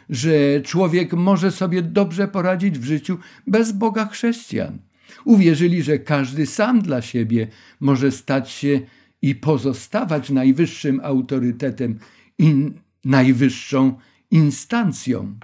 że 0.08 0.60
człowiek 0.64 1.12
może 1.12 1.50
sobie 1.50 1.82
dobrze 1.82 2.28
poradzić 2.28 2.78
w 2.78 2.84
życiu 2.84 3.18
bez 3.46 3.72
Boga 3.72 4.06
chrześcijan. 4.06 4.78
Uwierzyli, 5.24 5.82
że 5.82 5.98
każdy 5.98 6.46
sam 6.46 6.82
dla 6.82 7.02
siebie 7.02 7.48
może 7.80 8.12
stać 8.12 8.50
się 8.50 8.80
i 9.22 9.34
pozostawać 9.34 10.30
najwyższym 10.30 11.00
autorytetem 11.04 11.98
i 12.38 12.70
najwyższą 13.04 13.98
instancją 14.30 15.38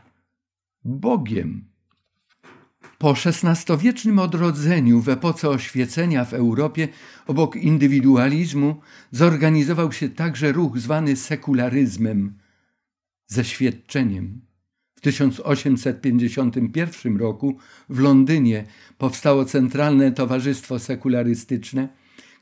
Bogiem. 0.84 1.64
Po 2.98 3.10
XVI-wiecznym 3.10 4.18
odrodzeniu 4.18 5.00
w 5.00 5.08
epoce 5.08 5.48
oświecenia 5.48 6.24
w 6.24 6.34
Europie 6.34 6.88
obok 7.26 7.56
indywidualizmu 7.56 8.80
zorganizował 9.10 9.92
się 9.92 10.08
także 10.08 10.52
ruch 10.52 10.78
zwany 10.78 11.16
sekularyzmem, 11.16 12.38
ze 13.26 13.44
świadczeniem. 13.44 14.47
W 14.98 15.00
1851 15.00 17.16
roku 17.16 17.56
w 17.88 17.98
Londynie 17.98 18.64
powstało 18.98 19.44
Centralne 19.44 20.12
Towarzystwo 20.12 20.78
Sekularystyczne, 20.78 21.88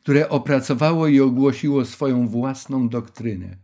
które 0.03 0.29
opracowało 0.29 1.09
i 1.09 1.21
ogłosiło 1.21 1.85
swoją 1.85 2.29
własną 2.29 2.89
doktrynę. 2.89 3.57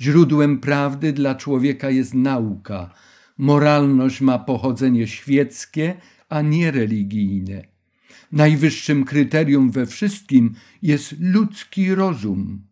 Źródłem 0.00 0.58
prawdy 0.58 1.12
dla 1.12 1.34
człowieka 1.34 1.90
jest 1.90 2.14
nauka– 2.14 2.90
Moralność 3.38 4.20
ma 4.20 4.38
pochodzenie 4.38 5.06
świeckie, 5.06 5.94
a 6.28 6.42
nie 6.42 6.70
religijne. 6.70 7.64
Najwyższym 8.32 9.04
kryterium 9.04 9.70
we 9.70 9.86
wszystkim 9.86 10.54
jest 10.82 11.14
ludzki 11.20 11.94
rozum. 11.94 12.62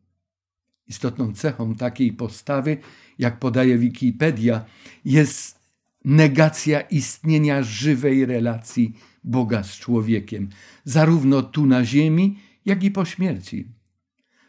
Istotną 0.89 1.35
cechą 1.35 1.75
takiej 1.75 2.13
postawy, 2.13 2.77
jak 3.19 3.39
podaje 3.39 3.79
Wikipedia, 3.79 4.65
jest 5.05 5.59
negacja 6.05 6.81
istnienia 6.81 7.63
żywej 7.63 8.27
relacji 8.27 8.97
Boga 9.25 9.63
z 9.63 9.79
człowiekiem, 9.79 10.49
zarówno 10.85 11.43
tu 11.43 11.67
na 11.67 11.85
ziemi, 11.85 12.39
jak 12.65 12.85
i 12.85 12.91
po 12.91 13.05
śmierci. 13.05 13.69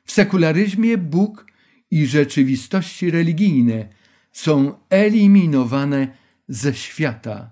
W 0.05 0.11
sekularyzmie 0.11 0.97
Bóg 0.97 1.45
i 1.91 2.05
rzeczywistości 2.05 3.11
religijne 3.11 3.89
są 4.31 4.73
eliminowane 4.89 6.07
ze 6.47 6.73
świata. 6.73 7.51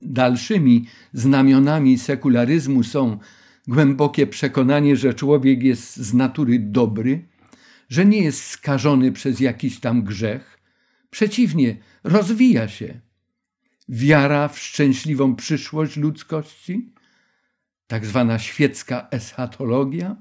Dalszymi 0.00 0.86
znamionami 1.12 1.98
sekularyzmu 1.98 2.82
są 2.82 3.18
głębokie 3.68 4.26
przekonanie, 4.26 4.96
że 4.96 5.14
człowiek 5.14 5.62
jest 5.62 5.96
z 5.96 6.14
natury 6.14 6.58
dobry, 6.58 7.28
że 7.88 8.06
nie 8.06 8.22
jest 8.22 8.44
skażony 8.44 9.12
przez 9.12 9.40
jakiś 9.40 9.80
tam 9.80 10.02
grzech. 10.02 10.58
Przeciwnie, 11.10 11.76
rozwija 12.04 12.68
się. 12.68 13.00
Wiara 13.88 14.48
w 14.48 14.58
szczęśliwą 14.58 15.36
przyszłość 15.36 15.96
ludzkości, 15.96 16.92
tak 17.86 18.06
zwana 18.06 18.38
świecka 18.38 19.08
eschatologia, 19.10 20.16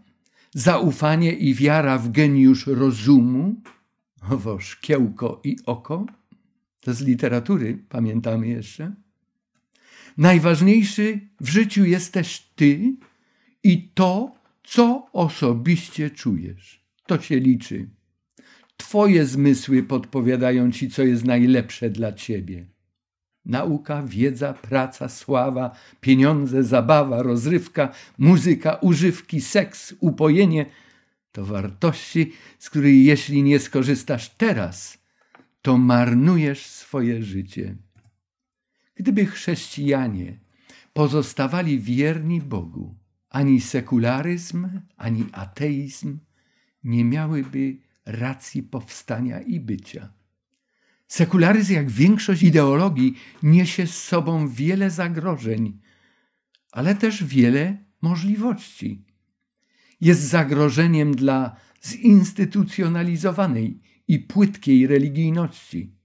zaufanie 0.54 1.34
i 1.34 1.54
wiara 1.54 1.98
w 1.98 2.12
geniusz 2.12 2.68
rozumu, 2.68 3.62
owo 4.32 4.60
szkiełko 4.60 5.42
i 5.44 5.58
oko, 5.66 6.06
to 6.82 6.94
z 6.94 7.02
literatury, 7.02 7.78
pamiętamy 7.90 8.48
jeszcze. 8.48 8.96
Najważniejszy 10.18 11.20
w 11.42 11.50
życiu 11.50 11.86
jesteś 11.86 12.40
ty 12.56 12.96
i 13.64 13.90
to, 13.90 14.36
co 14.64 15.08
osobiście 15.14 16.10
czujesz. 16.10 16.77
To 17.08 17.22
się 17.22 17.40
liczy. 17.40 17.90
Twoje 18.78 19.26
zmysły 19.26 19.84
podpowiadają 19.84 20.72
ci, 20.72 20.90
co 20.90 21.04
jest 21.04 21.26
najlepsze 21.26 21.90
dla 21.90 22.14
ciebie. 22.14 22.66
Nauka, 23.46 24.04
wiedza, 24.04 24.54
praca, 24.54 25.10
sława, 25.10 25.76
pieniądze, 26.02 26.64
zabawa, 26.64 27.24
rozrywka, 27.24 27.94
muzyka, 28.18 28.74
używki, 28.76 29.42
seks, 29.42 29.96
upojenie– 30.00 30.66
to 31.38 31.46
wartości, 31.46 32.34
z 32.60 32.70
której 32.70 33.06
jeśli 33.06 33.44
nie 33.44 33.60
skorzystasz 33.60 34.30
teraz, 34.30 34.98
to 35.62 35.78
marnujesz 35.78 36.66
swoje 36.66 37.24
życie. 37.24 37.76
Gdyby 38.96 39.26
chrześcijanie 39.26 40.40
pozostawali 40.94 41.80
wierni 41.80 42.42
Bogu, 42.42 42.96
ani 43.30 43.62
sekularyzm, 43.62 44.70
ani 44.96 45.26
ateizm 45.32 46.20
nie 46.88 47.06
miałyby 47.06 47.78
racji 48.06 48.64
powstania 48.64 49.42
i 49.42 49.60
bycia. 49.60 50.14
Sekularyzm, 51.08 51.74
jak 51.74 51.92
większość 51.92 52.44
ideologii, 52.44 53.18
niesie 53.44 53.88
z 53.88 54.04
sobą 54.04 54.48
wiele 54.48 54.92
zagrożeń, 54.92 55.80
ale 56.72 56.96
też 56.96 57.24
wiele 57.24 57.78
możliwości 58.02 59.06
jest 60.02 60.22
zagrożeniem 60.22 61.16
dla 61.16 61.56
zinstytucjonalizowanej 61.86 63.80
i 64.08 64.20
płytkiej 64.20 64.88
religijności, 64.88 65.96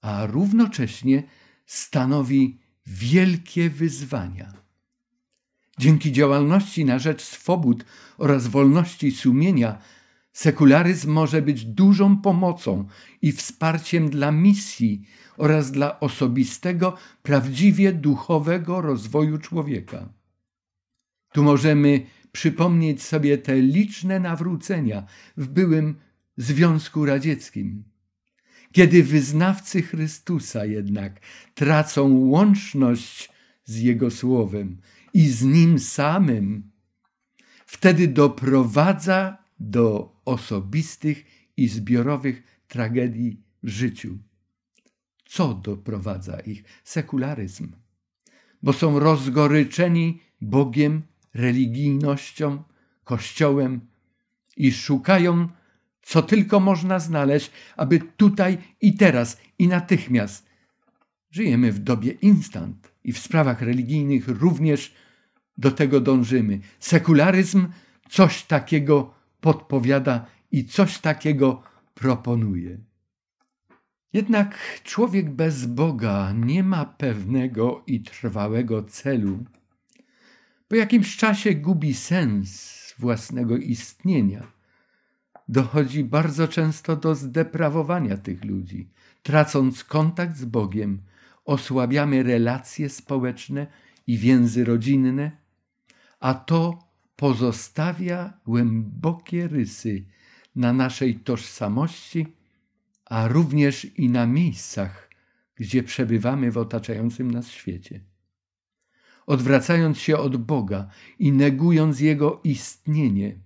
a 0.00 0.26
równocześnie 0.26 1.22
stanowi 1.66 2.58
wielkie 2.86 3.70
wyzwania. 3.70 4.52
Dzięki 5.78 6.12
działalności 6.12 6.84
na 6.84 6.98
rzecz 6.98 7.22
swobód 7.22 7.84
oraz 8.18 8.46
wolności 8.46 9.10
sumienia, 9.10 9.78
sekularyzm 10.32 11.10
może 11.12 11.42
być 11.42 11.64
dużą 11.64 12.16
pomocą 12.16 12.88
i 13.22 13.32
wsparciem 13.32 14.10
dla 14.10 14.32
misji 14.32 15.02
oraz 15.36 15.70
dla 15.70 16.00
osobistego, 16.00 16.96
prawdziwie 17.22 17.92
duchowego 17.92 18.80
rozwoju 18.80 19.38
człowieka. 19.38 20.08
Tu 21.32 21.42
możemy 21.42 22.06
przypomnieć 22.32 23.02
sobie 23.02 23.38
te 23.38 23.60
liczne 23.60 24.20
nawrócenia 24.20 25.06
w 25.36 25.48
byłym 25.48 25.94
Związku 26.36 27.04
Radzieckim. 27.06 27.84
Kiedy 28.72 29.02
wyznawcy 29.02 29.82
Chrystusa 29.82 30.64
jednak 30.64 31.20
tracą 31.54 32.18
łączność 32.18 33.30
z 33.64 33.78
Jego 33.78 34.10
Słowem 34.10 34.80
i 35.14 35.28
z 35.28 35.42
Nim 35.42 35.78
samym, 35.78 36.70
wtedy 37.66 38.08
doprowadza 38.08 39.41
do 39.62 40.16
osobistych 40.24 41.24
i 41.56 41.68
zbiorowych 41.68 42.42
tragedii 42.68 43.40
w 43.62 43.68
życiu. 43.68 44.18
co 45.24 45.54
doprowadza 45.54 46.40
ich? 46.40 46.64
Sekularyzm. 46.84 47.72
Bo 48.62 48.72
są 48.72 48.98
rozgoryczeni 48.98 50.20
Bogiem, 50.40 51.02
religijnością, 51.34 52.62
Kościołem 53.04 53.80
i 54.56 54.72
szukają, 54.72 55.48
co 56.02 56.22
tylko 56.22 56.60
można 56.60 56.98
znaleźć, 56.98 57.50
aby 57.76 58.00
tutaj 58.16 58.58
i 58.80 58.94
teraz 58.96 59.40
i 59.58 59.68
natychmiast. 59.68 60.46
Żyjemy 61.30 61.72
w 61.72 61.78
dobie 61.78 62.10
instant 62.12 62.92
i 63.04 63.12
w 63.12 63.18
sprawach 63.18 63.62
religijnych 63.62 64.28
również 64.28 64.94
do 65.58 65.70
tego 65.70 66.00
dążymy. 66.00 66.60
Sekularyzm 66.80 67.68
coś 68.10 68.42
takiego 68.42 69.21
podpowiada 69.42 70.26
i 70.52 70.64
coś 70.64 70.98
takiego 70.98 71.62
proponuje. 71.94 72.78
Jednak 74.12 74.58
człowiek 74.84 75.30
bez 75.30 75.66
Boga 75.66 76.32
nie 76.32 76.62
ma 76.62 76.84
pewnego 76.84 77.82
i 77.86 78.02
trwałego 78.02 78.82
celu. 78.82 79.44
Po 80.68 80.76
jakimś 80.76 81.16
czasie 81.16 81.54
gubi 81.54 81.94
sens 81.94 82.94
własnego 82.98 83.56
istnienia. 83.56 84.52
Dochodzi 85.48 86.04
bardzo 86.04 86.48
często 86.48 86.96
do 86.96 87.14
zdeprawowania 87.14 88.16
tych 88.16 88.44
ludzi. 88.44 88.90
Tracąc 89.22 89.84
kontakt 89.84 90.36
z 90.36 90.44
Bogiem, 90.44 91.02
osłabiamy 91.44 92.22
relacje 92.22 92.88
społeczne 92.88 93.66
i 94.06 94.18
więzy 94.18 94.64
rodzinne, 94.64 95.30
a 96.20 96.34
to 96.34 96.91
pozostawia 97.22 98.32
głębokie 98.46 99.48
rysy 99.48 100.04
na 100.56 100.72
naszej 100.72 101.14
tożsamości, 101.14 102.26
a 103.04 103.28
również 103.28 103.84
i 103.84 104.08
na 104.08 104.26
miejscach, 104.26 105.10
gdzie 105.54 105.82
przebywamy 105.82 106.52
w 106.52 106.58
otaczającym 106.58 107.30
nas 107.30 107.50
świecie. 107.50 108.00
Odwracając 109.26 109.98
się 109.98 110.16
od 110.16 110.36
Boga 110.36 110.88
i 111.18 111.32
negując 111.32 112.00
Jego 112.00 112.40
istnienie, 112.44 113.38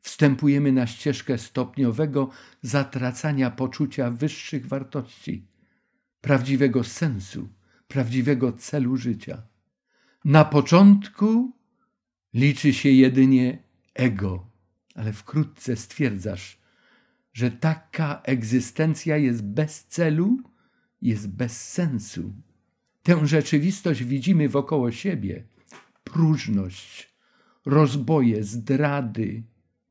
wstępujemy 0.00 0.72
na 0.72 0.86
ścieżkę 0.86 1.38
stopniowego 1.38 2.30
zatracania 2.62 3.50
poczucia 3.50 4.10
wyższych 4.10 4.66
wartości, 4.66 5.46
prawdziwego 6.20 6.84
sensu, 6.84 7.48
prawdziwego 7.88 8.52
celu 8.52 8.96
życia. 8.96 9.42
Na 10.24 10.44
początku 10.44 11.52
liczy 12.34 12.72
się 12.72 12.88
jedynie 12.88 13.58
ego, 13.94 14.46
ale 14.94 15.12
wkrótce 15.12 15.76
stwierdzasz, 15.76 16.58
że 17.32 17.50
taka 17.50 18.22
egzystencja 18.22 19.16
jest 19.16 19.44
bez 19.44 19.84
celu, 19.84 20.38
jest 21.02 21.28
bez 21.28 21.68
sensu. 21.68 22.32
Tę 23.02 23.26
rzeczywistość 23.26 24.04
widzimy 24.04 24.48
wokoło 24.48 24.92
siebie. 24.92 25.44
Próżność, 26.04 27.14
rozboje, 27.66 28.44
zdrady, 28.44 29.42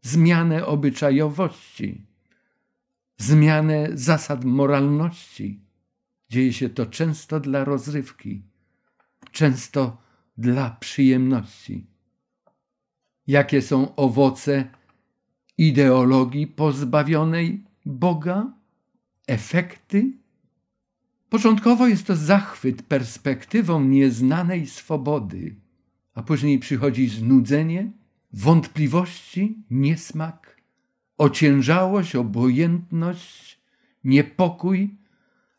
zmianę 0.01 0.65
obyczajowości, 0.65 2.05
zmianę 3.17 3.89
zasad 3.93 4.45
moralności. 4.45 5.59
Dzieje 6.29 6.53
się 6.53 6.69
to 6.69 6.85
często 6.85 7.39
dla 7.39 7.63
rozrywki, 7.63 8.43
często 9.31 9.97
dla 10.37 10.69
przyjemności. 10.69 11.92
Jakie 13.27 13.61
są 13.61 13.95
owoce 13.95 14.67
ideologii 15.57 16.47
pozbawionej 16.47 17.63
Boga? 17.85 18.53
Efekty? 19.27 20.11
Początkowo 21.29 21.87
jest 21.87 22.07
to 22.07 22.15
zachwyt 22.15 22.81
perspektywą 22.81 23.83
nieznanej 23.83 24.67
swobody, 24.67 25.55
a 26.13 26.23
później 26.23 26.59
przychodzi 26.59 27.07
znudzenie, 27.09 27.91
wątpliwości, 28.33 29.57
niesmak, 29.69 30.61
ociężałość, 31.17 32.15
obojętność, 32.15 33.59
niepokój, 34.03 34.97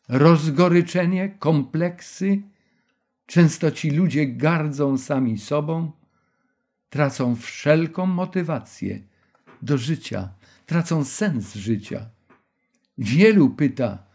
rozgoryczenie, 0.07 1.29
kompleksy. 1.29 2.41
Często 3.25 3.71
ci 3.71 3.91
ludzie 3.91 4.27
gardzą 4.27 4.97
sami 4.97 5.37
sobą, 5.37 5.91
tracą 6.89 7.35
wszelką 7.35 8.05
motywację 8.05 9.01
do 9.61 9.77
życia, 9.77 10.29
tracą 10.65 11.03
sens 11.03 11.55
życia. 11.55 12.09
Wielu 12.97 13.49
pyta, 13.49 14.05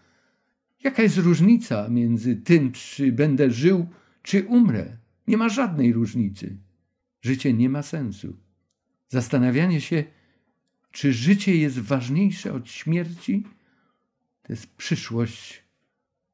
Jaka 0.85 1.03
jest 1.03 1.17
różnica 1.17 1.89
między 1.89 2.37
tym, 2.37 2.73
czy 2.73 3.13
będę 3.13 3.51
żył, 3.51 3.89
czy 4.23 4.45
umrę? 4.45 4.97
Nie 5.27 5.37
ma 5.37 5.49
żadnej 5.49 5.93
różnicy. 5.93 6.57
Życie 7.23 7.53
nie 7.53 7.69
ma 7.69 7.83
sensu. 7.83 8.37
Zastanawianie 9.09 9.81
się, 9.81 10.05
czy 10.91 11.13
życie 11.13 11.57
jest 11.57 11.79
ważniejsze 11.79 12.53
od 12.53 12.71
śmierci, 12.71 13.47
to 14.43 14.53
jest 14.53 14.77
przyszłość 14.77 15.65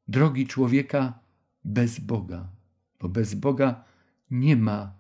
drogi 0.09 0.47
człowieka 0.47 1.19
bez 1.65 2.01
Boga, 2.01 2.49
bo 3.01 3.09
bez 3.09 3.35
Boga 3.35 3.85
nie 4.31 4.57
ma 4.57 4.96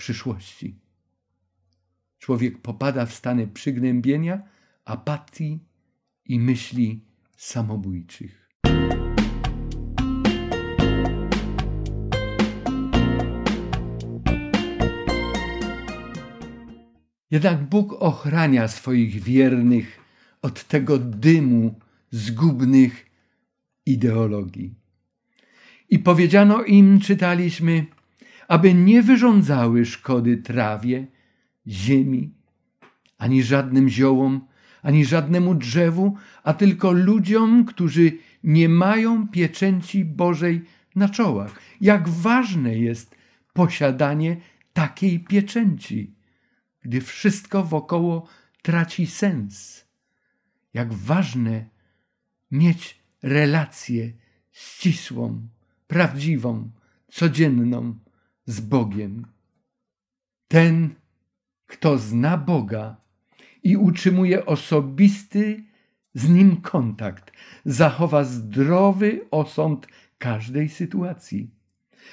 przyszłości. 0.00 0.78
Człowiek 2.18 2.58
popada 2.58 3.06
w 3.06 3.14
stany 3.14 3.46
przygnębienia, 3.46 4.42
apatii 4.84 5.58
i 6.24 6.40
myśli 6.40 7.04
samobójczych. 7.36 8.48
Jednak 17.30 17.68
Bóg 17.68 17.92
ochrania 17.92 18.68
swoich 18.68 19.22
wiernych 19.22 20.00
od 20.42 20.64
tego 20.64 20.98
dymu 20.98 21.78
zgubnych 22.10 23.06
ideologii. 23.86 24.74
I 25.88 25.98
powiedziano 25.98 26.64
im, 26.64 27.00
czytaliśmy, 27.00 27.86
aby 28.50 28.74
nie 28.74 29.02
wyrządzały 29.02 29.86
szkody 29.86 30.36
trawie, 30.36 31.06
ziemi, 31.66 32.34
ani 33.18 33.42
żadnym 33.42 33.88
ziołom, 33.88 34.46
ani 34.82 35.04
żadnemu 35.04 35.54
drzewu, 35.54 36.16
a 36.42 36.54
tylko 36.54 36.92
ludziom, 36.92 37.64
którzy 37.64 38.12
nie 38.44 38.68
mają 38.68 39.28
pieczęci 39.28 40.04
Bożej 40.04 40.64
na 40.96 41.08
czołach. 41.08 41.60
Jak 41.80 42.08
ważne 42.08 42.78
jest 42.78 43.14
posiadanie 43.52 44.36
takiej 44.72 45.20
pieczęci 45.20 46.14
gdy 46.82 47.00
wszystko 47.00 47.64
wokoło 47.64 48.28
traci 48.62 49.06
sens. 49.06 49.84
Jak 50.74 50.94
ważne 50.94 51.68
mieć 52.50 53.00
relację 53.22 54.12
ścisłą, 54.52 55.48
prawdziwą, 55.86 56.70
codzienną 57.08 57.98
z 58.50 58.60
Bogiem. 58.60 59.26
Ten, 60.48 60.94
kto 61.66 61.98
zna 61.98 62.36
Boga 62.36 62.96
i 63.62 63.76
utrzymuje 63.76 64.46
osobisty 64.46 65.64
z 66.14 66.28
Nim 66.28 66.56
kontakt, 66.56 67.32
zachowa 67.64 68.24
zdrowy 68.24 69.20
osąd 69.30 69.86
każdej 70.18 70.68
sytuacji. 70.68 71.50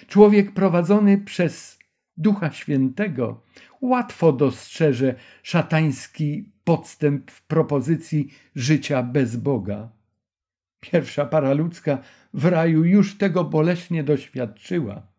Człowiek 0.07 0.53
prowadzony 0.53 1.17
przez 1.17 1.79
Ducha 2.17 2.51
Świętego 2.51 3.41
łatwo 3.81 4.31
dostrzeże 4.31 5.15
szatański 5.43 6.51
podstęp 6.63 7.31
w 7.31 7.41
propozycji 7.41 8.29
życia 8.55 9.03
bez 9.03 9.35
Boga. 9.35 9.89
Pierwsza 10.79 11.25
para 11.25 11.53
ludzka 11.53 11.97
w 12.33 12.45
raju 12.45 12.83
już 12.83 13.17
tego 13.17 13.43
boleśnie 13.43 14.03
doświadczyła. 14.03 15.16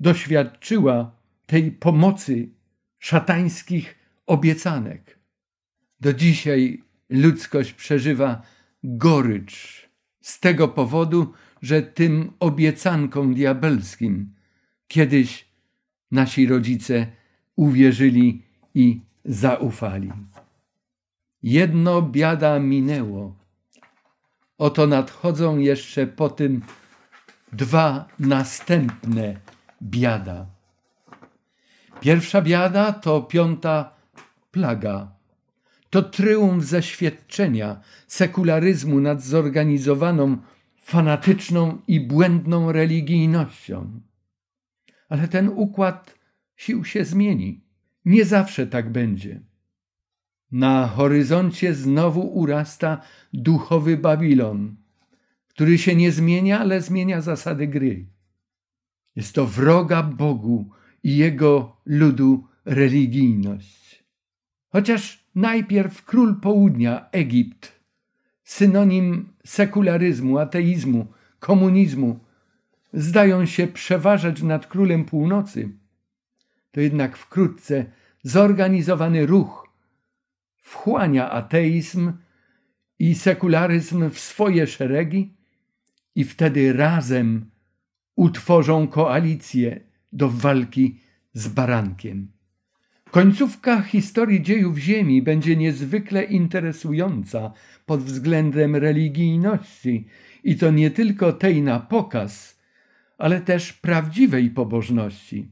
Doświadczyła 0.00 1.10
tej 1.46 1.72
pomocy 1.72 2.48
szatańskich 2.98 3.98
obiecanek. 4.26 5.18
Do 6.00 6.12
dzisiaj 6.12 6.82
ludzkość 7.10 7.72
przeżywa 7.72 8.42
gorycz 8.84 9.88
z 10.20 10.40
tego 10.40 10.68
powodu, 10.68 11.32
że 11.62 11.82
tym 11.82 12.32
obiecankom 12.40 13.34
diabelskim 13.34 14.34
kiedyś 14.88 15.48
nasi 16.10 16.46
rodzice 16.46 17.06
uwierzyli 17.56 18.42
i 18.74 19.00
zaufali. 19.24 20.12
Jedno 21.42 22.02
biada 22.02 22.58
minęło. 22.58 23.36
Oto 24.58 24.86
nadchodzą 24.86 25.58
jeszcze 25.58 26.06
po 26.06 26.30
tym 26.30 26.62
dwa 27.52 28.08
następne 28.18 29.40
biada. 29.82 30.46
Pierwsza 32.00 32.42
biada 32.42 32.92
to 32.92 33.22
piąta 33.22 33.94
plaga. 34.50 35.12
To 35.90 36.02
tryumf 36.02 36.64
zeświadczenia 36.64 37.80
sekularyzmu 38.06 39.00
nad 39.00 39.22
zorganizowaną 39.22 40.36
fanatyczną 40.82 41.78
i 41.86 42.00
błędną 42.00 42.72
religijnością. 42.72 44.00
Ale 45.08 45.28
ten 45.28 45.48
układ 45.48 46.14
sił 46.56 46.84
się 46.84 47.04
zmieni. 47.04 47.60
Nie 48.04 48.24
zawsze 48.24 48.66
tak 48.66 48.92
będzie. 48.92 49.40
Na 50.52 50.86
horyzoncie 50.86 51.74
znowu 51.74 52.20
urasta 52.20 53.00
duchowy 53.32 53.96
Babilon, 53.96 54.76
który 55.48 55.78
się 55.78 55.96
nie 55.96 56.12
zmienia, 56.12 56.60
ale 56.60 56.80
zmienia 56.80 57.20
zasady 57.20 57.66
gry. 57.66 58.06
Jest 59.18 59.34
to 59.34 59.46
wroga 59.46 60.02
Bogu 60.02 60.70
i 61.02 61.16
jego 61.16 61.76
ludu 61.86 62.46
religijność. 62.64 64.04
Chociaż 64.68 65.24
najpierw 65.34 66.04
król 66.04 66.40
południa, 66.40 67.10
Egipt, 67.12 67.80
synonim 68.44 69.28
sekularyzmu, 69.46 70.38
ateizmu, 70.38 71.06
komunizmu, 71.40 72.20
zdają 72.92 73.46
się 73.46 73.66
przeważać 73.66 74.42
nad 74.42 74.66
królem 74.66 75.04
północy, 75.04 75.68
to 76.70 76.80
jednak 76.80 77.16
wkrótce 77.16 77.86
zorganizowany 78.22 79.26
ruch 79.26 79.68
wchłania 80.56 81.30
ateizm 81.30 82.12
i 82.98 83.14
sekularyzm 83.14 84.10
w 84.10 84.18
swoje 84.18 84.66
szeregi 84.66 85.34
i 86.14 86.24
wtedy 86.24 86.72
razem 86.72 87.50
utworzą 88.18 88.88
koalicję 88.88 89.80
do 90.12 90.28
walki 90.28 91.00
z 91.32 91.48
barankiem. 91.48 92.32
Końcówka 93.10 93.82
historii 93.82 94.42
dziejów 94.42 94.78
Ziemi 94.78 95.22
będzie 95.22 95.56
niezwykle 95.56 96.24
interesująca 96.24 97.52
pod 97.86 98.02
względem 98.02 98.76
religijności 98.76 100.06
i 100.44 100.56
to 100.56 100.70
nie 100.70 100.90
tylko 100.90 101.32
tej 101.32 101.62
na 101.62 101.80
pokaz, 101.80 102.60
ale 103.18 103.40
też 103.40 103.72
prawdziwej 103.72 104.50
pobożności. 104.50 105.50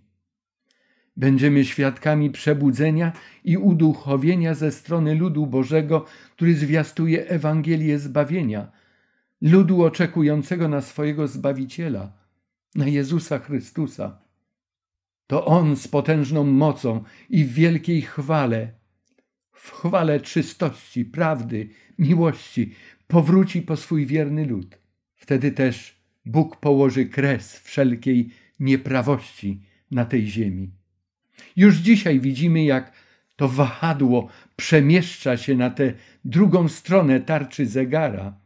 Będziemy 1.17 1.65
świadkami 1.65 2.31
przebudzenia 2.31 3.13
i 3.45 3.57
uduchowienia 3.57 4.55
ze 4.55 4.73
strony 4.73 5.15
ludu 5.15 5.47
Bożego, 5.47 6.05
który 6.37 6.55
zwiastuje 6.55 7.29
Ewangelię 7.29 7.99
zbawienia, 7.99 8.73
ludu 9.43 9.85
oczekującego 9.85 10.69
na 10.69 10.81
swojego 10.81 11.29
Zbawiciela, 11.29 12.26
na 12.75 12.87
Jezusa 12.87 13.39
Chrystusa. 13.39 14.19
To 15.27 15.47
On 15.47 15.77
z 15.77 15.89
potężną 15.89 16.45
mocą 16.45 17.05
i 17.31 17.45
w 17.45 17.53
wielkiej 17.53 18.03
chwale, 18.03 18.73
w 19.53 19.71
chwale 19.71 20.21
czystości, 20.21 21.05
prawdy, 21.05 21.69
miłości, 21.99 22.75
powróci 23.07 23.63
po 23.63 23.77
swój 23.77 24.07
wierny 24.07 24.47
lud. 24.47 24.79
Wtedy 25.15 25.53
też 25.53 25.97
Bóg 26.25 26.57
położy 26.57 27.07
kres 27.07 27.59
wszelkiej 27.59 28.31
nieprawości 28.61 29.63
na 29.91 30.05
tej 30.05 30.27
ziemi. 30.27 30.71
Już 31.57 31.77
dzisiaj 31.77 32.21
widzimy, 32.21 32.65
jak 32.65 32.93
to 33.37 33.49
wahadło 33.49 34.29
przemieszcza 34.57 35.37
się 35.37 35.55
na 35.55 35.71
tę 35.71 35.93
drugą 36.25 36.69
stronę 36.69 37.21
tarczy 37.21 37.67
zegara. 37.67 38.41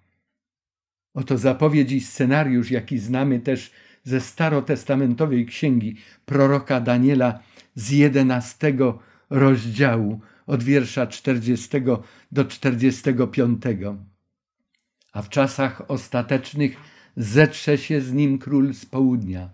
Oto 1.15 1.39
zapowiedź 1.39 1.93
i 1.93 2.01
scenariusz, 2.01 2.71
jaki 2.71 2.99
znamy 2.99 3.41
też 3.41 3.71
ze 4.05 4.21
starotestamentowej 4.21 5.47
księgi 5.47 5.97
proroka 6.27 6.81
Daniela 6.81 7.39
z 7.75 7.91
jedenastego 7.91 8.99
rozdziału 9.31 10.21
od 10.47 10.63
wiersza 10.63 11.07
40 11.07 11.69
do 12.33 12.45
45. 12.45 13.63
A 15.13 15.23
w 15.23 15.29
czasach 15.29 15.91
ostatecznych 15.91 16.77
zetrze 17.17 17.79
się 17.79 18.01
z 18.01 18.13
nim 18.13 18.39
król 18.39 18.75
z 18.75 18.87
południa. 18.87 19.51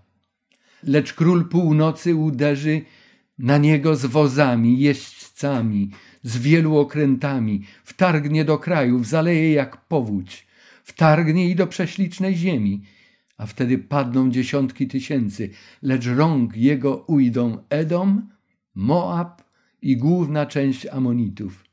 Lecz 0.83 1.13
król 1.13 1.49
północy 1.49 2.15
uderzy 2.15 2.83
na 3.39 3.59
niego 3.59 3.97
z 3.97 4.07
wozami, 4.07 4.81
jeźdźcami, 4.81 5.91
z 6.23 6.39
wielu 6.39 6.79
okrętami, 6.79 7.63
wtargnie 7.85 8.45
do 8.45 8.59
krajów, 8.59 9.07
zaleje 9.07 9.53
jak 9.53 9.77
powódź, 9.77 10.47
wtargnie 10.85 11.51
i 11.51 11.55
do 11.55 11.67
prześlicznej 11.67 12.37
ziemi, 12.37 12.83
a 13.37 13.47
wtedy 13.47 13.79
padną 13.79 14.31
dziesiątki 14.31 14.89
tysięcy, 14.89 15.51
lecz 15.83 16.07
rąk 16.07 16.57
jego 16.57 16.97
ujdą 16.97 17.59
Edom, 17.69 18.29
Moab 18.75 19.45
i 19.83 19.97
główna 19.97 20.47
część 20.47 20.87
Amonitów. 20.87 21.65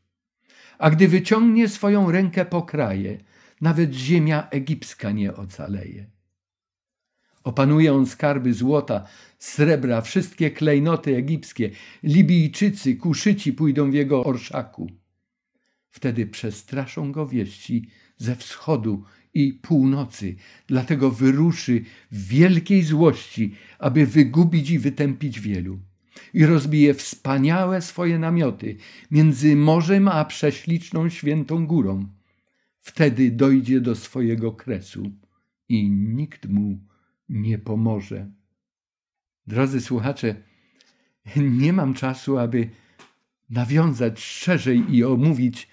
A 0.80 0.90
gdy 0.90 1.08
wyciągnie 1.08 1.70
swoją 1.70 2.12
rękę 2.12 2.46
po 2.46 2.62
kraje, 2.62 3.18
nawet 3.62 3.94
ziemia 3.94 4.50
egipska 4.50 5.12
nie 5.12 5.36
ocaleje. 5.36 6.06
Opanuje 7.44 7.94
on 7.94 8.06
skarby 8.06 8.54
złota, 8.54 9.08
srebra, 9.40 10.02
wszystkie 10.02 10.52
klejnoty 10.52 11.16
egipskie. 11.16 11.70
Libijczycy, 12.04 12.96
kuszyci 12.96 13.54
pójdą 13.54 13.92
w 13.92 13.94
jego 13.94 14.24
orszaku. 14.24 14.92
Wtedy 15.90 16.28
przestraszą 16.28 17.12
go 17.12 17.28
wieści 17.28 17.90
ze 18.18 18.36
wschodu 18.36 19.04
i 19.34 19.54
północy. 19.54 20.36
Dlatego 20.68 21.12
wyruszy 21.12 21.84
w 22.12 22.28
wielkiej 22.28 22.84
złości, 22.84 23.56
aby 23.80 24.06
wygubić 24.06 24.70
i 24.70 24.80
wytępić 24.80 25.40
wielu. 25.40 25.80
I 26.34 26.46
rozbije 26.46 26.94
wspaniałe 26.94 27.82
swoje 27.82 28.20
namioty 28.20 28.78
między 29.12 29.56
morzem 29.56 30.08
a 30.08 30.26
prześliczną 30.26 31.10
świętą 31.10 31.68
górą. 31.68 32.08
Wtedy 32.80 33.32
dojdzie 33.32 33.82
do 33.82 33.96
swojego 33.96 34.52
kresu 34.52 35.12
i 35.70 35.90
nikt 35.90 36.46
mu 36.46 36.80
nie 37.30 37.58
pomoże. 37.58 38.32
Drodzy 39.48 39.82
słuchacze, 39.82 40.36
nie 41.36 41.74
mam 41.74 41.94
czasu, 41.94 42.38
aby 42.38 42.70
nawiązać 43.50 44.20
szerzej 44.20 44.96
i 44.96 45.04
omówić 45.04 45.68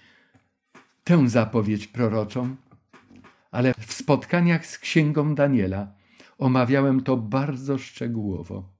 tę 1.04 1.28
zapowiedź 1.28 1.86
proroczą, 1.86 2.56
ale 3.50 3.74
w 3.80 3.92
spotkaniach 3.92 4.66
z 4.66 4.78
księgą 4.78 5.34
Daniela 5.34 5.94
omawiałem 6.38 7.00
to 7.00 7.16
bardzo 7.16 7.78
szczegółowo. 7.78 8.72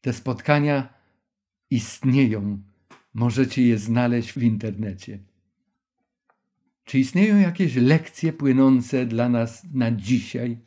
Te 0.00 0.12
spotkania 0.12 0.94
istnieją, 1.70 2.62
możecie 3.14 3.62
je 3.62 3.78
znaleźć 3.78 4.32
w 4.32 4.42
internecie. 4.42 5.18
Czy 6.84 6.98
istnieją 6.98 7.38
jakieś 7.38 7.74
lekcje 7.74 8.32
płynące 8.32 9.06
dla 9.06 9.28
nas 9.28 9.66
na 9.72 9.90
dzisiaj 9.90 10.58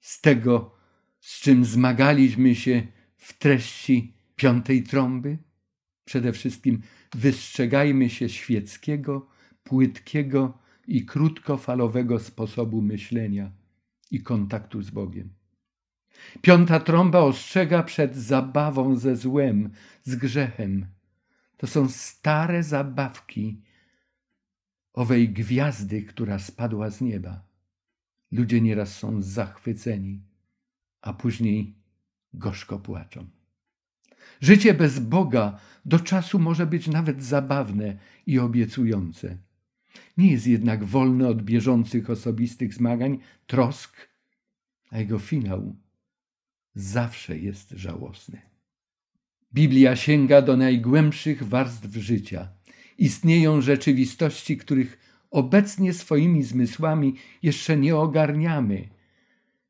z 0.00 0.20
tego, 0.20 0.74
z 1.20 1.40
czym 1.40 1.64
zmagaliśmy 1.64 2.54
się 2.54 2.86
w 3.16 3.38
treści 3.38 4.14
piątej 4.36 4.82
trąby? 4.82 5.38
Przede 6.04 6.32
wszystkim 6.32 6.80
wystrzegajmy 7.14 8.10
się 8.10 8.28
świeckiego, 8.28 9.26
płytkiego 9.64 10.63
i 10.86 11.06
krótkofalowego 11.06 12.18
sposobu 12.18 12.82
myślenia 12.82 13.50
i 14.10 14.22
kontaktu 14.22 14.82
z 14.82 14.90
Bogiem. 14.90 15.34
Piąta 16.42 16.80
trąba 16.80 17.18
ostrzega 17.18 17.82
przed 17.82 18.16
zabawą 18.16 18.96
ze 18.96 19.16
złem, 19.16 19.70
z 20.02 20.16
grzechem. 20.16 20.86
To 21.56 21.66
są 21.66 21.88
stare 21.88 22.62
zabawki 22.62 23.62
owej 24.92 25.28
gwiazdy, 25.28 26.02
która 26.02 26.38
spadła 26.38 26.90
z 26.90 27.00
nieba. 27.00 27.42
Ludzie 28.32 28.60
nieraz 28.60 28.96
są 28.96 29.22
zachwyceni, 29.22 30.22
a 31.00 31.12
później 31.12 31.74
gorzko 32.34 32.78
płaczą. 32.78 33.26
Życie 34.40 34.74
bez 34.74 34.98
Boga 34.98 35.58
do 35.84 36.00
czasu 36.00 36.38
może 36.38 36.66
być 36.66 36.88
nawet 36.88 37.24
zabawne 37.24 37.98
i 38.26 38.38
obiecujące. 38.38 39.38
Nie 40.16 40.32
jest 40.32 40.46
jednak 40.46 40.84
wolne 40.84 41.28
od 41.28 41.42
bieżących 41.42 42.10
osobistych 42.10 42.74
zmagań, 42.74 43.18
trosk, 43.46 44.08
a 44.90 44.98
jego 44.98 45.18
finał 45.18 45.76
zawsze 46.74 47.38
jest 47.38 47.70
żałosny. 47.70 48.42
Biblia 49.54 49.96
sięga 49.96 50.42
do 50.42 50.56
najgłębszych 50.56 51.42
warstw 51.42 51.94
życia. 51.94 52.48
Istnieją 52.98 53.60
rzeczywistości, 53.60 54.56
których 54.56 54.98
obecnie 55.30 55.92
swoimi 55.92 56.42
zmysłami 56.42 57.14
jeszcze 57.42 57.76
nie 57.76 57.96
ogarniamy. 57.96 58.88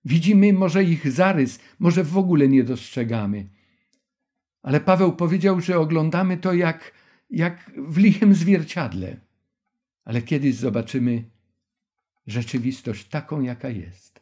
Widzimy 0.04 0.52
może 0.52 0.84
ich 0.84 1.12
zarys, 1.12 1.58
może 1.78 2.04
w 2.04 2.18
ogóle 2.18 2.48
nie 2.48 2.64
dostrzegamy. 2.64 3.48
Ale 4.62 4.80
Paweł 4.80 5.12
powiedział, 5.12 5.60
że 5.60 5.78
oglądamy 5.78 6.36
to 6.36 6.54
jak, 6.54 6.92
jak 7.30 7.70
w 7.76 7.98
lichem 7.98 8.34
zwierciadle. 8.34 9.16
Ale 10.04 10.22
kiedyś 10.22 10.54
zobaczymy 10.54 11.24
rzeczywistość 12.26 13.08
taką, 13.08 13.40
jaka 13.40 13.68
jest. 13.68 14.20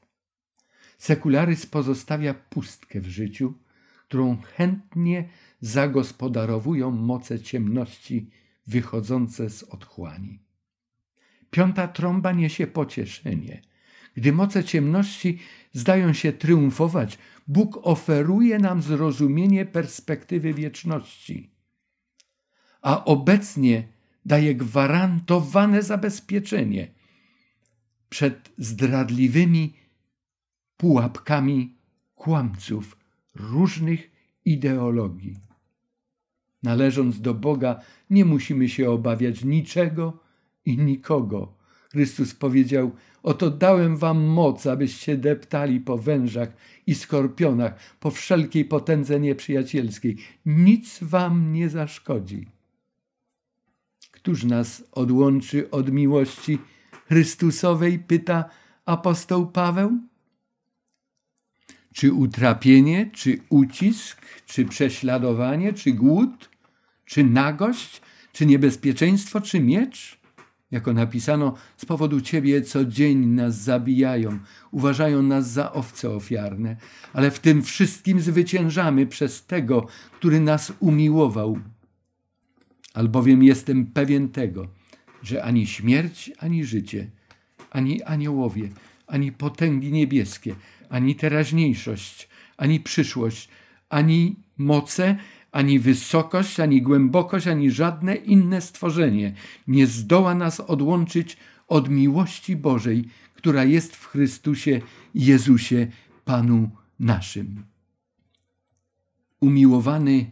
Sekularyzm 0.98 1.70
pozostawia 1.70 2.34
pustkę 2.34 3.00
w 3.00 3.06
życiu, 3.06 3.54
którą 4.08 4.36
chętnie 4.42 5.28
zagospodarowują 5.60 6.90
moce 6.90 7.40
ciemności 7.40 8.30
wychodzące 8.66 9.50
z 9.50 9.62
otchłani. 9.62 10.42
Piąta 11.50 11.88
trąba 11.88 12.32
niesie 12.32 12.66
pocieszenie. 12.66 13.62
Gdy 14.14 14.32
moce 14.32 14.64
ciemności 14.64 15.38
zdają 15.72 16.12
się 16.12 16.32
triumfować, 16.32 17.18
Bóg 17.46 17.78
oferuje 17.82 18.58
nam 18.58 18.82
zrozumienie 18.82 19.66
perspektywy 19.66 20.54
wieczności. 20.54 21.50
A 22.82 23.04
obecnie 23.04 23.88
daje 24.24 24.54
gwarantowane 24.54 25.82
zabezpieczenie 25.82 26.88
przed 28.08 28.52
zdradliwymi 28.58 29.74
pułapkami 30.76 31.76
kłamców 32.14 32.96
różnych 33.34 34.10
ideologii. 34.44 35.36
Należąc 36.62 37.20
do 37.20 37.34
Boga, 37.34 37.80
nie 38.10 38.24
musimy 38.24 38.68
się 38.68 38.90
obawiać 38.90 39.44
niczego 39.44 40.18
i 40.64 40.78
nikogo. 40.78 41.54
Chrystus 41.90 42.34
powiedział: 42.34 42.90
Oto 43.22 43.50
dałem 43.50 43.96
wam 43.96 44.24
moc, 44.24 44.66
abyście 44.66 45.16
deptali 45.16 45.80
po 45.80 45.98
wężach 45.98 46.48
i 46.86 46.94
skorpionach, 46.94 47.96
po 48.00 48.10
wszelkiej 48.10 48.64
potędze 48.64 49.20
nieprzyjacielskiej. 49.20 50.16
Nic 50.46 50.98
wam 51.02 51.52
nie 51.52 51.68
zaszkodzi. 51.68 52.46
Któż 54.22 54.44
nas 54.44 54.84
odłączy 54.92 55.70
od 55.70 55.92
miłości 55.92 56.58
Chrystusowej? 57.08 57.98
pyta 57.98 58.44
apostoł 58.86 59.46
Paweł. 59.46 59.98
Czy 61.94 62.12
utrapienie, 62.12 63.10
czy 63.12 63.38
ucisk, 63.48 64.22
czy 64.46 64.64
prześladowanie, 64.64 65.72
czy 65.72 65.92
głód, 65.92 66.50
czy 67.04 67.24
nagość, 67.24 68.02
czy 68.32 68.46
niebezpieczeństwo, 68.46 69.40
czy 69.40 69.60
miecz? 69.60 70.20
Jako 70.70 70.92
napisano, 70.92 71.54
z 71.76 71.84
powodu 71.84 72.20
Ciebie 72.20 72.62
co 72.62 72.84
dzień 72.84 73.26
nas 73.26 73.56
zabijają, 73.56 74.38
uważają 74.70 75.22
nas 75.22 75.50
za 75.50 75.72
owce 75.72 76.10
ofiarne, 76.10 76.76
ale 77.12 77.30
w 77.30 77.38
tym 77.38 77.62
wszystkim 77.62 78.20
zwyciężamy 78.20 79.06
przez 79.06 79.46
tego, 79.46 79.86
który 80.18 80.40
nas 80.40 80.72
umiłował. 80.80 81.58
Albowiem 82.94 83.42
jestem 83.42 83.86
pewien 83.86 84.28
tego, 84.28 84.68
że 85.22 85.44
ani 85.44 85.66
śmierć, 85.66 86.32
ani 86.38 86.64
życie, 86.64 87.10
ani 87.70 88.02
aniołowie, 88.02 88.68
ani 89.06 89.32
potęgi 89.32 89.92
niebieskie, 89.92 90.54
ani 90.88 91.14
teraźniejszość, 91.14 92.28
ani 92.56 92.80
przyszłość, 92.80 93.48
ani 93.88 94.36
moce, 94.58 95.16
ani 95.52 95.78
wysokość, 95.78 96.60
ani 96.60 96.82
głębokość, 96.82 97.46
ani 97.46 97.70
żadne 97.70 98.14
inne 98.14 98.60
stworzenie 98.60 99.34
nie 99.66 99.86
zdoła 99.86 100.34
nas 100.34 100.60
odłączyć 100.60 101.36
od 101.68 101.88
miłości 101.88 102.56
Bożej, 102.56 103.04
która 103.34 103.64
jest 103.64 103.96
w 103.96 104.06
Chrystusie 104.06 104.80
Jezusie, 105.14 105.86
Panu 106.24 106.70
naszym. 107.00 107.64
Umiłowany 109.40 110.30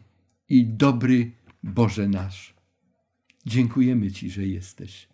i 0.49 0.67
dobry 0.67 1.31
Boże 1.63 2.09
nasz, 2.09 2.55
dziękujemy 3.47 4.13
Ci, 4.13 4.31
że 4.31 4.47
jesteś. 4.47 5.09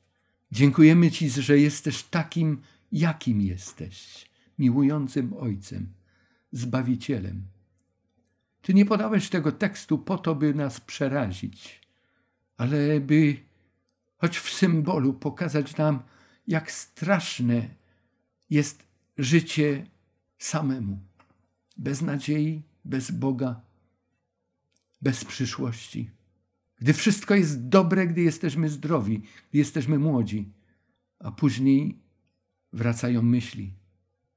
Dziękujemy 0.52 1.10
Ci, 1.10 1.30
że 1.30 1.58
jesteś 1.58 2.02
takim, 2.02 2.62
jakim 2.92 3.40
jesteś, 3.40 4.26
miłującym 4.58 5.32
Ojcem, 5.32 5.92
Zbawicielem 6.52 7.56
ty 8.66 8.74
nie 8.74 8.86
podałeś 8.86 9.28
tego 9.28 9.52
tekstu 9.52 9.98
po 9.98 10.18
to, 10.18 10.34
by 10.34 10.54
nas 10.54 10.80
przerazić, 10.80 11.80
ale 12.56 13.00
by 13.00 13.36
choć 14.16 14.38
w 14.38 14.52
symbolu 14.52 15.14
pokazać 15.14 15.76
nam, 15.76 16.02
jak 16.46 16.72
straszne 16.72 17.68
jest 18.50 18.86
życie 19.18 19.86
samemu, 20.38 20.98
bez 21.76 22.02
nadziei, 22.02 22.62
bez 22.84 23.10
Boga, 23.10 23.60
bez 25.02 25.24
przyszłości. 25.24 26.10
Gdy 26.78 26.92
wszystko 26.92 27.34
jest 27.34 27.68
dobre, 27.68 28.06
gdy 28.06 28.22
jesteśmy 28.22 28.68
zdrowi, 28.68 29.22
gdy 29.50 29.58
jesteśmy 29.58 29.98
młodzi, 29.98 30.48
a 31.18 31.32
później 31.32 31.98
wracają 32.72 33.22
myśli 33.22 33.72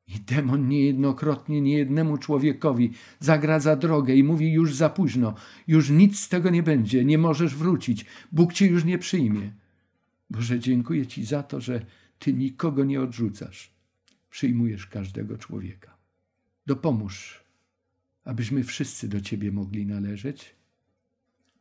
i 0.08 0.20
demon 0.20 0.68
niejednokrotnie 0.68 1.62
niejednemu 1.62 2.18
człowiekowi 2.18 2.92
zagradza 3.20 3.76
drogę 3.76 4.16
i 4.16 4.24
mówi 4.24 4.52
już 4.52 4.76
za 4.76 4.90
późno, 4.90 5.36
już 5.68 5.90
nic 5.90 6.20
z 6.20 6.30
tego 6.30 6.50
nie 6.50 6.64
będzie, 6.64 7.06
nie 7.06 7.18
możesz 7.18 7.56
wrócić, 7.56 8.06
Bóg 8.32 8.54
cię 8.54 8.68
już 8.68 8.86
nie 8.86 8.98
przyjmie. 8.98 9.52
Boże, 10.30 10.60
dziękuję 10.60 11.08
Ci 11.08 11.26
za 11.26 11.44
to, 11.44 11.62
że 11.62 11.86
Ty 12.20 12.34
nikogo 12.34 12.86
nie 12.86 13.02
odrzucasz. 13.02 13.72
Przyjmujesz 14.30 14.88
każdego 14.88 15.38
człowieka. 15.38 15.98
Dopomóż, 16.66 17.44
abyśmy 18.24 18.64
wszyscy 18.64 19.08
do 19.08 19.22
Ciebie 19.22 19.52
mogli 19.52 19.86
należeć, 19.86 20.56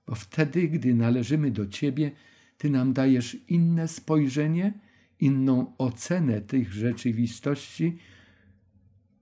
bo 0.08 0.14
wtedy, 0.14 0.68
gdy 0.68 0.94
należymy 0.94 1.50
do 1.50 1.66
Ciebie, 1.66 2.10
Ty 2.58 2.70
nam 2.70 2.92
dajesz 2.92 3.36
inne 3.48 3.88
spojrzenie, 3.88 4.72
inną 5.20 5.76
ocenę 5.78 6.40
tych 6.40 6.72
rzeczywistości, 6.72 7.98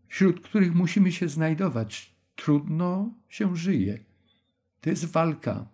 wśród 0.09 0.41
których 0.41 0.75
musimy 0.75 1.13
się 1.13 1.29
znajdować. 1.29 2.17
Trudno 2.37 3.15
się 3.29 3.57
żyje. 3.57 3.99
To 4.81 4.91
jest 4.91 5.05
walka, 5.05 5.69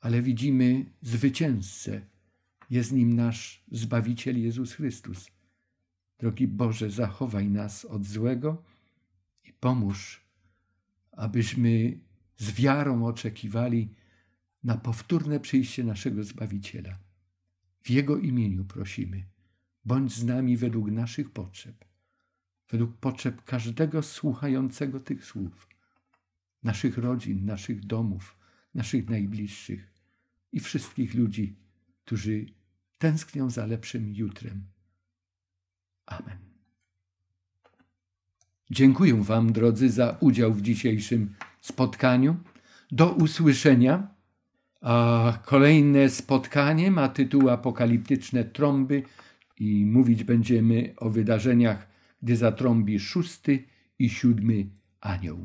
ale 0.00 0.22
widzimy 0.22 0.84
zwycięzcę. 1.02 2.00
Jest 2.70 2.92
nim 2.92 3.12
nasz 3.12 3.64
Zbawiciel 3.70 4.42
Jezus 4.42 4.72
Chrystus. 4.72 5.30
Drogi 6.18 6.48
Boże, 6.48 6.90
zachowaj 6.90 7.48
nas 7.48 7.84
od 7.84 8.06
złego 8.06 8.62
i 9.44 9.52
pomóż, 9.52 10.20
abyśmy 11.12 11.98
z 12.36 12.52
wiarą 12.52 13.06
oczekiwali 13.06 13.88
na 14.66 14.76
powtórne 14.76 15.40
przyjście 15.40 15.84
naszego 15.84 16.24
Zbawiciela. 16.24 16.98
W 17.82 17.90
Jego 17.90 18.18
imieniu 18.18 18.64
prosimy, 18.64 19.24
bądź 19.84 20.12
z 20.12 20.24
nami 20.24 20.56
według 20.56 20.90
naszych 20.90 21.30
potrzeb 21.30 21.86
według 22.70 22.96
potrzeb 22.96 23.44
każdego 23.44 24.02
słuchającego 24.02 25.00
tych 25.00 25.24
słów, 25.24 25.68
naszych 26.62 26.98
rodzin, 26.98 27.44
naszych 27.44 27.86
domów, 27.86 28.36
naszych 28.74 29.08
najbliższych 29.08 29.92
i 30.52 30.60
wszystkich 30.60 31.14
ludzi, 31.14 31.56
którzy 32.04 32.46
tęsknią 32.98 33.50
za 33.50 33.66
lepszym 33.66 34.14
jutrem. 34.14 34.64
Amen. 36.06 36.38
Dziękuję 38.70 39.22
Wam, 39.22 39.52
drodzy, 39.52 39.90
za 39.90 40.16
udział 40.20 40.54
w 40.54 40.62
dzisiejszym 40.62 41.34
spotkaniu. 41.60 42.36
Do 42.90 43.12
usłyszenia. 43.12 44.15
A 44.80 45.32
kolejne 45.44 46.08
spotkanie 46.08 46.90
ma 46.90 47.08
tytuł 47.08 47.50
Apokaliptyczne 47.50 48.44
trąby 48.44 49.02
i 49.58 49.86
mówić 49.86 50.24
będziemy 50.24 50.94
o 50.96 51.10
wydarzeniach 51.10 51.96
gdy 52.22 52.36
zatrąbi 52.36 53.00
szósty 53.00 53.64
i 53.98 54.10
siódmy 54.10 54.66
anioł. 55.00 55.38